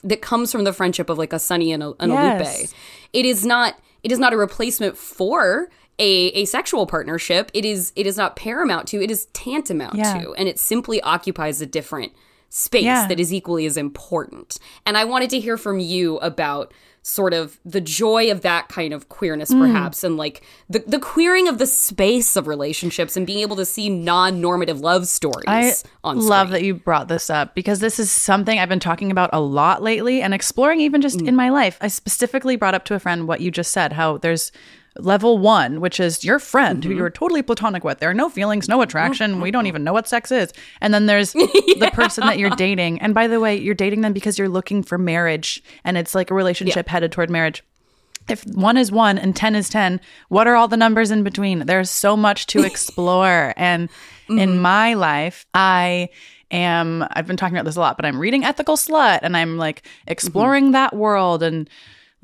that 0.03 0.21
comes 0.21 0.53
from 0.53 0.65
the 0.65 0.73
friendship 0.73 1.09
of 1.09 1.17
like 1.19 1.33
a 1.33 1.39
Sunny 1.39 1.73
and 1.73 1.83
a, 1.83 1.95
and 2.01 2.13
Yes. 2.13 2.59
a 2.59 2.61
Lupe. 2.63 2.71
It 3.15 3.25
is 3.27 3.47
not 3.47 3.79
it 4.03 4.13
is 4.13 4.19
not 4.19 4.33
a 4.33 4.37
replacement 4.37 4.97
for 4.99 5.71
a, 5.99 6.27
a 6.29 6.45
sexual 6.45 6.87
partnership. 6.87 7.51
It 7.55 7.65
is 7.65 7.93
it 7.97 8.07
is 8.07 8.17
not 8.17 8.37
paramount 8.37 8.89
to, 8.89 9.03
it 9.03 9.11
is 9.11 9.27
tantamount 9.33 9.95
Yeah. 9.97 10.21
to. 10.21 10.35
And 10.35 10.49
it 10.49 10.59
simply 10.59 11.01
occupies 11.03 11.61
a 11.61 11.67
different 11.67 12.13
space 12.49 12.85
Yeah. 12.85 13.07
that 13.09 13.19
is 13.21 13.33
equally 13.33 13.67
as 13.67 13.77
important. 13.77 14.59
And 14.87 14.97
I 14.97 15.05
wanted 15.05 15.31
to 15.31 15.41
hear 15.41 15.57
from 15.57 15.81
you 15.81 16.19
about 16.19 16.73
sort 17.07 17.35
of 17.35 17.59
the 17.67 17.83
joy 17.83 18.31
of 18.31 18.41
that 18.41 18.67
kind 18.69 18.95
of 18.95 19.11
queerness 19.11 19.51
Mm. 19.53 19.59
perhaps 19.61 20.03
and 20.05 20.17
like 20.17 20.43
the, 20.71 20.83
the 20.87 20.99
queering 20.99 21.49
of 21.49 21.59
the 21.59 21.67
space 21.67 22.35
of 22.35 22.47
relationships 22.47 23.15
and 23.15 23.27
being 23.27 23.41
able 23.41 23.57
to 23.57 23.65
see 23.67 23.91
non-normative 23.91 24.81
love 24.81 25.07
stories 25.07 25.45
I 25.47 25.75
on 26.03 26.19
love 26.21 26.49
that 26.51 26.63
you 26.63 26.73
brought 26.75 27.09
this 27.09 27.29
up 27.29 27.55
because 27.55 27.81
this 27.81 27.99
is 27.99 28.11
something 28.11 28.59
I've 28.59 28.71
been 28.71 28.81
talking 28.81 29.11
about 29.11 29.29
a 29.35 29.41
lot 29.41 29.83
lately 29.83 30.23
and 30.23 30.33
exploring 30.33 30.81
even 30.81 31.03
just 31.03 31.19
Mm. 31.19 31.29
in 31.29 31.37
my 31.37 31.51
life. 31.51 31.77
I 31.83 31.89
specifically 31.89 32.57
brought 32.57 32.75
up 32.75 32.87
to 32.87 32.95
a 32.95 32.99
friend 32.99 33.29
what 33.29 33.43
you 33.43 33.51
just 33.51 33.73
said, 33.73 33.93
how 33.93 34.17
there's 34.17 34.51
level 34.99 35.39
one, 35.39 35.81
which 35.81 35.99
is 36.01 36.25
your 36.25 36.39
friend 36.39 36.83
Mm-hmm. 36.83 36.91
who 36.91 36.97
you're 36.97 37.11
totally 37.11 37.43
platonic 37.43 37.85
with. 37.85 37.99
There 37.99 38.11
are 38.11 38.15
no 38.15 38.29
feelings, 38.29 38.69
no 38.69 38.81
attraction. 38.83 39.41
We 39.41 39.51
don't 39.51 39.67
even 39.67 39.85
know 39.85 39.93
what 39.93 40.09
sex 40.09 40.31
is. 40.31 40.53
And 40.81 40.95
then 40.95 41.07
there's 41.07 41.33
the 41.33 41.91
person 41.93 42.27
that 42.27 42.39
you're 42.39 42.51
dating. 42.51 43.01
And 43.01 43.15
by 43.15 43.27
the 43.27 43.41
way, 43.41 43.57
you're 43.57 43.75
dating 43.75 44.03
them 44.03 44.13
because 44.13 44.39
you're 44.39 44.49
looking 44.49 44.83
for 44.83 44.99
marriage 44.99 45.63
and 45.85 45.97
it's 45.99 46.15
like 46.15 46.31
a 46.31 46.35
relationship 46.35 46.89
headed 46.89 47.13
toward 47.13 47.31
marriage 47.31 47.63
if 48.27 48.43
one 48.47 48.79
is 48.79 48.91
one 48.91 49.19
and 49.19 49.37
10 49.37 49.55
is 49.55 49.69
10, 49.69 50.01
what 50.29 50.47
are 50.47 50.55
all 50.55 50.67
the 50.67 50.79
numbers 50.79 51.11
in 51.11 51.23
between? 51.25 51.67
There's 51.67 51.91
so 51.91 52.17
much 52.17 52.47
to 52.47 52.63
explore. 52.65 53.53
and 53.57 53.91
in 54.31 54.59
my 54.61 54.95
life, 54.95 55.45
I 55.53 56.09
am, 56.51 57.07
I've 57.11 57.27
been 57.27 57.37
talking 57.37 57.55
about 57.55 57.67
this 57.67 57.77
a 57.77 57.81
lot, 57.81 57.97
but 57.97 58.07
I'm 58.07 58.19
reading 58.19 58.43
Ethical 58.43 58.77
Slut 58.77 59.19
and 59.23 59.37
I'm 59.37 59.59
like 59.59 59.87
exploring 60.07 60.73
that 60.73 60.97
world 60.97 61.43
and 61.43 61.69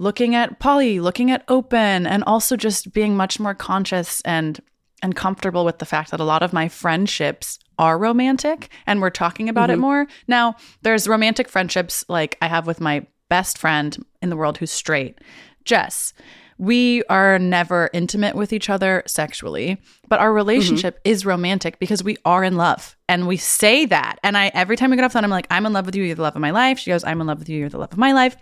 looking 0.01 0.35
at 0.35 0.59
poly, 0.59 0.99
looking 0.99 1.31
at 1.31 1.45
open, 1.49 2.07
and 2.07 2.25
also 2.27 2.57
just 2.57 2.93
being 2.93 3.17
much 3.17 3.39
more 3.39 3.55
conscious 3.55 4.21
and 4.23 4.61
and 5.03 5.17
comfortable 5.17 5.65
with 5.65 5.79
the 5.79 5.87
fact 5.87 6.11
that 6.11 6.21
a 6.21 6.25
lot 6.25 6.43
of 6.43 6.53
my 6.53 6.69
friendships 6.69 7.59
are 7.79 7.97
romantic 7.97 8.69
and 8.87 9.01
we're 9.01 9.09
talking 9.09 9.49
about 9.49 9.71
it 9.71 9.79
Mhm. 9.79 9.81
more. 9.81 10.07
Now, 10.29 10.57
there's 10.83 11.09
romantic 11.09 11.49
friendships 11.49 12.05
like 12.09 12.37
I 12.43 12.49
have 12.49 12.67
with 12.67 12.83
my 12.83 13.07
best 13.31 13.57
friend 13.57 13.97
in 14.21 14.29
the 14.29 14.37
world 14.37 14.59
who's 14.59 14.71
straight, 14.71 15.19
Jess. 15.65 16.13
We 16.59 17.03
are 17.09 17.39
never 17.39 17.89
intimate 17.95 18.35
with 18.35 18.53
each 18.53 18.69
other 18.69 19.03
sexually, 19.07 19.81
but 20.11 20.21
our 20.21 20.35
relationship 20.35 21.01
is 21.05 21.25
romantic 21.25 21.79
because 21.79 22.05
we 22.05 22.19
are 22.27 22.45
in 22.45 22.59
love. 22.59 22.95
And 23.09 23.27
we 23.27 23.39
say 23.39 23.87
that. 23.87 24.19
And 24.23 24.37
I 24.37 24.51
every 24.53 24.77
time 24.77 24.91
we 24.91 24.97
get 24.97 25.05
off 25.07 25.13
the 25.13 25.17
phone, 25.19 25.25
I'm 25.25 25.31
like, 25.31 25.47
I'm 25.51 25.65
in 25.65 25.73
love 25.73 25.87
with 25.87 25.97
you, 25.97 26.05
you're 26.05 26.15
the 26.17 26.21
love 26.29 26.37
of 26.37 26.43
my 26.43 26.51
life. 26.51 26.79
She 26.79 26.91
goes, 26.91 27.05
I'm 27.05 27.23
in 27.23 27.27
love 27.27 27.39
with 27.39 27.49
you, 27.49 27.59
you're 27.59 27.71
the 27.71 27.79
love 27.79 27.93
of 27.93 27.99
my 27.99 28.13
life. 28.13 28.37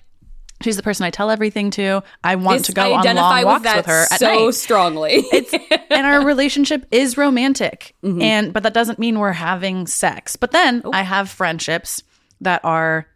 She's 0.61 0.77
the 0.77 0.83
person 0.83 1.05
I 1.05 1.11
tell 1.11 1.31
everything 1.31 1.71
to. 1.73 2.03
I 2.25 2.35
want 2.35 2.59
This- 2.59 2.67
to 2.69 2.73
go 2.73 2.83
I 2.93 2.99
on 3.09 3.17
long 3.17 3.37
with 3.37 3.45
walks 3.45 3.63
that 3.65 3.77
with 3.77 3.87
her 3.87 4.03
at 4.11 4.19
so 4.19 4.47
night 4.47 4.55
strongly. 4.55 5.13
it's 5.33 5.55
and 5.91 6.07
our 6.07 6.25
relationship 6.25 6.85
is 6.91 7.17
romantic 7.17 7.95
Mm-hmm. 8.03 8.23
and 8.23 8.53
but 8.53 8.63
that 8.65 8.75
doesn't 8.75 8.99
mean 8.99 9.19
we're 9.19 9.33
having 9.33 9.87
sex 9.87 10.37
but 10.37 10.51
then 10.53 10.83
i 10.93 11.03
have 11.03 11.29
friendships 11.29 12.03
that 12.41 12.61
are 12.65 13.07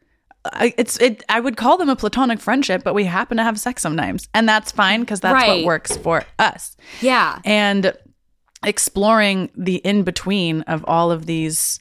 I, 0.44 0.74
it's 0.76 0.98
it 1.00 1.22
i 1.28 1.38
would 1.38 1.56
call 1.56 1.76
them 1.78 1.88
a 1.88 1.94
platonic 1.96 2.40
friendship 2.40 2.82
but 2.84 2.94
we 2.94 3.04
happen 3.04 3.36
to 3.36 3.42
have 3.44 3.58
sex 3.60 3.80
sometimes 3.82 4.28
and 4.34 4.48
that's 4.48 4.72
fine 4.72 5.00
because 5.00 5.20
that's 5.20 5.34
Right. 5.34 5.58
what 5.58 5.64
works 5.66 5.96
for 5.96 6.24
us 6.38 6.76
yeah. 7.00 7.38
and 7.44 7.92
exploring 8.64 9.50
the 9.56 9.76
in 9.76 10.02
between 10.02 10.62
of 10.62 10.84
all 10.86 11.10
of 11.10 11.26
these 11.26 11.80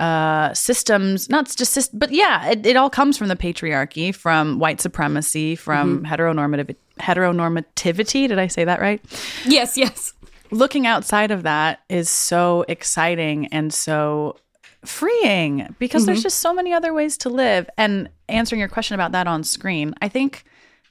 uh, 0.00 0.52
systems, 0.54 1.28
not 1.28 1.44
just, 1.54 1.76
syst- 1.76 1.90
but 1.92 2.10
yeah, 2.10 2.50
it, 2.50 2.64
it 2.66 2.76
all 2.76 2.90
comes 2.90 3.16
from 3.18 3.28
the 3.28 3.36
patriarchy, 3.36 4.14
from 4.14 4.58
white 4.58 4.80
supremacy, 4.80 5.54
from 5.56 6.04
heteronormative 6.04 6.74
heteronormativity. 6.98 8.28
Did 8.28 8.38
I 8.38 8.46
say 8.48 8.64
that 8.64 8.80
right? 8.80 9.00
Yes, 9.46 9.76
yes. 9.76 10.12
Looking 10.50 10.86
outside 10.86 11.30
of 11.30 11.42
that 11.44 11.80
is 11.88 12.10
so 12.10 12.64
exciting 12.68 13.46
and 13.48 13.72
so 13.72 14.36
freeing 14.84 15.74
because 15.78 16.06
there's 16.06 16.20
Mhm. 16.20 16.24
just 16.24 16.38
so 16.40 16.52
many 16.54 16.72
other 16.72 16.92
ways 16.92 17.16
to 17.18 17.28
live. 17.28 17.68
And 17.76 18.08
answering 18.28 18.58
your 18.58 18.68
question 18.68 18.94
about 18.94 19.12
that 19.12 19.26
on 19.26 19.44
screen, 19.44 19.94
I 20.02 20.08
think 20.08 20.44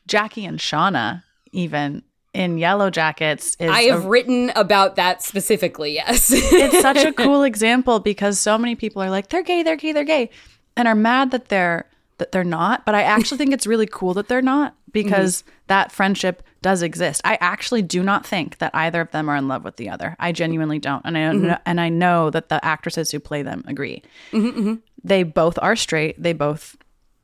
Jackie 0.08 0.46
and 0.46 0.60
Shauna, 0.60 1.24
even 1.52 2.04
in 2.34 2.58
Yellowjackets, 2.58 3.56
is 3.60 3.70
I 3.70 3.82
a- 3.82 3.92
have 3.94 4.06
written 4.06 4.52
about 4.56 4.96
that 4.98 5.22
specifically, 5.24 5.94
yes. 5.94 6.32
it's 6.34 6.82
such 6.82 7.04
a 7.04 7.12
cool 7.24 7.44
example 7.44 8.00
because 8.00 8.40
so 8.40 8.58
many 8.58 8.76
people 8.76 9.02
are 9.02 9.10
like 9.10 9.30
they're 9.30 9.44
gay 9.44 9.64
they're 9.64 9.76
gay 9.76 9.92
they're 9.92 10.04
gay 10.04 10.30
and 10.78 10.88
are 10.88 10.96
mad 10.96 11.32
that 11.32 11.50
they're 11.50 11.86
that 12.20 12.32
they're 12.32 12.44
not 12.44 12.86
but 12.86 12.94
i 12.96 13.02
actually 13.02 13.38
think 13.38 13.52
it's 13.54 13.66
really 13.66 13.88
cool 13.88 14.14
that 14.14 14.28
they're 14.28 14.42
not 14.42 14.76
because 14.92 15.44
that 15.68 15.92
friendship 15.92 16.44
does 16.62 16.82
exist. 16.82 17.22
I 17.24 17.38
actually 17.40 17.82
do 17.84 18.04
not 18.04 18.26
think 18.26 18.58
that 18.58 18.76
either 18.76 19.00
of 19.02 19.12
them 19.12 19.30
are 19.30 19.36
in 19.38 19.48
love 19.48 19.64
with 19.64 19.78
the 19.78 19.88
other. 19.90 20.16
I 20.20 20.32
genuinely 20.34 20.78
don't 20.80 21.06
and 21.06 21.18
i 21.18 21.22
Mhm. 21.22 21.42
know, 21.42 21.58
and 21.66 21.80
i 21.80 21.88
know 21.90 22.30
that 22.32 22.50
the 22.50 22.64
actresses 22.66 23.12
who 23.12 23.20
play 23.20 23.42
them 23.44 23.64
agree. 23.68 24.02
Mm-hmm, 24.34 24.74
they 25.04 25.24
both 25.24 25.58
are 25.62 25.76
straight. 25.78 26.22
They 26.22 26.34
both 26.34 26.76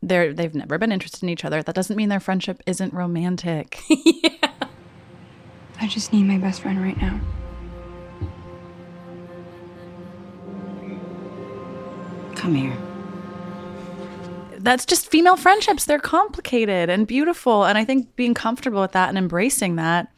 they're 0.02 0.32
they've 0.34 0.54
never 0.56 0.78
been 0.78 0.92
interested 0.92 1.24
in 1.24 1.30
each 1.30 1.44
other. 1.44 1.62
That 1.64 1.76
doesn't 1.76 1.96
mean 1.98 2.10
their 2.10 2.20
friendship 2.22 2.62
isn't 2.68 2.94
romantic 2.94 3.82
I 5.80 5.88
just 5.88 6.14
need 6.14 6.24
my 6.24 6.38
best 6.38 6.62
friend 6.62 6.82
right 6.82 6.98
now. 7.02 7.20
Come 12.36 12.56
here. 12.56 12.78
That's 14.60 14.86
just 14.86 15.10
female 15.10 15.38
friendships. 15.38 15.86
They're 15.86 16.00
complicated 16.00 16.90
and 16.90 17.06
beautiful. 17.06 17.66
And 17.66 17.78
I 17.78 17.86
think 17.86 18.16
being 18.16 18.34
comfortable 18.34 18.82
with 18.82 18.94
that 18.94 19.10
and 19.10 19.18
embracing 19.18 19.76
that 19.76 20.12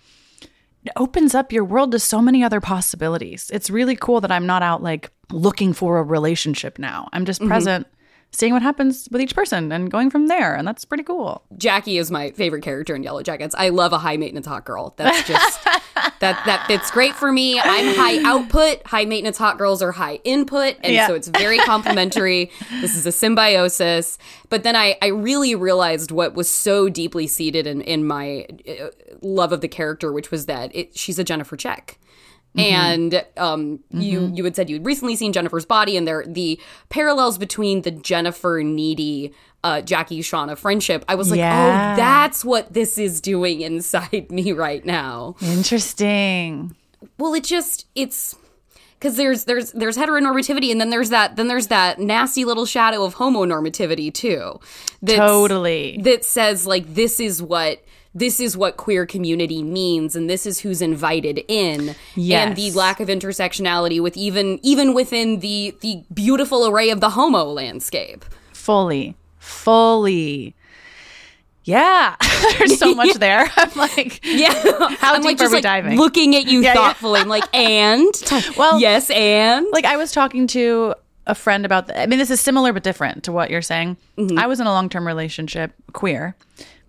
it 0.85 0.91
opens 0.95 1.35
up 1.35 1.51
your 1.51 1.65
world 1.65 1.91
to 1.91 1.99
so 1.99 2.21
many 2.21 2.43
other 2.43 2.61
possibilities. 2.61 3.49
It's 3.53 3.69
really 3.69 3.95
cool 3.97 4.21
that 4.21 4.31
I'm 4.31 4.45
not 4.45 4.63
out 4.63 4.81
like 4.81 5.11
looking 5.33 5.73
for 5.73 5.97
a 5.97 6.03
relationship 6.03 6.79
now. 6.79 7.09
I'm 7.11 7.25
just 7.25 7.41
Mhm. 7.41 7.47
present, 7.47 7.87
seeing 8.31 8.53
what 8.53 8.61
happens 8.61 9.07
with 9.11 9.21
each 9.21 9.33
person 9.33 9.71
and 9.71 9.89
going 9.89 10.09
from 10.09 10.27
there. 10.27 10.53
And 10.55 10.67
that's 10.67 10.85
pretty 10.85 11.03
cool. 11.03 11.43
Jackie 11.57 11.97
is 11.97 12.11
my 12.11 12.31
favorite 12.31 12.61
character 12.61 12.95
in 12.95 13.03
Yellowjackets. 13.03 13.53
I 13.57 13.69
love 13.69 13.93
a 13.93 13.97
high 13.97 14.17
maintenance 14.17 14.45
hot 14.45 14.65
girl. 14.65 14.93
That's 14.97 15.27
just 15.27 15.63
that 16.19 16.41
that 16.45 16.65
fits 16.67 16.91
great 16.91 17.15
for 17.15 17.31
me. 17.31 17.59
I'm 17.59 17.95
high 17.95 18.23
output. 18.29 18.85
High 18.85 19.05
maintenance 19.05 19.37
hot 19.37 19.57
girls 19.57 19.81
are 19.81 19.91
high 19.91 20.19
input, 20.23 20.75
and 20.83 20.93
Yeah. 20.93 21.07
so 21.07 21.15
it's 21.15 21.29
very 21.29 21.57
complementary. 21.59 22.51
this 22.81 22.95
is 22.95 23.05
a 23.05 23.11
symbiosis. 23.11 24.17
But 24.49 24.63
then 24.63 24.75
I 24.75 24.97
I 25.01 25.07
really 25.07 25.55
realized 25.55 26.11
what 26.11 26.35
was 26.35 26.49
so 26.49 26.89
deeply 26.89 27.27
seated 27.27 27.65
in 27.65 27.81
in 27.81 28.05
my 28.05 28.45
uh, 28.67 28.89
love 29.21 29.51
of 29.51 29.61
the 29.61 29.67
character, 29.67 30.11
which 30.11 30.31
was 30.31 30.45
that 30.45 30.75
it, 30.75 30.95
she's 30.97 31.17
a 31.17 31.23
Jennifer 31.23 31.55
Check. 31.57 31.97
Mhm. 32.57 32.63
And 32.63 33.25
um, 33.37 33.79
you 33.91 34.19
Mhm. 34.21 34.37
you 34.37 34.43
had 34.43 34.55
said 34.55 34.69
you'd 34.69 34.85
recently 34.85 35.15
seen 35.15 35.31
Jennifer's 35.33 35.65
body, 35.65 35.95
and 35.97 36.07
there 36.07 36.23
the 36.27 36.59
parallels 36.89 37.37
between 37.37 37.83
the 37.83 37.91
Jennifer 37.91 38.61
needy 38.63 39.31
uh, 39.63 39.81
Jackie 39.81 40.21
Shauna 40.21 40.57
friendship. 40.57 41.03
I 41.09 41.15
was 41.15 41.29
like, 41.29 41.39
Yeah. 41.39 41.93
oh, 41.93 41.97
that's 41.97 42.45
what 42.45 42.73
this 42.73 42.97
is 42.97 43.19
doing 43.19 43.61
inside 43.61 44.27
me 44.31 44.51
right 44.53 44.85
now. 44.85 45.35
Interesting. 45.41 46.75
Well, 47.19 47.33
it 47.33 47.43
just 47.43 47.85
it's 47.95 48.35
because 48.99 49.17
there's 49.17 49.43
there's 49.43 49.71
there's 49.73 49.97
heteronormativity, 49.97 50.71
and 50.71 50.79
then 50.81 50.89
there's 50.89 51.09
that 51.09 51.35
then 51.35 51.47
there's 51.47 51.67
that 51.67 51.99
nasty 51.99 52.45
little 52.45 52.65
shadow 52.65 53.03
of 53.03 53.15
homonormativity 53.15 54.11
too. 54.13 54.59
that's- 55.01 55.19
Totally. 55.29 55.99
That 56.03 56.23
says 56.25 56.65
like 56.65 56.93
this 56.95 57.19
is 57.19 57.41
what. 57.41 57.83
This 58.17 58.39
is 58.39 58.57
what 58.57 58.77
queer 58.77 59.05
community 59.05 59.61
means, 59.61 60.15
and 60.15 60.27
this 60.29 60.45
is 60.45 60.59
who's 60.61 60.81
invited 60.81 61.43
in, 61.47 61.95
Yes. 62.15 62.47
and 62.47 62.55
the 62.55 62.71
lack 62.71 62.99
of 62.99 63.09
intersectionality 63.09 64.01
with 64.01 64.17
even 64.17 64.59
even 64.63 64.93
within 64.95 65.39
the 65.39 65.75
the 65.81 66.03
beautiful 66.13 66.65
array 66.67 66.89
of 66.89 66.99
the 66.99 67.11
homo 67.11 67.43
landscape. 67.43 68.25
Fully. 68.53 69.15
Fully. 69.37 70.55
Yeah. 71.63 72.15
There's 72.57 72.79
so 72.79 72.95
much 72.95 73.13
there. 73.19 73.49
I'm 73.55 73.71
like, 73.75 74.19
Yeah. 74.25 74.53
How 74.99 75.13
I'm 75.13 75.21
deep 75.21 75.25
like 75.25 75.35
are 75.35 75.39
just 75.39 75.51
we 75.51 75.57
like 75.57 75.63
diving? 75.63 75.97
looking 75.97 76.35
at 76.35 76.47
you 76.47 76.61
Yeah, 76.61 76.69
yeah. 76.69 76.73
thoughtfully. 76.75 77.19
I'm 77.19 77.27
like, 77.27 77.43
and 77.55 78.13
well, 78.57 78.79
yes, 78.79 79.09
and 79.09 79.65
like 79.71 79.85
I 79.85 79.97
was 79.97 80.11
talking 80.11 80.47
to 80.47 80.95
a 81.25 81.35
friend 81.35 81.65
about. 81.65 81.87
The, 81.87 82.01
I 82.01 82.05
mean, 82.07 82.19
this 82.19 82.29
is 82.31 82.39
similar 82.39 82.71
but 82.73 82.83
different 82.83 83.23
to 83.25 83.31
what 83.31 83.49
you're 83.51 83.61
saying. 83.61 83.97
Mm-hmm. 84.17 84.39
I 84.39 84.47
was 84.47 84.59
in 84.59 84.65
a 84.67 84.71
long 84.71 84.87
term 84.89 85.05
relationship, 85.05 85.73
queer, 85.93 86.35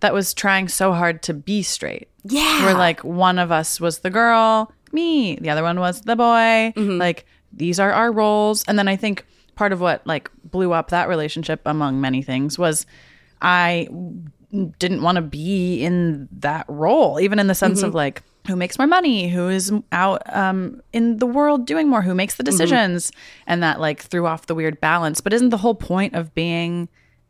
that 0.00 0.12
was 0.14 0.32
trying 0.34 0.68
so 0.68 0.92
hard 0.92 1.22
to 1.24 1.34
be 1.34 1.62
straight. 1.62 2.08
Yeah. 2.24 2.64
where 2.66 2.74
like 2.74 3.02
one 3.04 3.38
of 3.38 3.50
us 3.50 3.80
was 3.80 4.00
the 4.00 4.10
girl, 4.10 4.70
me, 4.92 5.36
the 5.36 5.48
other 5.50 5.62
one 5.62 5.80
was 5.80 6.02
the 6.02 6.14
boy. 6.16 6.72
Mm-hmm. 6.76 6.98
Like 6.98 7.24
these 7.52 7.80
are 7.80 7.90
our 7.92 8.12
roles, 8.12 8.64
and 8.68 8.78
then 8.78 8.86
I 8.88 8.96
think 8.96 9.24
part 9.54 9.72
of 9.72 9.80
what 9.80 10.06
like 10.06 10.30
blew 10.44 10.72
up 10.72 10.90
that 10.90 11.08
relationship 11.08 11.60
among 11.64 12.00
many 12.00 12.22
things 12.22 12.58
was 12.58 12.84
I 13.40 13.88
didn't 14.78 15.02
want 15.02 15.16
to 15.16 15.22
be 15.22 15.82
in 15.82 16.28
that 16.40 16.64
role, 16.68 17.20
even 17.20 17.38
in 17.38 17.46
the 17.46 17.54
sense 17.54 17.82
of 17.82 17.92
Mhm. 17.92 17.96
like 17.96 18.22
who 18.46 18.56
makes 18.56 18.78
more 18.78 18.86
money, 18.86 19.28
who 19.28 19.48
is 19.48 19.70
out 19.92 20.22
um, 20.34 20.80
in 20.92 21.18
the 21.18 21.26
world 21.26 21.66
doing 21.66 21.88
more, 21.88 22.00
who 22.02 22.14
makes 22.14 22.36
the 22.36 22.42
decisions, 22.42 23.12
and 23.46 23.62
that 23.62 23.78
like 23.80 24.00
threw 24.02 24.26
off 24.26 24.46
the 24.46 24.54
weird 24.54 24.80
balance. 24.80 25.20
But 25.20 25.32
isn't 25.34 25.50
the 25.50 25.58
whole 25.58 25.74
point 25.74 26.14
of 26.14 26.34
being 26.34 26.88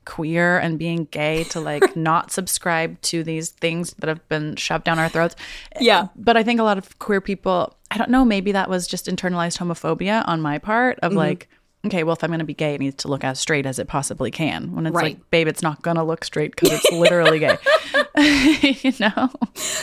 queer 0.09 0.59
and 0.59 0.79
being 0.79 1.05
gay 1.11 1.45
to 1.45 1.61
like 1.61 1.95
not 2.09 2.33
subscribe 2.33 2.99
to 3.03 3.23
these 3.23 3.51
things 3.51 3.93
that 3.99 4.09
have 4.09 4.27
been 4.29 4.57
shoved 4.57 4.85
down 4.85 4.99
our 4.99 5.09
throats? 5.11 5.37
Yeah. 5.81 6.09
But 6.17 6.37
I 6.39 6.43
think 6.43 6.59
a 6.59 6.63
lot 6.65 6.79
of 6.79 6.99
queer 6.99 7.21
people, 7.21 7.77
I 7.91 7.99
don't 7.99 8.11
know, 8.11 8.25
maybe 8.25 8.53
that 8.53 8.69
was 8.71 8.87
just 8.87 9.07
internalized 9.07 9.59
homophobia 9.59 10.27
on 10.27 10.41
my 10.41 10.57
part 10.59 10.99
of 11.03 11.13
Mhm. 11.13 11.17
like, 11.17 11.49
okay, 11.87 12.03
well, 12.05 12.15
if 12.15 12.23
I'm 12.25 12.29
going 12.31 12.41
to 12.41 12.45
be 12.45 12.55
gay, 12.55 12.75
it 12.75 12.81
needs 12.81 12.97
to 13.03 13.09
look 13.09 13.25
as 13.25 13.39
straight 13.41 13.65
as 13.67 13.79
it 13.79 13.87
possibly 13.89 14.31
can. 14.31 14.75
When 14.75 14.87
it's 14.87 14.95
Right. 14.95 15.17
like, 15.17 15.31
babe, 15.31 15.49
it's 15.49 15.63
not 15.63 15.81
going 15.83 15.97
to 15.97 16.03
look 16.03 16.25
straight 16.25 16.51
because 16.57 16.73
it's 16.73 16.91
literally 16.93 17.39
gay. 17.39 17.57
you 18.83 18.93
know? 18.99 19.31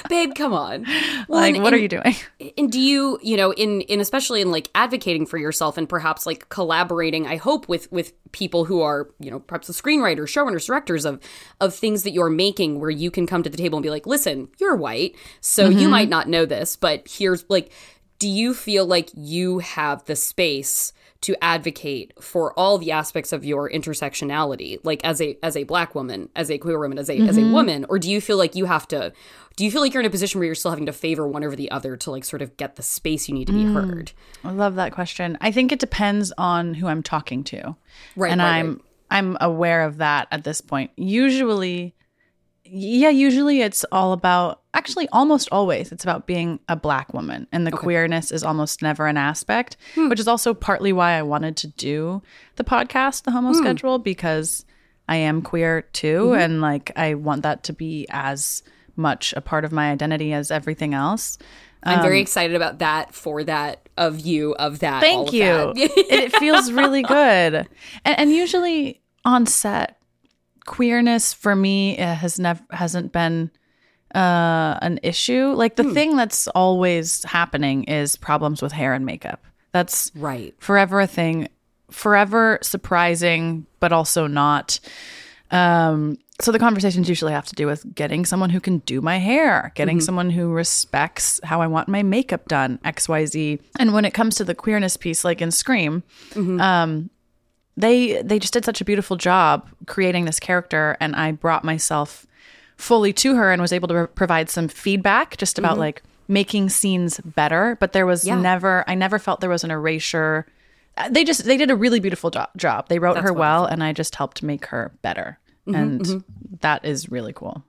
Babe, 0.09 0.33
come 0.35 0.53
on. 0.53 0.85
Like, 1.27 1.55
and- 1.55 1.63
what 1.63 1.73
are 1.73 1.77
you 1.77 1.87
doing? 1.87 2.15
And 2.57 2.71
do 2.71 2.79
you, 2.79 3.17
you 3.23 3.35
know, 3.35 3.51
in 3.53 3.81
in 3.81 3.99
especially 3.99 4.41
in 4.41 4.51
like 4.51 4.69
advocating 4.75 5.25
for 5.25 5.37
yourself 5.37 5.77
and 5.77 5.89
perhaps 5.89 6.25
like 6.25 6.49
collaborating, 6.49 7.25
I 7.25 7.37
hope 7.37 7.67
with 7.67 7.91
with 7.91 8.13
people 8.31 8.65
who 8.65 8.81
are, 8.81 9.09
you 9.19 9.31
know, 9.31 9.39
perhaps 9.39 9.67
the 9.67 9.73
screenwriters, 9.73 10.25
showrunners, 10.27 10.67
directors 10.67 11.03
of 11.05 11.19
of 11.61 11.73
things 11.73 12.03
that 12.03 12.11
you're 12.11 12.29
making 12.29 12.79
where 12.79 12.91
you 12.91 13.09
can 13.09 13.25
come 13.25 13.41
to 13.43 13.49
the 13.49 13.57
table 13.57 13.77
and 13.77 13.83
be 13.83 13.89
like, 13.89 14.05
"Listen, 14.05 14.49
you're 14.59 14.75
white, 14.75 15.15
so 15.41 15.67
you 15.69 15.87
Mhm. 15.87 15.91
might 15.91 16.09
not 16.09 16.29
know 16.29 16.45
this, 16.45 16.75
but 16.75 17.07
here's 17.09 17.43
like 17.49 17.71
do 18.19 18.29
you 18.29 18.53
feel 18.53 18.85
like 18.85 19.09
you 19.13 19.59
have 19.59 20.05
the 20.05 20.15
space 20.15 20.93
to 21.25 21.35
advocate 21.43 22.13
for 22.21 22.53
all 22.57 22.77
the 22.77 22.91
aspects 22.91 23.31
of 23.33 23.43
your 23.45 23.69
intersectionality 23.69 24.79
like 24.83 25.03
as 25.03 25.21
a 25.21 25.37
as 25.43 25.55
a 25.57 25.63
black 25.63 25.93
woman 25.95 26.29
as 26.35 26.49
a 26.49 26.57
queer 26.57 26.79
woman 26.79 26.97
as 26.97 27.09
a 27.09 27.17
as 27.19 27.37
a 27.37 27.41
Mhm. 27.41 27.51
woman 27.53 27.85
or 27.89 27.99
do 27.99 28.09
you 28.11 28.21
feel 28.21 28.37
like 28.37 28.55
you 28.55 28.65
have 28.65 28.87
to 28.89 29.11
do 29.55 29.63
you 29.65 29.71
feel 29.71 29.81
like 29.81 29.93
you're 29.93 30.01
in 30.01 30.07
a 30.07 30.11
position 30.11 30.39
where 30.39 30.45
you're 30.45 30.55
still 30.55 30.71
having 30.71 30.85
to 30.85 30.93
favor 30.93 31.27
one 31.27 31.43
over 31.43 31.55
the 31.55 31.69
other 31.71 31.95
to 31.97 32.11
like 32.11 32.23
sort 32.25 32.41
of 32.41 32.55
get 32.57 32.75
the 32.75 32.83
space 32.83 33.27
you 33.27 33.33
need 33.35 33.47
to 33.47 33.53
be 33.53 33.63
Mm. 33.65 33.73
heard 33.73 34.11
I 34.43 34.51
love 34.51 34.75
that 34.75 34.91
question. 34.91 35.37
I 35.41 35.51
think 35.51 35.71
it 35.71 35.79
depends 35.79 36.31
on 36.37 36.73
who 36.75 36.87
I'm 36.87 37.01
talking 37.03 37.43
to. 37.45 37.75
Right, 38.15 38.31
And 38.31 38.39
right, 38.41 38.47
I'm 38.59 38.69
right. 38.73 38.81
I'm 39.11 39.37
aware 39.41 39.83
of 39.83 39.97
that 39.97 40.27
at 40.31 40.43
this 40.43 40.61
point. 40.61 40.91
Usually 40.97 41.95
yeah, 42.65 43.09
usually 43.09 43.61
it's 43.61 43.85
all 43.91 44.11
about 44.13 44.61
actually 44.73 45.07
almost 45.09 45.47
always 45.51 45.91
it's 45.91 46.03
about 46.03 46.25
being 46.27 46.59
a 46.67 46.75
black 46.75 47.13
woman 47.13 47.47
and 47.51 47.65
the 47.65 47.71
queerness 47.71 48.31
is 48.31 48.43
almost 48.43 48.81
never 48.81 49.07
an 49.07 49.17
aspect, 49.17 49.77
which 49.95 50.19
is 50.19 50.27
also 50.27 50.53
partly 50.53 50.91
why 50.91 51.11
I 51.13 51.21
wanted 51.21 51.55
to 51.57 51.67
do 51.67 52.21
the 52.55 52.63
podcast 52.63 53.23
The 53.23 53.31
Homo 53.31 53.49
Hmm. 53.53 53.59
Schedule 53.59 53.99
because 53.99 54.65
I 55.07 55.17
am 55.17 55.41
queer 55.43 55.83
too 55.93 56.29
Mhm. 56.33 56.39
and 56.39 56.61
like 56.61 56.91
I 56.95 57.13
want 57.13 57.43
that 57.43 57.63
to 57.65 57.73
be 57.73 58.07
as 58.09 58.63
much 58.95 59.33
a 59.37 59.41
part 59.41 59.63
of 59.65 59.71
my 59.71 59.91
identity 59.91 60.33
as 60.33 60.49
everything 60.51 60.93
else. 60.93 61.37
i'm 61.83 62.01
very 62.01 62.17
Um, 62.17 62.21
excited 62.23 62.55
about 62.55 62.79
that 62.79 63.13
for 63.13 63.43
that 63.43 63.87
of 63.95 64.19
you 64.21 64.55
of 64.55 64.79
that 64.79 65.01
Thank 65.01 65.27
of 65.27 65.33
you. 65.35 65.43
that. 65.43 65.73
it, 65.77 65.91
it 66.11 66.35
feels 66.37 66.71
really 66.71 67.03
good. 67.19 67.53
And, 68.03 68.19
and 68.19 68.31
usually 68.31 69.01
on 69.23 69.45
set, 69.45 69.97
queerness 70.65 71.33
for 71.33 71.55
me 71.55 71.95
has 71.95 72.39
never 72.39 72.61
hasn't 72.71 73.11
been 73.11 73.51
uh, 74.13 74.77
an 74.81 74.99
issue. 75.03 75.47
Like 75.55 75.75
the 75.75 75.83
Hmm. 75.83 75.93
thing 75.93 76.15
that's 76.17 76.47
always 76.49 77.23
happening 77.25 77.83
is 77.85 78.15
problems 78.15 78.61
with 78.61 78.71
hair 78.71 78.93
and 78.93 79.05
makeup. 79.05 79.43
That's 79.73 80.11
right. 80.15 80.53
Forever 80.59 81.01
a 81.01 81.07
thing. 81.07 81.49
Forever 81.91 82.59
surprising, 82.61 83.65
but 83.79 83.91
also 83.91 84.25
not. 84.27 84.79
Um, 85.51 86.17
so 86.41 86.51
the 86.51 86.59
conversations 86.59 87.07
usually 87.07 87.31
have 87.33 87.45
to 87.45 87.55
do 87.55 87.67
with 87.67 87.93
getting 87.95 88.25
someone 88.25 88.49
who 88.49 88.59
can 88.59 88.79
do 88.79 88.99
my 89.01 89.17
hair, 89.17 89.71
getting 89.75 89.99
Mhm. 89.99 90.03
someone 90.03 90.29
who 90.29 90.49
respects 90.51 91.39
how 91.43 91.61
I 91.61 91.67
want 91.67 91.87
my 91.87 92.03
makeup 92.03 92.47
done, 92.47 92.79
X, 92.83 93.07
Y, 93.07 93.25
Z. 93.25 93.59
And 93.79 93.93
when 93.93 94.03
it 94.05 94.13
comes 94.13 94.35
to 94.35 94.43
the 94.43 94.55
queerness 94.55 94.97
piece, 94.97 95.23
like 95.23 95.41
in 95.41 95.51
Scream, 95.51 96.03
Mm-hmm. 96.33 96.59
um, 96.59 97.09
they 97.77 98.21
they 98.21 98.39
just 98.39 98.53
did 98.53 98.65
such 98.65 98.81
a 98.81 98.85
beautiful 98.85 99.17
job 99.17 99.67
creating 99.87 100.25
this 100.25 100.39
character, 100.39 100.95
and 100.99 101.15
I 101.15 101.31
brought 101.33 101.63
myself 101.63 102.25
fully 102.77 103.13
to 103.13 103.35
her 103.35 103.51
and 103.51 103.61
was 103.61 103.71
able 103.73 103.87
to 103.87 103.93
pro- 103.93 104.07
provide 104.07 104.49
some 104.49 104.67
feedback 104.67 105.37
just 105.37 105.57
about 105.59 105.75
Mhm. 105.75 105.79
like 105.79 106.03
making 106.27 106.69
scenes 106.69 107.19
better. 107.23 107.77
But 107.79 107.93
there 107.93 108.05
was 108.05 108.25
Yeah. 108.25 108.35
never, 108.39 108.83
I 108.87 108.95
never 108.95 109.19
felt 109.19 109.39
there 109.41 109.49
was 109.49 109.63
an 109.63 109.71
erasure. 109.71 110.45
Uh, 110.97 111.09
They 111.09 111.23
just 111.23 111.45
they 111.45 111.55
did 111.57 111.69
a 111.71 111.75
really 111.75 111.99
beautiful 111.99 112.31
jo- 112.31 112.47
job. 112.57 112.87
They 112.89 112.99
wrote 112.99 113.13
That's 113.15 113.27
her 113.27 113.33
well, 113.33 113.65
and 113.65 113.83
I 113.83 113.93
just 113.93 114.15
helped 114.15 114.41
make 114.43 114.65
her 114.67 114.91
better, 115.01 115.39
Mhm, 115.67 115.75
and 115.75 116.01
mhm. 116.01 116.23
that 116.61 116.83
is 116.83 117.09
really 117.11 117.33
cool. 117.33 117.63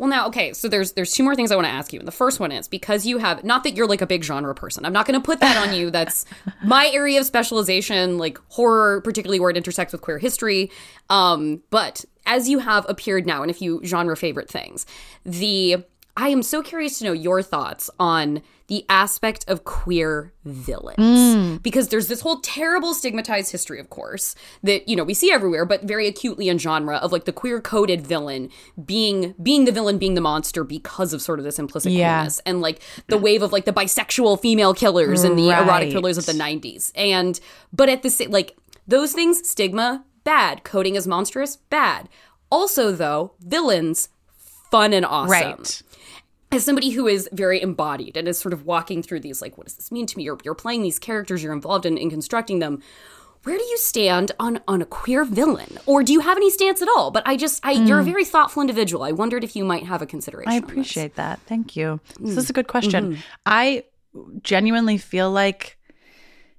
Well, 0.00 0.08
now, 0.08 0.28
okay, 0.28 0.54
so 0.54 0.66
there's 0.66 0.92
there's 0.92 1.12
two 1.12 1.22
more 1.22 1.34
things 1.34 1.52
I 1.52 1.56
want 1.56 1.66
to 1.66 1.72
ask 1.72 1.92
you. 1.92 1.98
And 1.98 2.08
the 2.08 2.12
first 2.12 2.40
one 2.40 2.52
is 2.52 2.68
because 2.68 3.04
you 3.04 3.18
have 3.18 3.44
not 3.44 3.64
that 3.64 3.76
you're 3.76 3.86
like 3.86 4.00
a 4.00 4.06
big 4.06 4.24
genre 4.24 4.54
person. 4.54 4.86
I'm 4.86 4.94
not 4.94 5.04
going 5.06 5.20
to 5.20 5.22
put 5.22 5.40
that 5.40 5.58
on 5.58 5.74
you. 5.74 5.90
That's 5.90 6.24
my 6.64 6.88
area 6.88 7.20
of 7.20 7.26
specialization, 7.26 8.16
like 8.16 8.38
horror, 8.48 9.02
particularly 9.02 9.40
where 9.40 9.50
it 9.50 9.58
intersects 9.58 9.92
with 9.92 10.00
queer 10.00 10.16
history. 10.16 10.70
Um, 11.10 11.62
but 11.68 12.06
as 12.24 12.48
you 12.48 12.60
have 12.60 12.86
appeared 12.88 13.26
now 13.26 13.42
in 13.42 13.50
a 13.50 13.52
few 13.52 13.82
genre 13.84 14.16
favorite 14.16 14.48
things, 14.48 14.86
the 15.26 15.84
I 16.16 16.28
am 16.28 16.42
so 16.42 16.62
curious 16.62 16.98
to 16.98 17.04
know 17.04 17.12
your 17.12 17.42
thoughts 17.42 17.88
on 17.98 18.42
the 18.66 18.84
aspect 18.88 19.44
of 19.48 19.64
queer 19.64 20.32
villains 20.44 20.98
Mm. 21.00 21.60
because 21.62 21.88
there's 21.88 22.06
this 22.06 22.20
whole 22.20 22.38
terrible 22.40 22.94
stigmatized 22.94 23.50
history 23.50 23.80
of 23.80 23.90
course 23.90 24.36
that 24.62 24.88
you 24.88 24.94
know 24.94 25.02
we 25.02 25.12
see 25.14 25.32
everywhere 25.32 25.64
but 25.64 25.82
very 25.82 26.06
acutely 26.06 26.48
in 26.48 26.56
genre 26.58 26.96
of 26.98 27.10
like 27.10 27.24
the 27.24 27.32
queer 27.32 27.60
coded 27.60 28.06
villain 28.06 28.48
being 28.84 29.34
being 29.42 29.64
the 29.64 29.72
villain 29.72 29.98
being 29.98 30.14
the 30.14 30.20
monster 30.20 30.62
because 30.62 31.12
of 31.12 31.20
sort 31.20 31.40
of 31.40 31.44
this 31.44 31.58
implicit 31.58 31.90
Yeah. 31.90 32.18
queerness 32.18 32.40
and 32.46 32.60
like 32.60 32.80
the 33.08 33.18
wave 33.18 33.42
of 33.42 33.50
like 33.52 33.64
the 33.64 33.72
bisexual 33.72 34.40
female 34.40 34.72
killers 34.74 35.24
and 35.24 35.36
the 35.36 35.48
erotic 35.48 35.68
Right. 35.68 35.90
thrillers 35.90 36.16
of 36.18 36.26
the 36.26 36.32
90s 36.32 36.92
and 36.94 37.40
but 37.72 37.88
at 37.88 38.02
the 38.04 38.10
same 38.10 38.30
like 38.30 38.56
those 38.86 39.12
things 39.12 39.48
stigma 39.48 40.04
bad 40.22 40.62
coding 40.62 40.96
as 40.96 41.08
monstrous 41.08 41.56
bad 41.70 42.08
also 42.52 42.92
though 42.92 43.32
villains 43.40 44.10
fun 44.70 44.92
and 44.92 45.04
awesome 45.04 45.30
Right. 45.30 45.82
As 46.52 46.64
somebody 46.64 46.90
who 46.90 47.06
is 47.06 47.28
very 47.32 47.60
embodied 47.62 48.16
and 48.16 48.26
is 48.28 48.38
sort 48.38 48.52
of 48.52 48.64
walking 48.66 49.02
through 49.02 49.20
these 49.20 49.40
like 49.40 49.56
what 49.56 49.66
does 49.66 49.74
this 49.76 49.92
mean 49.92 50.06
to 50.06 50.16
me 50.16 50.24
you're, 50.24 50.38
you're 50.44 50.54
playing 50.54 50.82
these 50.82 50.98
characters 50.98 51.42
you're 51.42 51.52
involved 51.52 51.86
in, 51.86 51.96
in 51.96 52.10
constructing 52.10 52.58
them 52.58 52.82
where 53.44 53.56
do 53.56 53.64
you 53.64 53.78
stand 53.78 54.32
on 54.38 54.60
on 54.68 54.82
a 54.82 54.84
queer 54.84 55.24
villain 55.24 55.78
or 55.86 56.02
do 56.02 56.12
you 56.12 56.20
have 56.20 56.36
any 56.36 56.50
stance 56.50 56.82
at 56.82 56.88
all 56.96 57.10
but 57.10 57.22
i 57.26 57.36
just 57.36 57.64
i 57.64 57.72
you're 57.72 58.00
a 58.00 58.02
Mm. 58.02 58.06
very 58.12 58.24
thoughtful 58.24 58.60
individual 58.60 59.02
i 59.04 59.12
wondered 59.12 59.44
if 59.44 59.54
you 59.56 59.64
might 59.64 59.84
have 59.84 60.02
a 60.02 60.06
consideration 60.06 60.52
I 60.52 60.56
appreciate 60.56 61.14
that. 61.16 61.40
Thank 61.46 61.76
you. 61.76 62.00
This 62.18 62.34
Mm. 62.34 62.38
is 62.38 62.50
a 62.50 62.52
good 62.52 62.66
question. 62.68 63.14
Mhm. 63.14 63.18
I 63.46 63.84
genuinely 64.42 64.98
feel 64.98 65.30
like 65.30 65.78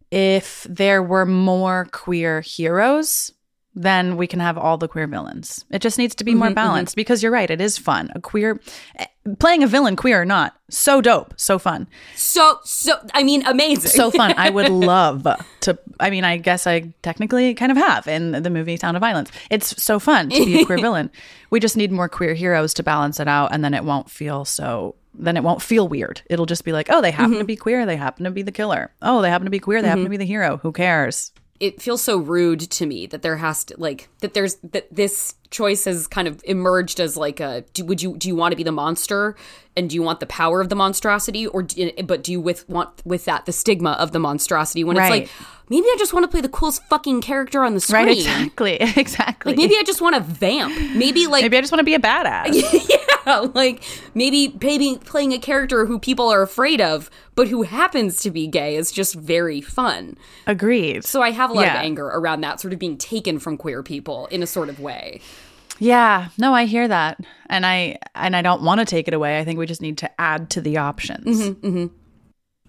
if 0.09 0.65
there 0.69 1.01
were 1.03 1.25
more 1.25 1.87
queer 1.91 2.41
heroes, 2.41 3.31
then 3.73 4.17
we 4.17 4.27
can 4.27 4.39
have 4.41 4.57
all 4.57 4.77
the 4.77 4.87
queer 4.87 5.07
villains. 5.07 5.63
It 5.71 5.81
just 5.81 5.97
needs 5.97 6.13
to 6.15 6.23
be 6.25 6.35
more 6.35 6.49
Mhm, 6.49 6.51
mhm. 6.51 6.55
balanced 6.55 6.95
because 6.95 7.23
you're 7.23 7.31
right. 7.31 7.49
It 7.49 7.61
is 7.61 7.77
fun. 7.77 8.11
A 8.13 8.19
queer 8.19 8.59
eh, 8.99 9.05
playing 9.39 9.63
a 9.63 9.67
villain, 9.67 9.95
queer 9.95 10.21
or 10.21 10.25
not, 10.25 10.53
so 10.69 10.99
dope, 10.99 11.33
so 11.37 11.57
fun, 11.57 11.87
so 12.15 12.59
so 12.65 12.95
i 13.13 13.23
mean 13.23 13.45
amazing 13.45 13.89
so 13.91 14.11
fun. 14.11 14.33
I 14.37 14.49
would 14.49 14.69
love 14.93 15.25
to. 15.61 15.77
I 15.99 16.09
mean, 16.09 16.23
I 16.25 16.37
guess 16.37 16.67
I 16.67 16.93
technically 17.01 17.53
kind 17.53 17.71
of 17.71 17.77
have 17.77 18.07
in 18.07 18.31
the 18.43 18.49
movie 18.49 18.75
Sound 18.77 18.97
of 18.97 19.01
Violence. 19.01 19.31
It's 19.49 19.81
so 19.81 19.99
fun 19.99 20.29
to 20.31 20.45
be 20.45 20.61
a 20.61 20.65
queer 20.65 20.77
villain. 20.87 21.09
We 21.49 21.59
just 21.59 21.77
need 21.77 21.91
more 21.91 22.09
queer 22.09 22.33
heroes 22.33 22.73
to 22.75 22.83
balance 22.83 23.19
it 23.19 23.27
out, 23.27 23.53
and 23.53 23.63
then 23.63 23.73
it 23.73 23.83
won't 23.85 24.09
feel 24.09 24.43
so. 24.43 24.95
Then 25.13 25.35
it 25.37 25.43
won't 25.43 25.61
feel 25.61 25.87
weird. 25.89 26.21
It'll 26.29 26.45
just 26.45 26.63
be 26.65 26.71
like, 26.71 26.87
oh, 26.89 27.01
they 27.01 27.11
happen 27.11 27.37
to 27.37 27.43
be 27.43 27.57
queer. 27.57 27.85
They 27.85 27.97
happen 27.97 28.23
to 28.23 28.31
be 28.31 28.41
the 28.43 28.51
killer. 28.51 28.91
Oh, 29.01 29.21
they 29.21 29.29
happen 29.29 29.43
to 29.45 29.51
be 29.51 29.59
queer. 29.59 29.81
They 29.81 29.89
happen 29.89 30.03
to 30.05 30.07
Mhm. 30.09 30.11
be 30.11 30.17
the 30.17 30.25
hero. 30.25 30.57
Who 30.63 30.71
cares? 30.71 31.31
It 31.61 31.81
feels 31.81 32.01
so 32.01 32.17
rude 32.17 32.59
to 32.59 32.85
me 32.85 33.05
that 33.05 33.21
there 33.21 33.37
has 33.37 33.63
to 33.63 33.75
like 33.77 34.09
that 34.19 34.33
there's 34.33 34.55
that 34.55 34.93
this 34.93 35.35
choice 35.51 35.85
has 35.85 36.07
kind 36.07 36.27
of 36.27 36.41
emerged 36.45 36.99
as 36.99 37.15
like 37.17 37.39
a 37.39 37.63
do 37.73 37.83
would 37.85 38.01
you 38.01 38.15
do 38.17 38.27
you 38.27 38.35
want 38.35 38.51
to 38.53 38.55
be 38.55 38.63
the 38.63 38.71
monster 38.71 39.35
and 39.77 39.89
do 39.89 39.95
you 39.95 40.01
want 40.01 40.19
the 40.19 40.25
power 40.25 40.59
of 40.61 40.67
the 40.69 40.75
monstrosity 40.75 41.45
or 41.47 41.63
do, 41.63 41.91
but 42.05 42.23
do 42.23 42.31
you 42.31 42.41
with 42.41 42.67
want 42.69 42.89
with 43.05 43.25
that 43.25 43.45
the 43.45 43.51
stigma 43.51 43.91
of 43.91 44.11
the 44.13 44.19
monstrosity 44.19 44.83
when 44.83 44.97
Right. 44.97 45.23
it's 45.23 45.31
like 45.31 45.47
maybe 45.69 45.85
I 45.87 45.95
just 45.99 46.13
want 46.13 46.23
to 46.23 46.27
play 46.29 46.41
the 46.41 46.49
coolest 46.49 46.83
fucking 46.87 47.21
character 47.21 47.63
on 47.63 47.73
the 47.73 47.79
screen 47.81 48.05
Right? 48.07 48.17
Exactly. 48.17 48.77
Exactly. 48.97 49.51
like 49.51 49.57
maybe 49.57 49.75
I 49.77 49.83
just 49.83 50.01
want 50.01 50.15
to 50.15 50.21
vamp 50.21 50.73
maybe 50.95 51.27
like 51.27 51.41
maybe 51.43 51.57
I 51.57 51.61
just 51.61 51.71
want 51.71 51.79
to 51.79 51.85
be 51.85 51.95
a 51.95 51.99
badass 51.99 52.89
yeah 53.25 53.39
like 53.53 53.83
maybe 54.15 54.57
maybe 54.61 54.97
playing 55.03 55.31
a 55.33 55.37
character 55.39 55.85
who 55.85 55.99
people 55.99 56.29
are 56.29 56.41
afraid 56.41 56.81
of 56.81 57.09
but 57.35 57.47
who 57.47 57.61
happens 57.63 58.17
to 58.23 58.31
be 58.31 58.47
gay 58.47 58.75
is 58.75 58.91
just 58.91 59.15
very 59.15 59.61
fun 59.61 60.17
Agreed. 60.47 61.05
so 61.05 61.21
I 61.21 61.31
have 61.31 61.49
a 61.49 61.53
lot 61.53 61.65
Yeah. 61.65 61.75
of 61.79 61.85
anger 61.85 62.07
around 62.07 62.41
that 62.41 62.59
sort 62.59 62.73
of 62.73 62.79
being 62.79 62.97
taken 62.97 63.37
from 63.39 63.57
queer 63.57 63.83
people 63.83 64.25
in 64.27 64.41
a 64.43 64.47
sort 64.47 64.69
of 64.69 64.79
way. 64.79 65.21
Yeah, 65.83 66.29
no, 66.37 66.53
I 66.53 66.65
hear 66.65 66.87
that, 66.87 67.19
and 67.47 67.65
I 67.65 67.97
and 68.13 68.35
I 68.35 68.43
don't 68.43 68.61
want 68.61 68.79
to 68.79 68.85
take 68.85 69.07
it 69.07 69.15
away. 69.15 69.39
I 69.39 69.43
think 69.43 69.57
we 69.57 69.65
just 69.65 69.81
need 69.81 69.97
to 69.97 70.21
add 70.21 70.51
to 70.51 70.61
the 70.61 70.77
options. 70.77 71.25
Mhm, 71.49 71.55
mhm. 71.55 71.91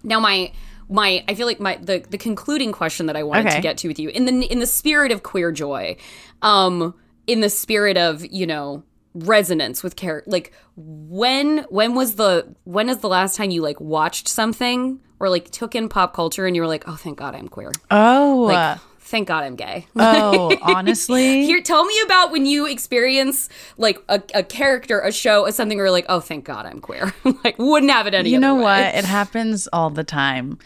Now, 0.03 0.19
my 0.19 0.51
my 0.89 1.23
I 1.27 1.35
feel 1.35 1.45
like 1.45 1.59
my 1.59 1.77
the 1.79 2.03
the 2.09 2.17
concluding 2.17 2.71
question 2.71 3.05
that 3.05 3.15
I 3.15 3.21
wanted 3.21 3.45
Okay. 3.47 3.55
to 3.57 3.61
get 3.61 3.77
to 3.77 3.87
with 3.87 3.99
you 3.99 4.09
in 4.09 4.25
the 4.25 4.51
in 4.51 4.57
the 4.57 4.65
spirit 4.65 5.11
of 5.11 5.21
queer 5.21 5.51
joy, 5.51 5.95
um, 6.41 6.95
in 7.27 7.41
the 7.41 7.49
spirit 7.51 7.97
of 7.97 8.25
you 8.25 8.47
know 8.47 8.81
resonance 9.13 9.83
with 9.83 9.95
character, 9.95 10.31
like 10.31 10.51
when 10.75 11.59
when 11.69 11.93
was 11.93 12.15
the 12.15 12.55
when 12.63 12.89
is 12.89 12.97
the 12.97 13.09
last 13.09 13.35
time 13.37 13.51
you 13.51 13.61
like 13.61 13.79
watched 13.79 14.27
something 14.27 14.99
or 15.19 15.29
like 15.29 15.51
took 15.51 15.75
in 15.75 15.87
pop 15.87 16.15
culture 16.15 16.47
and 16.47 16.55
you 16.55 16.63
were 16.63 16.67
like, 16.67 16.83
oh, 16.87 16.95
thank 16.95 17.19
God 17.19 17.35
I'm 17.35 17.47
queer. 17.47 17.71
Oh, 17.91 18.45
Like, 18.47 18.79
thank 19.13 19.27
God 19.27 19.43
I'm 19.43 19.55
gay. 19.55 19.85
Oh, 19.95 20.57
honestly? 20.61 21.45
Here, 21.45 21.61
tell 21.61 21.85
me 21.85 21.93
about 22.03 22.31
when 22.31 22.45
you 22.47 22.65
experience 22.65 23.47
like 23.77 23.99
a, 24.09 24.21
a 24.33 24.43
character, 24.43 24.99
a 24.99 25.11
show, 25.11 25.43
or 25.43 25.51
something 25.51 25.77
where 25.77 25.85
you're 25.85 25.91
like, 25.91 26.07
oh, 26.09 26.19
thank 26.19 26.45
God 26.45 26.65
I'm 26.65 26.81
queer. 26.81 27.13
like, 27.43 27.57
wouldn't 27.59 27.91
have 27.91 28.07
it 28.07 28.13
any 28.13 28.19
other 28.19 28.23
way. 28.23 28.31
you 28.31 28.39
know 28.39 28.55
way. 28.55 28.63
what? 28.63 28.95
It 28.95 29.05
happens 29.05 29.67
all 29.71 29.91
the 29.91 30.03
time. 30.03 30.57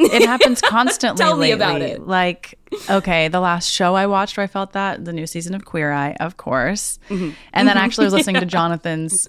It 0.00 0.26
happens 0.26 0.60
constantly. 0.64 1.18
Tell 1.24 1.34
me 1.34 1.40
lately. 1.40 1.52
about 1.52 1.82
it. 1.82 2.06
Like, 2.06 2.58
okay, 2.88 3.28
the 3.28 3.40
last 3.40 3.68
show 3.70 3.94
I 3.96 4.06
watched 4.06 4.36
where 4.36 4.44
I 4.44 4.46
felt 4.46 4.72
that, 4.72 5.04
the 5.04 5.12
new 5.12 5.26
season 5.26 5.54
of 5.54 5.64
Queer 5.64 5.90
Eye, 5.92 6.16
of 6.20 6.36
course. 6.36 6.98
Mm-hmm. 7.08 7.30
And 7.52 7.66
then 7.68 7.76
actually 7.76 8.04
I 8.04 8.06
was 8.06 8.14
listening 8.18 8.40
to 8.40 8.46
Jonathan's 8.46 9.28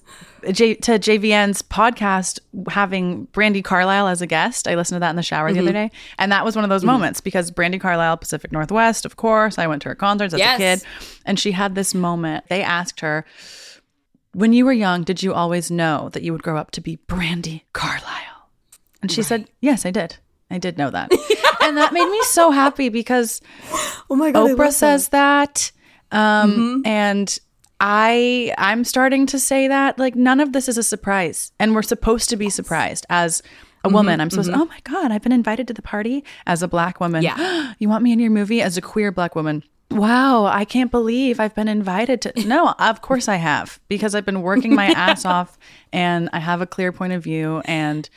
J, 0.52 0.76
to 0.76 0.92
JVN's 1.00 1.62
podcast 1.64 2.40
having 2.70 3.28
Brandi 3.34 3.64
Carlile 3.64 4.08
as 4.08 4.22
a 4.22 4.28
guest. 4.28 4.68
I 4.68 4.76
listened 4.76 4.98
to 4.98 5.00
that 5.00 5.10
in 5.10 5.16
the 5.16 5.24
shower 5.24 5.52
the 5.52 5.60
Mhm. 5.60 5.64
other 5.64 5.74
day. 5.74 5.92
And 6.20 6.32
that 6.32 6.46
was 6.46 6.56
one 6.56 6.64
of 6.64 6.70
those 6.70 6.84
Mhm. 6.84 6.88
moments 6.88 7.20
because 7.20 7.50
Brandi 7.52 7.82
Carlile, 7.82 8.18
Pacific 8.18 8.52
Northwest, 8.52 9.06
of 9.06 9.16
course. 9.16 9.58
I 9.58 9.68
went 9.68 9.82
to 9.82 9.90
her 9.90 9.96
concerts 9.96 10.34
as 10.34 10.40
Yes. 10.40 10.56
a 10.56 10.58
kid. 10.60 10.84
And 11.26 11.40
she 11.40 11.52
had 11.54 11.76
this 11.76 11.94
moment. 11.96 12.46
They 12.48 12.62
asked 12.62 13.00
her, 13.02 13.26
when 14.34 14.54
you 14.54 14.64
were 14.66 14.72
young, 14.74 15.04
did 15.04 15.24
you 15.24 15.34
always 15.34 15.72
know 15.72 16.10
that 16.14 16.22
you 16.24 16.32
would 16.32 16.44
grow 16.44 16.58
up 16.58 16.70
to 16.72 16.82
be 16.82 16.98
Brandi 17.08 17.64
Carlile? 17.74 18.50
And 19.02 19.12
she 19.12 19.24
said, 19.24 19.48
Yes, 19.62 19.86
I 19.86 19.92
did. 19.92 20.18
I 20.52 20.58
did 20.58 20.78
know 20.78 20.90
that. 20.90 21.12
and 21.62 21.78
that 21.78 21.94
made 21.94 22.10
me 22.10 22.22
so 22.24 22.52
happy 22.52 22.90
because 22.90 23.42
oh 24.10 24.16
my 24.16 24.32
God, 24.32 24.50
Oprah 24.50 24.72
says 24.72 25.10
that. 25.10 25.72
Um, 26.12 26.82
and 26.86 27.38
I 27.80 28.54
I'm 28.58 28.84
starting 28.84 29.26
to 29.28 29.40
say 29.40 29.68
that 29.68 30.00
like 30.00 30.16
none 30.16 30.40
of 30.40 30.54
this 30.54 30.68
is 30.68 30.78
a 30.78 30.84
surprise. 30.84 31.52
And 31.60 31.76
we're 31.76 31.82
supposed 31.84 32.30
to 32.30 32.36
be 32.36 32.50
surprised 32.50 33.06
as 33.10 33.42
a 33.84 33.90
Mhm, 33.90 33.94
woman. 33.94 34.20
I'm 34.22 34.30
supposed 34.30 34.50
mhm. 34.50 34.56
to, 34.56 34.62
oh 34.62 34.66
my 34.66 34.80
God, 34.84 35.12
I've 35.12 35.22
been 35.22 35.32
invited 35.32 35.68
to 35.70 35.74
the 35.74 35.82
party 35.82 36.24
as 36.46 36.62
a 36.62 36.68
black 36.68 37.00
woman. 37.00 37.24
Yeah. 37.24 37.74
you 37.80 37.88
want 37.88 38.04
me 38.04 38.12
in 38.12 38.20
your 38.20 38.32
movie 38.32 38.62
as 38.62 38.76
a 38.76 38.82
queer 38.82 39.12
black 39.12 39.36
woman? 39.36 39.64
Wow, 39.92 40.46
I 40.46 40.66
can't 40.66 40.92
believe 40.92 41.40
I've 41.40 41.56
been 41.56 41.68
invited 41.68 42.22
to. 42.22 42.34
No, 42.48 42.76
of 42.78 43.02
course 43.02 43.28
I 43.28 43.38
have, 43.38 43.80
because 43.88 44.14
I've 44.14 44.26
been 44.26 44.44
working 44.44 44.76
my 44.76 44.86
ass 44.96 45.26
off 45.26 45.58
and 45.92 46.30
I 46.32 46.38
have 46.40 46.62
a 46.62 46.68
clear 46.68 46.92
point 46.92 47.14
of 47.14 47.24
view 47.24 47.62
and 47.66 48.08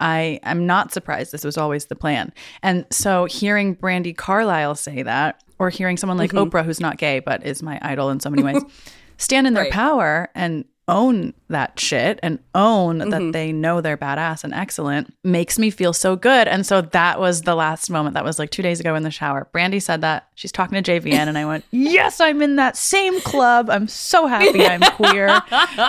I 0.00 0.40
am 0.42 0.66
not 0.66 0.92
surprised 0.92 1.30
this 1.32 1.44
was 1.44 1.56
always 1.58 1.86
the 1.86 1.96
plan. 1.96 2.32
And 2.62 2.86
so 2.90 3.26
hearing 3.26 3.76
Brandi 3.76 4.16
Carlile 4.16 4.74
say 4.74 5.02
that, 5.02 5.42
or 5.58 5.68
hearing 5.70 5.96
someone 5.98 6.16
like 6.18 6.32
Mhm. 6.32 6.48
Oprah, 6.50 6.64
who's 6.64 6.80
not 6.80 6.96
gay 6.96 7.20
but 7.20 7.44
is 7.46 7.62
my 7.62 7.78
idol 7.82 8.10
in 8.10 8.18
so 8.20 8.30
many 8.30 8.42
ways, 8.42 8.62
stand 9.18 9.46
in 9.46 9.54
their 9.54 9.64
Right. 9.64 9.72
power 9.72 10.28
and 10.34 10.64
own 10.88 11.32
that 11.48 11.78
shit 11.78 12.18
and 12.20 12.40
own 12.52 12.98
Mhm. 12.98 13.10
that 13.12 13.32
they 13.32 13.52
know 13.52 13.80
they're 13.80 13.96
badass 13.96 14.42
and 14.42 14.52
excellent 14.52 15.14
makes 15.22 15.56
me 15.56 15.70
feel 15.70 15.92
so 15.92 16.16
good. 16.16 16.48
And 16.48 16.66
so 16.66 16.80
that 16.80 17.20
was 17.20 17.42
the 17.42 17.54
last 17.54 17.90
moment. 17.90 18.14
That 18.14 18.24
was 18.24 18.40
like 18.40 18.50
two 18.50 18.62
days 18.62 18.80
ago 18.80 18.96
in 18.96 19.04
the 19.04 19.10
shower. 19.12 19.46
Brandi 19.54 19.80
said 19.80 20.00
that. 20.00 20.26
She's 20.34 20.50
talking 20.50 20.82
to 20.82 20.92
JVN, 20.92 21.28
and 21.28 21.38
I 21.38 21.44
went, 21.44 21.64
Yes, 21.70 22.20
I'm 22.20 22.42
in 22.42 22.56
that 22.56 22.76
same 22.76 23.20
club. 23.20 23.70
I'm 23.70 23.86
so 23.86 24.26
happy 24.26 24.66
I'm 24.66 24.80
queer. 24.80 25.40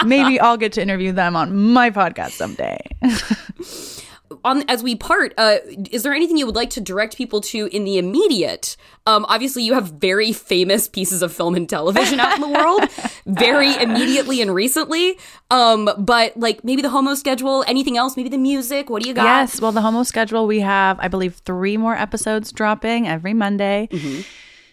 Maybe 0.06 0.40
I'll 0.40 0.58
get 0.58 0.74
to 0.74 0.82
interview 0.84 1.14
them 1.14 1.36
on 1.36 1.56
my 1.72 1.90
podcast 1.90 2.32
someday. 2.32 2.78
on 4.44 4.64
as 4.68 4.84
we 4.84 4.96
part, 4.96 5.34
uh, 5.38 5.58
is 5.92 6.04
there 6.04 6.14
anything 6.14 6.38
you 6.38 6.46
would 6.46 6.56
like 6.56 6.70
to 6.72 6.82
direct 6.82 7.18
people 7.18 7.42
to 7.42 7.68
in 7.68 7.84
the 7.84 7.98
immediate? 7.98 8.76
Um, 9.08 9.26
obviously, 9.30 9.64
you 9.64 9.74
have 9.74 9.94
very 9.94 10.32
famous 10.32 10.88
pieces 10.88 11.22
of 11.22 11.34
film 11.34 11.56
and 11.56 11.68
television 11.68 12.20
out 12.20 12.36
in 12.36 12.42
the 12.42 12.50
world, 12.50 12.90
very 13.26 13.76
immediately 13.82 14.42
and 14.42 14.54
recently. 14.54 15.18
Um, 15.50 15.90
but 15.98 16.38
like 16.38 16.64
maybe 16.64 16.82
the 16.82 16.90
homo 16.90 17.16
schedule, 17.16 17.64
anything 17.68 17.98
else? 17.98 18.16
Maybe 18.16 18.30
the 18.30 18.38
music. 18.38 18.90
What 18.90 19.04
do 19.04 19.10
you 19.10 19.16
got? 19.16 19.24
Yes. 19.24 19.62
Well, 19.62 19.72
the 19.72 19.82
Homo 19.82 20.04
schedule, 20.04 20.48
we 20.48 20.60
have, 20.60 21.00
I 21.00 21.08
believe, 21.08 21.36
three 21.46 21.78
more 21.78 21.96
episodes 21.96 22.52
dropping 22.52 23.08
every 23.08 23.34
Monday. 23.34 23.90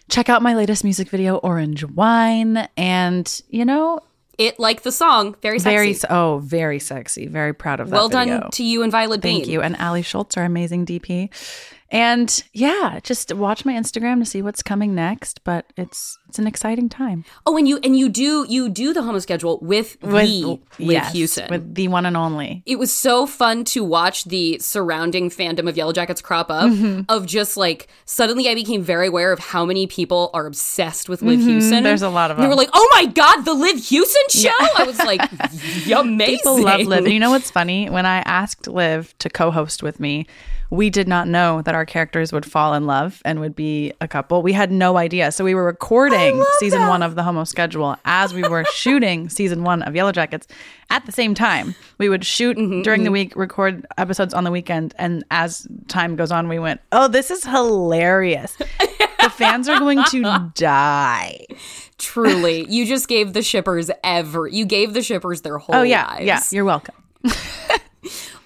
Check 0.09 0.29
out 0.29 0.41
my 0.41 0.55
latest 0.55 0.83
music 0.83 1.09
video, 1.09 1.37
Orange 1.37 1.83
Wine. 1.85 2.67
And, 2.77 3.41
you 3.49 3.65
know, 3.65 3.99
it 4.39 4.57
like 4.57 4.81
the 4.81 4.91
song, 4.91 5.35
very 5.41 5.59
sexy. 5.59 5.75
Very, 5.75 5.95
oh, 6.09 6.39
very 6.39 6.79
sexy. 6.79 7.27
Very 7.27 7.53
proud 7.53 7.79
of 7.79 7.89
that. 7.89 7.95
well 7.95 8.09
done 8.09 8.49
to 8.51 8.63
you 8.63 8.81
and 8.81 8.91
Violett 8.91 9.21
Thank 9.21 9.43
Beane. 9.43 9.49
you. 9.51 9.61
And 9.61 9.75
Ali 9.75 10.01
Schultz, 10.01 10.37
our 10.37 10.45
amazing 10.45 10.85
DP. 10.85 11.29
And 11.91 12.43
yeah, 12.53 12.99
just 13.01 13.33
watch 13.33 13.65
my 13.65 13.73
Instagram 13.73 14.19
to 14.19 14.25
see 14.25 14.43
what's 14.43 14.61
coming 14.61 14.93
next. 14.93 15.43
But 15.43 15.65
it's 15.75 16.19
it's 16.27 16.37
an 16.37 16.45
exciting 16.45 16.87
time. 16.87 17.25
Oh, 17.47 17.57
and 17.57 17.67
you 17.67 17.79
and 17.83 17.97
you 17.97 18.09
do 18.09 18.45
you 18.47 18.69
do 18.69 18.93
the 18.93 19.01
homo 19.01 19.17
schedule 19.17 19.57
with, 19.63 19.99
the 20.01 20.07
Liv 20.07 20.59
yes, 20.77 21.13
Hewson. 21.13 21.47
with 21.49 21.73
the 21.73 21.87
one 21.87 22.05
and 22.05 22.15
only. 22.15 22.61
it 22.67 22.77
was 22.77 22.91
so 22.91 23.25
fun 23.25 23.63
to 23.65 23.83
watch 23.83 24.25
the 24.25 24.59
surrounding 24.59 25.31
fandom 25.31 25.67
of 25.67 25.73
Yellowjackets 25.75 26.21
crop 26.21 26.51
up 26.51 26.69
Mhm. 26.69 27.05
of 27.09 27.25
just 27.25 27.57
like 27.57 27.87
suddenly 28.05 28.47
I 28.47 28.53
became 28.53 28.83
very 28.83 29.07
aware 29.07 29.31
of 29.31 29.39
how 29.39 29.65
many 29.65 29.87
people 29.87 30.29
are 30.35 30.45
obsessed 30.45 31.09
with 31.09 31.23
Liv 31.23 31.39
Mhm, 31.39 31.43
Hewson. 31.45 31.83
there's 31.83 32.03
a 32.03 32.09
lot 32.09 32.29
of 32.29 32.37
And 32.37 32.43
They 32.43 32.49
were 32.49 32.55
like, 32.55 32.69
"Oh 32.73 32.87
my 32.93 33.05
god, 33.07 33.45
the 33.45 33.53
Liv 33.55 33.77
Hewson 33.83 34.21
show!" 34.29 34.49
I 34.77 34.83
was 34.85 34.99
like, 34.99 35.21
"Amazing!" 35.91 36.35
People 36.37 36.61
love 36.61 36.81
Liv. 36.81 37.05
And 37.05 37.13
you 37.13 37.19
know 37.19 37.31
what's 37.31 37.49
funny? 37.49 37.89
When 37.89 38.05
I 38.05 38.19
asked 38.19 38.67
Liv 38.67 39.15
to 39.19 39.29
co-host 39.29 39.81
with 39.81 39.99
me, 39.99 40.27
we 40.71 40.89
did 40.89 41.07
not 41.07 41.27
know 41.27 41.61
that 41.63 41.73
our 41.73 41.85
characters 41.85 42.31
would 42.31 42.45
fall 42.45 42.73
in 42.75 42.85
love 42.85 43.21
and 43.25 43.39
would 43.39 43.55
be 43.55 43.91
a 44.01 44.07
couple. 44.07 44.43
We 44.43 44.53
had 44.53 44.71
no 44.71 44.97
idea. 44.97 45.31
So 45.31 45.43
we 45.43 45.55
were 45.55 45.65
recording 45.65 46.43
season 46.59 46.87
one 46.87 47.01
of 47.01 47.15
the 47.15 47.23
Homo 47.23 47.43
schedule 47.43 47.95
as 48.05 48.33
we 48.33 48.47
were 48.47 48.63
shooting 48.65 49.29
season 49.29 49.63
one 49.63 49.81
of 49.81 49.95
Yellowjackets 49.95 50.45
at 50.91 51.05
the 51.07 51.11
same 51.11 51.33
time. 51.33 51.73
We 51.97 52.07
would 52.07 52.23
shoot 52.23 52.55
mm-hmm, 52.55 52.83
during 52.83 53.01
the 53.01 53.07
mm-hmm. 53.07 53.13
week, 53.13 53.35
record 53.35 53.87
episodes 53.97 54.33
on 54.33 54.43
the 54.43 54.51
weekend, 54.51 54.93
and 54.99 55.23
as 55.31 55.67
time 55.87 56.15
goes 56.15 56.31
on, 56.31 56.47
we 56.47 56.59
went, 56.59 56.81
"Oh, 56.91 57.07
this 57.07 57.31
is 57.31 57.43
hilarious." 57.43 58.55
the 58.57 59.29
fans 59.31 59.67
are 59.67 59.79
going 59.79 60.03
to 60.05 60.51
die. 60.55 61.45
Truly, 61.97 62.65
you 62.69 62.85
just 62.85 63.07
gave 63.07 63.33
the 63.33 63.41
shippers 63.41 63.89
ever. 64.03 64.47
You 64.47 64.65
gave 64.65 64.93
the 64.93 65.01
shippers 65.01 65.41
their 65.41 65.57
oh, 65.57 65.59
whole 65.59 65.75
oh 65.77 65.81
yeah, 65.81 66.07
lives. 66.07 66.25
yeah. 66.25 66.41
You're 66.51 66.65
welcome. 66.65 66.95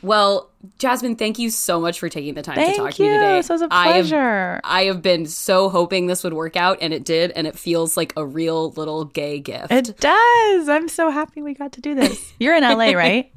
Well, 0.04 0.50
Jasmin, 0.80 1.18
thank 1.18 1.40
you 1.40 1.50
so 1.50 1.82
much 1.82 2.00
for 2.00 2.08
taking 2.08 2.36
the 2.36 2.42
time 2.42 2.56
Thank 2.56 2.76
to 2.76 2.82
talk 2.82 2.94
to 2.94 3.04
me 3.04 3.10
today. 3.10 3.36
This 3.38 3.50
was 3.50 3.62
a 3.62 3.68
I 3.70 3.88
have- 3.88 3.94
pleasure. 4.08 4.62
I 4.64 4.84
have 4.86 5.02
been 5.02 5.26
so 5.26 5.68
hoping 5.68 6.08
this 6.08 6.24
would 6.24 6.34
work 6.34 6.56
out, 6.56 6.78
and 6.82 6.94
it 6.94 7.04
did, 7.04 7.32
and 7.32 7.46
it 7.48 7.58
feels 7.60 7.98
like 7.98 8.14
a 8.16 8.26
real 8.26 8.72
little 8.72 9.04
gay 9.06 9.40
gift. 9.40 9.72
It 9.72 9.98
does. 10.00 10.70
I'm 10.70 10.88
so 10.88 11.10
happy 11.10 11.42
we 11.42 11.54
got 11.54 11.74
to 11.74 11.82
do 11.82 11.96
this. 11.96 12.34
You're 12.40 12.56
in 12.56 12.64
LA, 12.64 12.92
right? 12.92 13.30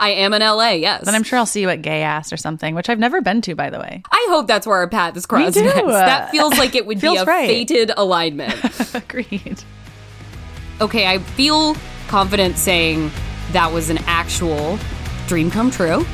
I 0.00 0.10
am 0.10 0.32
in 0.34 0.42
LA, 0.42 0.70
yes. 0.70 1.04
Then 1.04 1.14
I'm 1.14 1.22
sure 1.22 1.38
I'll 1.38 1.46
see 1.46 1.60
you 1.60 1.68
at 1.70 1.80
Gay 1.82 2.02
Ass 2.02 2.32
or 2.32 2.36
something, 2.36 2.74
which 2.74 2.88
I've 2.88 2.98
never 2.98 3.20
been 3.20 3.40
to, 3.42 3.54
by 3.54 3.70
the 3.70 3.78
way. 3.78 4.02
I 4.10 4.26
hope 4.30 4.46
that's 4.48 4.66
where 4.66 4.76
our 4.78 4.88
paths 4.88 5.26
cross 5.26 5.54
next. 5.56 5.80
That 5.86 6.30
feels 6.32 6.58
like 6.58 6.74
it 6.74 6.86
would 6.86 7.00
be 7.00 7.16
a 7.16 7.24
right. 7.24 7.46
fated 7.48 7.92
alignment. 7.96 8.54
Agreed. 8.94 9.62
Okay, 10.80 11.06
I 11.06 11.18
feel 11.18 11.76
confident 12.08 12.56
saying 12.58 13.10
that 13.52 13.72
was 13.72 13.90
an 13.90 13.98
actual 14.06 14.78
dream 15.28 15.50
come 15.50 15.70
true 15.70 16.04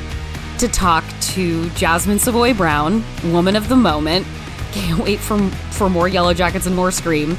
to 0.61 0.67
talk 0.67 1.03
to 1.19 1.67
Jasmin 1.71 2.19
Savoy 2.19 2.53
Brown, 2.53 3.03
woman 3.31 3.55
of 3.55 3.67
the 3.67 3.75
moment. 3.75 4.27
Can't 4.71 5.03
wait 5.03 5.17
for, 5.17 5.39
for 5.71 5.89
more 5.89 6.07
Yellowjackets 6.07 6.67
and 6.67 6.75
more 6.75 6.91
Scream. 6.91 7.31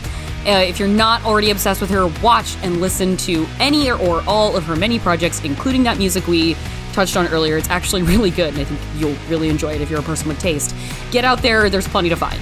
Uh, 0.45 0.65
if 0.67 0.81
you're 0.81 0.89
not 0.89 1.25
already 1.25 1.53
obsessed 1.53 1.81
with 1.81 1.91
her, 1.91 2.09
watch 2.21 2.57
and 2.65 2.81
listen 2.81 3.17
to 3.19 3.47
any 3.61 3.89
or 3.89 4.25
all 4.27 4.57
of 4.57 4.65
her 4.65 4.75
many 4.75 4.99
projects, 4.99 5.41
including 5.45 5.85
that 5.85 5.99
music 5.99 6.27
we 6.27 6.57
touched 6.95 7.17
on 7.17 7.29
earlier. 7.29 7.57
It's 7.57 7.71
actually 7.71 8.03
really 8.15 8.31
good, 8.31 8.55
and 8.55 8.59
I 8.59 8.65
think 8.65 8.81
you'll 8.97 9.17
really 9.29 9.49
enjoy 9.49 9.75
it 9.75 9.81
if 9.81 9.89
you're 9.89 10.01
a 10.01 10.03
person 10.03 10.27
with 10.27 10.41
taste. 10.41 10.75
Get 11.13 11.25
out 11.25 11.43
there, 11.43 11.71
there's 11.71 11.87
plenty 11.87 12.09
to 12.09 12.17
find. 12.17 12.41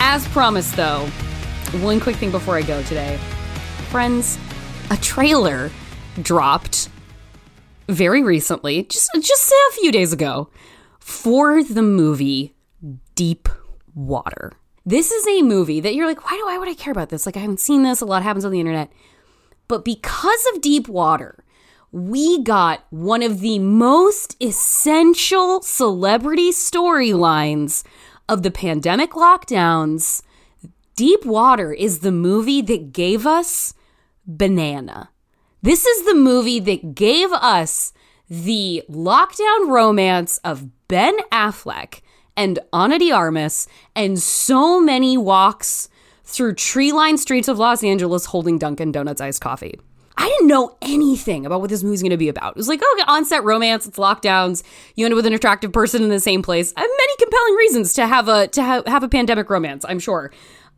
As 0.00 0.26
promised, 0.28 0.74
though, 0.74 1.08
one 1.78 2.00
quick 2.00 2.16
thing 2.16 2.30
before 2.30 2.56
I 2.56 2.62
go 2.62 2.82
today. 2.82 3.16
Friends, 3.90 4.38
a 4.90 4.96
trailer 4.96 5.70
dropped 6.20 6.88
very 7.88 8.22
recently, 8.22 8.84
just 8.84 9.10
just 9.20 9.52
a 9.52 9.72
few 9.74 9.92
days 9.92 10.12
ago, 10.12 10.50
for 10.98 11.62
the 11.62 11.82
movie 11.82 12.54
Deep 13.14 13.48
Water. 13.94 14.52
This 14.84 15.12
is 15.12 15.26
a 15.28 15.42
movie 15.42 15.80
that 15.80 15.94
you're 15.94 16.06
like, 16.06 16.24
why 16.24 16.36
do 16.36 16.46
I 16.48 16.58
would 16.58 16.68
I 16.68 16.74
care 16.74 16.92
about 16.92 17.10
this? 17.10 17.26
Like 17.26 17.36
I 17.36 17.40
haven't 17.40 17.60
seen 17.60 17.82
this, 17.82 18.00
a 18.00 18.06
lot 18.06 18.22
happens 18.22 18.44
on 18.44 18.52
the 18.52 18.60
internet. 18.60 18.90
But 19.68 19.84
because 19.84 20.46
of 20.52 20.60
Deep 20.60 20.88
Water, 20.88 21.44
we 21.92 22.42
got 22.42 22.84
one 22.90 23.22
of 23.22 23.40
the 23.40 23.58
most 23.60 24.36
essential 24.42 25.62
celebrity 25.62 26.50
storylines 26.50 27.84
of 28.28 28.42
the 28.42 28.50
pandemic 28.50 29.12
lockdowns 29.12 30.22
Deep 31.00 31.24
Water 31.24 31.72
is 31.72 32.00
the 32.00 32.12
movie 32.12 32.60
that 32.60 32.92
gave 32.92 33.26
us 33.26 33.72
Banana. 34.26 35.08
This 35.62 35.86
is 35.86 36.04
the 36.04 36.14
movie 36.14 36.60
that 36.60 36.94
gave 36.94 37.32
us 37.32 37.94
the 38.28 38.82
lockdown 38.86 39.70
romance 39.70 40.36
of 40.44 40.68
Ben 40.88 41.16
Affleck 41.32 42.02
and 42.36 42.58
Ana 42.70 42.98
de 42.98 43.10
Armas 43.12 43.66
and 43.96 44.18
so 44.18 44.78
many 44.78 45.16
walks 45.16 45.88
through 46.22 46.56
tree-lined 46.56 47.18
streets 47.18 47.48
of 47.48 47.58
Los 47.58 47.82
Angeles 47.82 48.26
holding 48.26 48.58
Dunkin' 48.58 48.92
Donuts 48.92 49.22
iced 49.22 49.40
coffee. 49.40 49.80
I 50.18 50.28
didn't 50.28 50.48
know 50.48 50.76
anything 50.82 51.46
about 51.46 51.62
what 51.62 51.70
this 51.70 51.82
movie's 51.82 52.02
to 52.02 52.18
be 52.18 52.28
about. 52.28 52.50
It 52.50 52.56
was 52.56 52.68
like, 52.68 52.80
oh, 52.82 53.04
onset 53.08 53.42
romance, 53.42 53.86
it's 53.86 53.96
lockdowns. 53.98 54.62
You 54.96 55.06
end 55.06 55.14
up 55.14 55.16
with 55.16 55.24
an 55.24 55.32
attractive 55.32 55.72
person 55.72 56.02
in 56.02 56.10
the 56.10 56.20
same 56.20 56.42
place. 56.42 56.74
I 56.76 56.80
have 56.82 56.90
many 56.90 57.16
compelling 57.16 57.54
reasons 57.54 57.94
to 57.94 58.06
have 58.06 58.28
a 58.28 58.48
to 58.48 58.62
have, 58.62 58.86
have 58.86 59.02
a 59.02 59.08
pandemic 59.08 59.48
romance. 59.48 59.86
I'm 59.88 59.98
sure. 59.98 60.30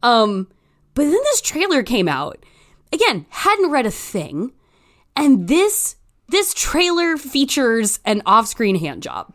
Um, 0.02 0.48
but 0.94 1.02
then 1.04 1.12
this 1.12 1.40
trailer 1.40 1.82
came 1.82 2.08
out. 2.08 2.44
Again, 2.92 3.26
hadn't 3.30 3.70
read 3.70 3.86
a 3.86 3.90
thing, 3.90 4.52
and 5.16 5.48
this 5.48 5.96
this 6.28 6.54
trailer 6.54 7.16
features 7.16 8.00
an 8.04 8.22
off-screen 8.24 8.76
hand 8.76 9.02
job 9.02 9.32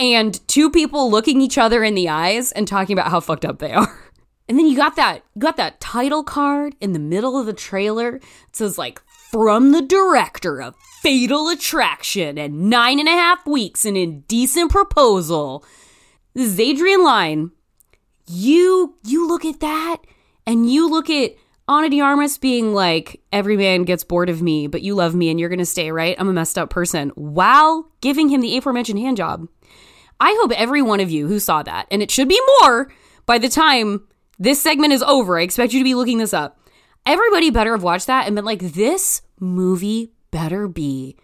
and 0.00 0.46
two 0.48 0.70
people 0.70 1.10
looking 1.10 1.42
each 1.42 1.58
other 1.58 1.84
in 1.84 1.94
the 1.94 2.08
eyes 2.08 2.50
and 2.52 2.66
talking 2.66 2.94
about 2.94 3.10
how 3.10 3.20
fucked 3.20 3.44
up 3.44 3.58
they 3.58 3.72
are. 3.72 3.98
And 4.48 4.58
then 4.58 4.66
you 4.66 4.76
got 4.76 4.96
that 4.96 5.22
you 5.36 5.40
got 5.40 5.56
that 5.58 5.80
title 5.80 6.24
card 6.24 6.74
in 6.80 6.92
the 6.92 6.98
middle 6.98 7.38
of 7.38 7.46
the 7.46 7.52
trailer. 7.52 8.16
It 8.16 8.22
says 8.50 8.76
like 8.76 9.00
from 9.30 9.70
the 9.70 9.80
director 9.80 10.60
of 10.60 10.74
Fatal 11.02 11.48
Attraction 11.50 12.36
and 12.36 12.68
nine 12.68 12.98
and 12.98 13.06
a 13.06 13.12
half 13.12 13.46
weeks 13.46 13.84
an 13.84 13.94
indecent 13.94 14.72
proposal. 14.72 15.64
This 16.34 16.48
is 16.48 16.58
Adrian 16.58 17.04
Lyne. 17.04 17.52
You 18.32 18.96
you 19.04 19.26
look 19.26 19.44
at 19.44 19.60
that 19.60 19.98
and 20.46 20.70
you 20.70 20.88
look 20.88 21.10
at 21.10 21.34
Ana 21.66 21.88
de 21.88 22.00
Armas 22.00 22.38
being 22.38 22.74
like, 22.74 23.20
every 23.32 23.56
man 23.56 23.82
gets 23.82 24.04
bored 24.04 24.28
of 24.28 24.40
me, 24.40 24.68
but 24.68 24.82
you 24.82 24.94
love 24.94 25.14
me 25.14 25.30
and 25.30 25.40
you're 25.40 25.48
gonna 25.48 25.64
stay, 25.64 25.90
right? 25.90 26.14
I'm 26.18 26.28
a 26.28 26.32
messed 26.32 26.56
up 26.56 26.70
person. 26.70 27.10
While 27.10 27.90
giving 28.00 28.28
him 28.28 28.40
the 28.40 28.56
aforementioned 28.56 29.00
hand 29.00 29.16
job. 29.16 29.48
I 30.20 30.36
hope 30.40 30.52
every 30.52 30.82
one 30.82 31.00
of 31.00 31.10
you 31.10 31.26
who 31.26 31.38
saw 31.40 31.62
that, 31.62 31.86
and 31.90 32.02
it 32.02 32.10
should 32.10 32.28
be 32.28 32.40
more 32.60 32.92
by 33.24 33.38
the 33.38 33.48
time 33.48 34.06
this 34.38 34.60
segment 34.60 34.92
is 34.92 35.02
over. 35.02 35.38
I 35.38 35.42
expect 35.42 35.72
you 35.72 35.80
to 35.80 35.84
be 35.84 35.94
looking 35.94 36.18
this 36.18 36.34
up. 36.34 36.60
Everybody 37.06 37.50
better 37.50 37.72
have 37.72 37.82
watched 37.82 38.06
that 38.08 38.26
and 38.26 38.36
been 38.36 38.44
like, 38.44 38.60
this 38.60 39.22
movie 39.40 40.12
better 40.30 40.68
be 40.68 41.16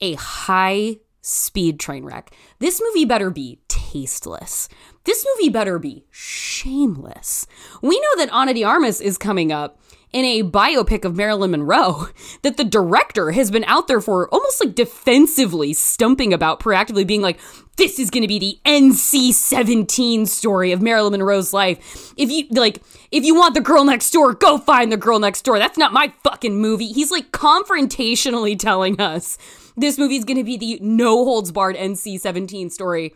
a 0.00 0.14
high 0.14 0.98
speed 1.20 1.80
train 1.80 2.04
wreck. 2.04 2.34
This 2.60 2.80
movie 2.80 3.04
better 3.04 3.30
be 3.30 3.58
tasteless. 3.68 4.68
This 5.04 5.26
movie 5.36 5.50
better 5.50 5.78
be 5.78 6.04
shameless. 6.10 7.46
We 7.82 8.00
know 8.00 8.24
that 8.24 8.32
Ana 8.32 8.54
de 8.54 8.64
Armas 8.64 9.00
is 9.02 9.18
coming 9.18 9.52
up 9.52 9.78
in 10.14 10.24
a 10.24 10.44
biopic 10.44 11.04
of 11.04 11.16
Marilyn 11.16 11.50
Monroe 11.50 12.06
that 12.42 12.56
the 12.56 12.64
director 12.64 13.32
has 13.32 13.50
been 13.50 13.64
out 13.64 13.86
there 13.86 14.00
for 14.00 14.28
almost 14.30 14.64
like 14.64 14.74
defensively 14.74 15.74
stumping 15.74 16.32
about, 16.32 16.60
proactively 16.60 17.06
being 17.06 17.20
like, 17.20 17.38
this 17.76 17.98
is 17.98 18.08
going 18.08 18.22
to 18.22 18.28
be 18.28 18.38
the 18.38 18.58
NC 18.64 19.32
17 19.32 20.24
story 20.26 20.72
of 20.72 20.80
Marilyn 20.80 21.12
Monroe's 21.12 21.52
life. 21.52 22.14
If 22.16 22.30
you 22.30 22.46
like, 22.52 22.80
if 23.10 23.24
you 23.24 23.34
want 23.34 23.54
the 23.54 23.60
girl 23.60 23.84
next 23.84 24.10
door, 24.12 24.32
go 24.32 24.56
find 24.56 24.90
the 24.90 24.96
girl 24.96 25.18
next 25.18 25.42
door. 25.42 25.58
That's 25.58 25.76
not 25.76 25.92
my 25.92 26.14
fucking 26.22 26.56
movie. 26.56 26.86
He's 26.86 27.10
like 27.10 27.32
confrontationally 27.32 28.58
telling 28.58 29.00
us 29.00 29.36
this 29.76 29.98
movie 29.98 30.16
is 30.16 30.24
going 30.24 30.38
to 30.38 30.44
be 30.44 30.56
the 30.56 30.78
no 30.80 31.24
holds 31.24 31.50
barred 31.50 31.76
NC 31.76 32.20
17 32.20 32.70
story 32.70 33.12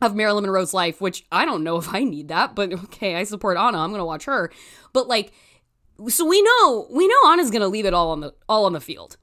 of 0.00 0.14
Marilyn 0.14 0.44
Monroe's 0.44 0.74
life, 0.74 1.00
which 1.00 1.24
I 1.32 1.44
don't 1.44 1.64
know 1.64 1.76
if 1.78 1.94
I 1.94 2.04
need 2.04 2.28
that, 2.28 2.54
but 2.54 2.72
okay, 2.72 3.16
I 3.16 3.24
support 3.24 3.56
Ana. 3.56 3.78
I'm 3.78 3.90
going 3.90 4.00
to 4.00 4.04
watch 4.04 4.24
her. 4.24 4.50
But 4.92 5.08
like, 5.08 5.32
so 6.06 6.24
we 6.24 6.40
know 6.40 6.86
we 6.90 7.08
know 7.08 7.16
Ana's 7.26 7.50
gonna 7.50 7.68
leave 7.68 7.86
it 7.86 7.94
all 7.94 8.10
on 8.10 8.20
the 8.20 8.32
all 8.48 8.64
on 8.66 8.72
the 8.72 8.80
field. 8.80 9.16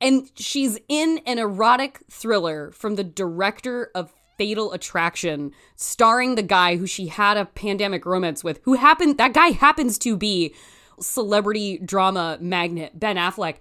And 0.00 0.30
she's 0.36 0.78
in 0.88 1.20
an 1.26 1.38
erotic 1.38 2.00
thriller 2.10 2.70
from 2.70 2.94
the 2.94 3.04
director 3.04 3.90
of 3.94 4.14
Fatal 4.38 4.72
Attraction, 4.72 5.52
starring 5.76 6.34
the 6.34 6.42
guy 6.42 6.76
who 6.76 6.86
she 6.86 7.08
had 7.08 7.36
a 7.36 7.44
pandemic 7.44 8.06
romance 8.06 8.42
with, 8.42 8.60
who 8.62 8.74
happened 8.74 9.18
that 9.18 9.34
guy 9.34 9.48
happens 9.48 9.98
to 9.98 10.16
be 10.16 10.54
celebrity 11.00 11.78
drama 11.78 12.38
magnet 12.40 12.98
Ben 12.98 13.16
Affleck. 13.16 13.56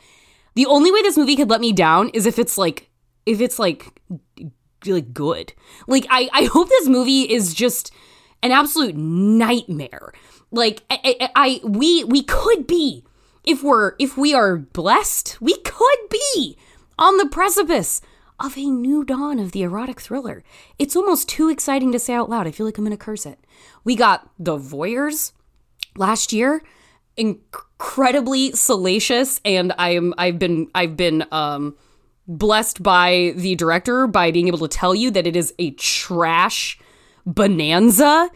The 0.56 0.66
only 0.66 0.92
way 0.92 1.02
this 1.02 1.18
movie 1.18 1.36
could 1.36 1.50
let 1.50 1.62
me 1.62 1.74
down 1.74 2.10
is 2.10 2.26
if 2.26 2.38
it's 2.38 2.58
like 2.58 2.90
if 3.26 3.42
it's 3.42 3.60
like 3.60 4.00
like 4.86 5.14
good. 5.14 5.54
Like 5.88 6.06
I 6.10 6.30
I 6.34 6.44
hope 6.46 6.70
this 6.70 6.88
movie 6.88 7.22
is 7.24 7.54
just 7.54 7.92
an 8.42 8.52
absolute 8.52 8.96
nightmare. 8.96 10.14
Like 10.52 10.84
I, 10.90 11.18
I, 11.22 11.30
I 11.36 11.62
we 11.64 12.04
we 12.04 12.24
could 12.24 12.68
be. 12.68 13.04
If 13.44 13.64
we're 13.64 13.94
if 14.00 14.18
we 14.18 14.34
are 14.34 14.58
blessed 14.58 15.38
we 15.42 15.56
could 15.58 16.00
be 16.10 16.58
on 17.00 17.18
the 17.18 17.26
precipice 17.26 18.02
of 18.40 18.58
a 18.58 18.66
new 18.66 19.04
dawn 19.04 19.40
of 19.40 19.52
the 19.54 19.64
erotic 19.64 20.00
thriller. 20.00 20.44
It's 20.78 20.96
almost 20.96 21.28
too 21.30 21.50
exciting 21.50 21.92
to 21.94 22.00
say 22.00 22.14
out 22.14 22.30
loud. 22.30 22.48
I 22.48 22.52
feel 22.52 22.66
like 22.66 22.78
i'm 22.78 22.84
gonna 22.84 22.98
curse 22.98 23.26
it. 23.26 23.40
We 23.84 23.96
got 23.96 24.30
the 24.38 24.58
voyeurs 24.58 25.32
last 25.96 26.32
year. 26.34 26.62
Incredibly 27.18 28.52
salacious 28.54 29.42
and 29.44 29.74
i'm 29.78 30.14
i've 30.18 30.40
been 30.40 30.70
i've 30.74 30.96
been 30.96 31.26
um 31.32 31.76
blessed 32.30 32.82
by 32.82 33.34
the 33.36 33.56
director 33.56 34.08
by 34.08 34.32
being 34.32 34.48
able 34.48 34.60
to 34.60 34.68
tell 34.68 34.96
you 34.96 35.12
that 35.12 35.28
it 35.28 35.36
is 35.36 35.54
a 35.60 35.72
trash 35.72 36.80
bonanza 37.26 38.30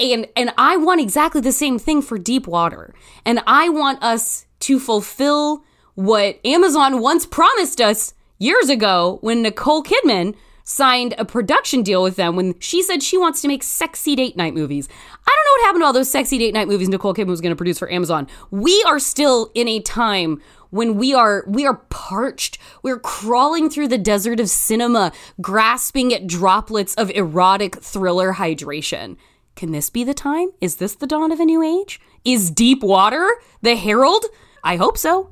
and 0.00 0.26
and 0.36 0.52
I 0.56 0.76
want 0.76 1.00
exactly 1.00 1.40
the 1.40 1.52
same 1.52 1.78
thing 1.78 2.02
for 2.02 2.18
deep 2.18 2.46
water. 2.46 2.94
And 3.24 3.40
I 3.46 3.68
want 3.68 4.02
us 4.02 4.46
to 4.60 4.80
fulfill 4.80 5.64
what 5.94 6.40
Amazon 6.44 7.00
once 7.00 7.26
promised 7.26 7.80
us 7.80 8.14
years 8.38 8.68
ago 8.68 9.18
when 9.20 9.42
Nicole 9.42 9.82
Kidman 9.82 10.34
signed 10.64 11.14
a 11.18 11.24
production 11.24 11.82
deal 11.82 12.02
with 12.02 12.16
them 12.16 12.36
when 12.36 12.58
she 12.58 12.82
said 12.82 13.02
she 13.02 13.18
wants 13.18 13.42
to 13.42 13.48
make 13.48 13.62
sexy 13.62 14.16
date 14.16 14.36
night 14.36 14.54
movies. 14.54 14.88
I 15.26 15.30
don't 15.30 15.44
know 15.44 15.52
what 15.52 15.66
happened 15.66 15.82
to 15.82 15.86
all 15.86 15.92
those 15.92 16.10
sexy 16.10 16.38
date 16.38 16.54
night 16.54 16.68
movies 16.68 16.88
Nicole 16.88 17.14
Kidman 17.14 17.26
was 17.26 17.42
going 17.42 17.52
to 17.52 17.56
produce 17.56 17.78
for 17.78 17.90
Amazon. 17.92 18.26
We 18.50 18.82
are 18.86 18.98
still 18.98 19.50
in 19.54 19.68
a 19.68 19.80
time 19.80 20.40
when 20.74 20.96
we 20.96 21.14
are 21.14 21.44
we 21.46 21.64
are 21.66 21.76
parched 21.88 22.58
we're 22.82 22.98
crawling 22.98 23.70
through 23.70 23.88
the 23.88 23.98
desert 23.98 24.40
of 24.40 24.48
cinema 24.50 25.12
grasping 25.40 26.12
at 26.12 26.26
droplets 26.26 26.94
of 26.94 27.10
erotic 27.10 27.76
thriller 27.76 28.34
hydration 28.34 29.16
can 29.54 29.70
this 29.70 29.90
be 29.90 30.04
the 30.04 30.14
time? 30.14 30.50
Is 30.60 30.76
this 30.76 30.94
the 30.94 31.06
dawn 31.06 31.30
of 31.30 31.40
a 31.40 31.44
new 31.44 31.62
age? 31.62 32.00
Is 32.24 32.50
Deep 32.50 32.82
Water 32.82 33.28
the 33.62 33.76
herald? 33.76 34.24
I 34.64 34.76
hope 34.76 34.98
so. 34.98 35.30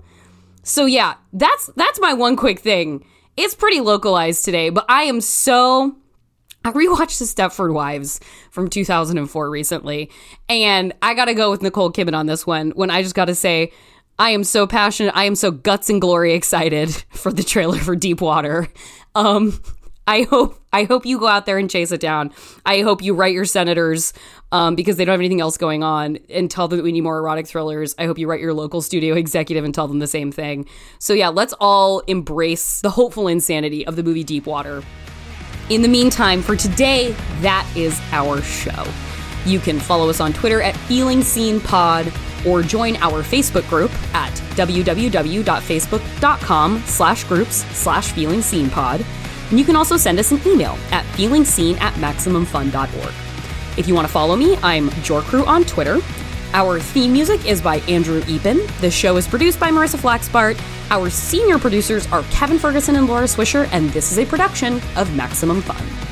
So 0.63 0.85
yeah, 0.85 1.15
that's 1.33 1.71
that's 1.77 2.01
my 2.01 2.15
one 2.15 2.37
quick 2.37 2.61
thing. 2.61 3.05
It's 3.37 3.55
pretty 3.55 3.81
localized 3.81 4.45
today, 4.45 4.71
but 4.71 4.85
I 4.89 5.05
am 5.05 5.21
so 5.21 5.97
I 6.65 6.71
rewatched 6.71 7.19
The 7.19 7.25
Stepford 7.25 7.75
Wives 7.75 8.21
from 8.53 8.69
2004 8.69 9.51
recently, 9.51 10.11
and 10.49 10.93
I 11.03 11.15
gotta 11.15 11.35
go 11.35 11.51
with 11.51 11.63
Nicole 11.63 11.91
Kidman 11.91 12.15
on 12.15 12.27
this 12.27 12.47
one. 12.47 12.71
When 12.73 12.91
I 12.91 13.03
just 13.03 13.17
gotta 13.17 13.35
say, 13.35 13.73
I 14.23 14.31
am 14.31 14.45
so 14.45 14.69
passionate, 14.69 15.17
I 15.17 15.25
am 15.25 15.35
so 15.35 15.51
guts 15.51 15.91
and 15.91 16.01
glory 16.01 16.35
excited 16.35 16.91
for 17.11 17.33
the 17.33 17.43
trailer 17.43 17.79
for 17.79 17.97
Deep 17.97 18.21
Water. 18.21 18.69
Um, 19.17 19.61
I 20.07 20.23
hope 20.23 20.63
I 20.73 20.85
hope 20.85 21.05
you 21.05 21.19
go 21.19 21.27
out 21.27 21.45
there 21.45 21.59
and 21.59 21.69
chase 21.69 21.91
it 21.91 22.01
down. 22.01 22.33
I 22.65 22.83
hope 22.83 23.03
you 23.03 23.15
write 23.15 23.35
your 23.35 23.45
senators 23.45 24.13
um, 24.53 24.77
because 24.77 24.95
they 24.95 25.05
don't 25.05 25.15
have 25.15 25.21
anything 25.21 25.41
else 25.41 25.57
going 25.57 25.83
on 25.83 26.19
and 26.31 26.49
tell 26.49 26.69
them 26.69 26.77
that 26.77 26.85
we 26.85 26.93
need 26.93 27.01
more 27.01 27.19
erotic 27.19 27.49
thrillers. 27.49 27.97
I 27.99 28.07
hope 28.07 28.17
you 28.17 28.29
write 28.29 28.39
your 28.39 28.55
local 28.55 28.81
studio 28.81 29.17
executive 29.17 29.65
and 29.65 29.75
tell 29.75 29.89
them 29.89 29.99
the 29.99 30.07
same 30.07 30.31
thing. 30.31 30.69
So 31.01 31.15
yeah, 31.15 31.29
let's 31.29 31.53
all 31.59 31.99
embrace 32.07 32.81
the 32.81 32.91
hopeful 32.91 33.27
insanity 33.27 33.85
of 33.85 33.97
the 33.97 34.05
movie 34.05 34.23
Deep 34.23 34.47
Water. 34.47 34.85
In 35.69 35.83
the 35.83 35.89
meantime, 35.89 36.43
for 36.43 36.55
today, 36.55 37.11
that 37.41 37.69
is 37.75 38.01
our 38.13 38.41
show. 38.41 38.85
You 39.45 39.61
can 39.61 39.81
follow 39.81 40.09
us 40.09 40.21
on 40.21 40.33
Twitter 40.33 40.63
at 40.63 40.75
Feeling 40.77 41.23
Seen 41.23 41.61
Pod 41.61 42.11
or 42.47 42.63
join 42.63 42.97
our 42.97 43.23
Facebook 43.23 43.69
group 43.69 43.93
at 44.15 44.33
www.facebook.com 44.57 46.83
slash 46.87 47.25
groups 47.25 47.57
slash 47.77 48.13
feeling 48.13 48.41
seen 48.43 48.71
pod. 48.71 49.05
And 49.51 49.59
you 49.59 49.65
can 49.65 49.75
also 49.77 49.97
send 49.97 50.19
us 50.19 50.33
an 50.33 50.41
email 50.47 50.77
at 50.91 51.05
feelingseen 51.17 51.81
at 51.81 51.95
maximumfun.org. 51.95 53.15
If 53.79 53.89
you 53.89 53.95
want 53.95 54.07
to 54.07 54.13
follow 54.13 54.37
me, 54.37 54.59
I'm 54.63 54.91
Jorcrew 54.91 55.47
on 55.47 55.65
Twitter. 55.65 56.01
Our 56.55 56.81
theme 56.81 57.13
music 57.13 57.47
is 57.47 57.63
by 57.63 57.79
Andrew 57.81 58.21
Epen. 58.23 58.67
The 58.81 58.91
show 58.91 59.17
is 59.17 59.27
produced 59.27 59.59
by 59.59 59.71
Marissa 59.71 59.99
Flaxbart. 59.99 60.61
Our 60.91 61.09
senior 61.09 61.59
producers 61.59 62.07
are 62.13 62.23
Kevin 62.25 62.59
Ferguson 62.59 62.97
and 62.97 63.09
Laura 63.09 63.25
Swisher, 63.25 63.67
and 63.73 63.89
this 63.91 64.13
is 64.13 64.19
a 64.19 64.27
production 64.27 64.81
of 64.97 65.15
Maximum 65.17 65.63
Fun. 65.63 66.12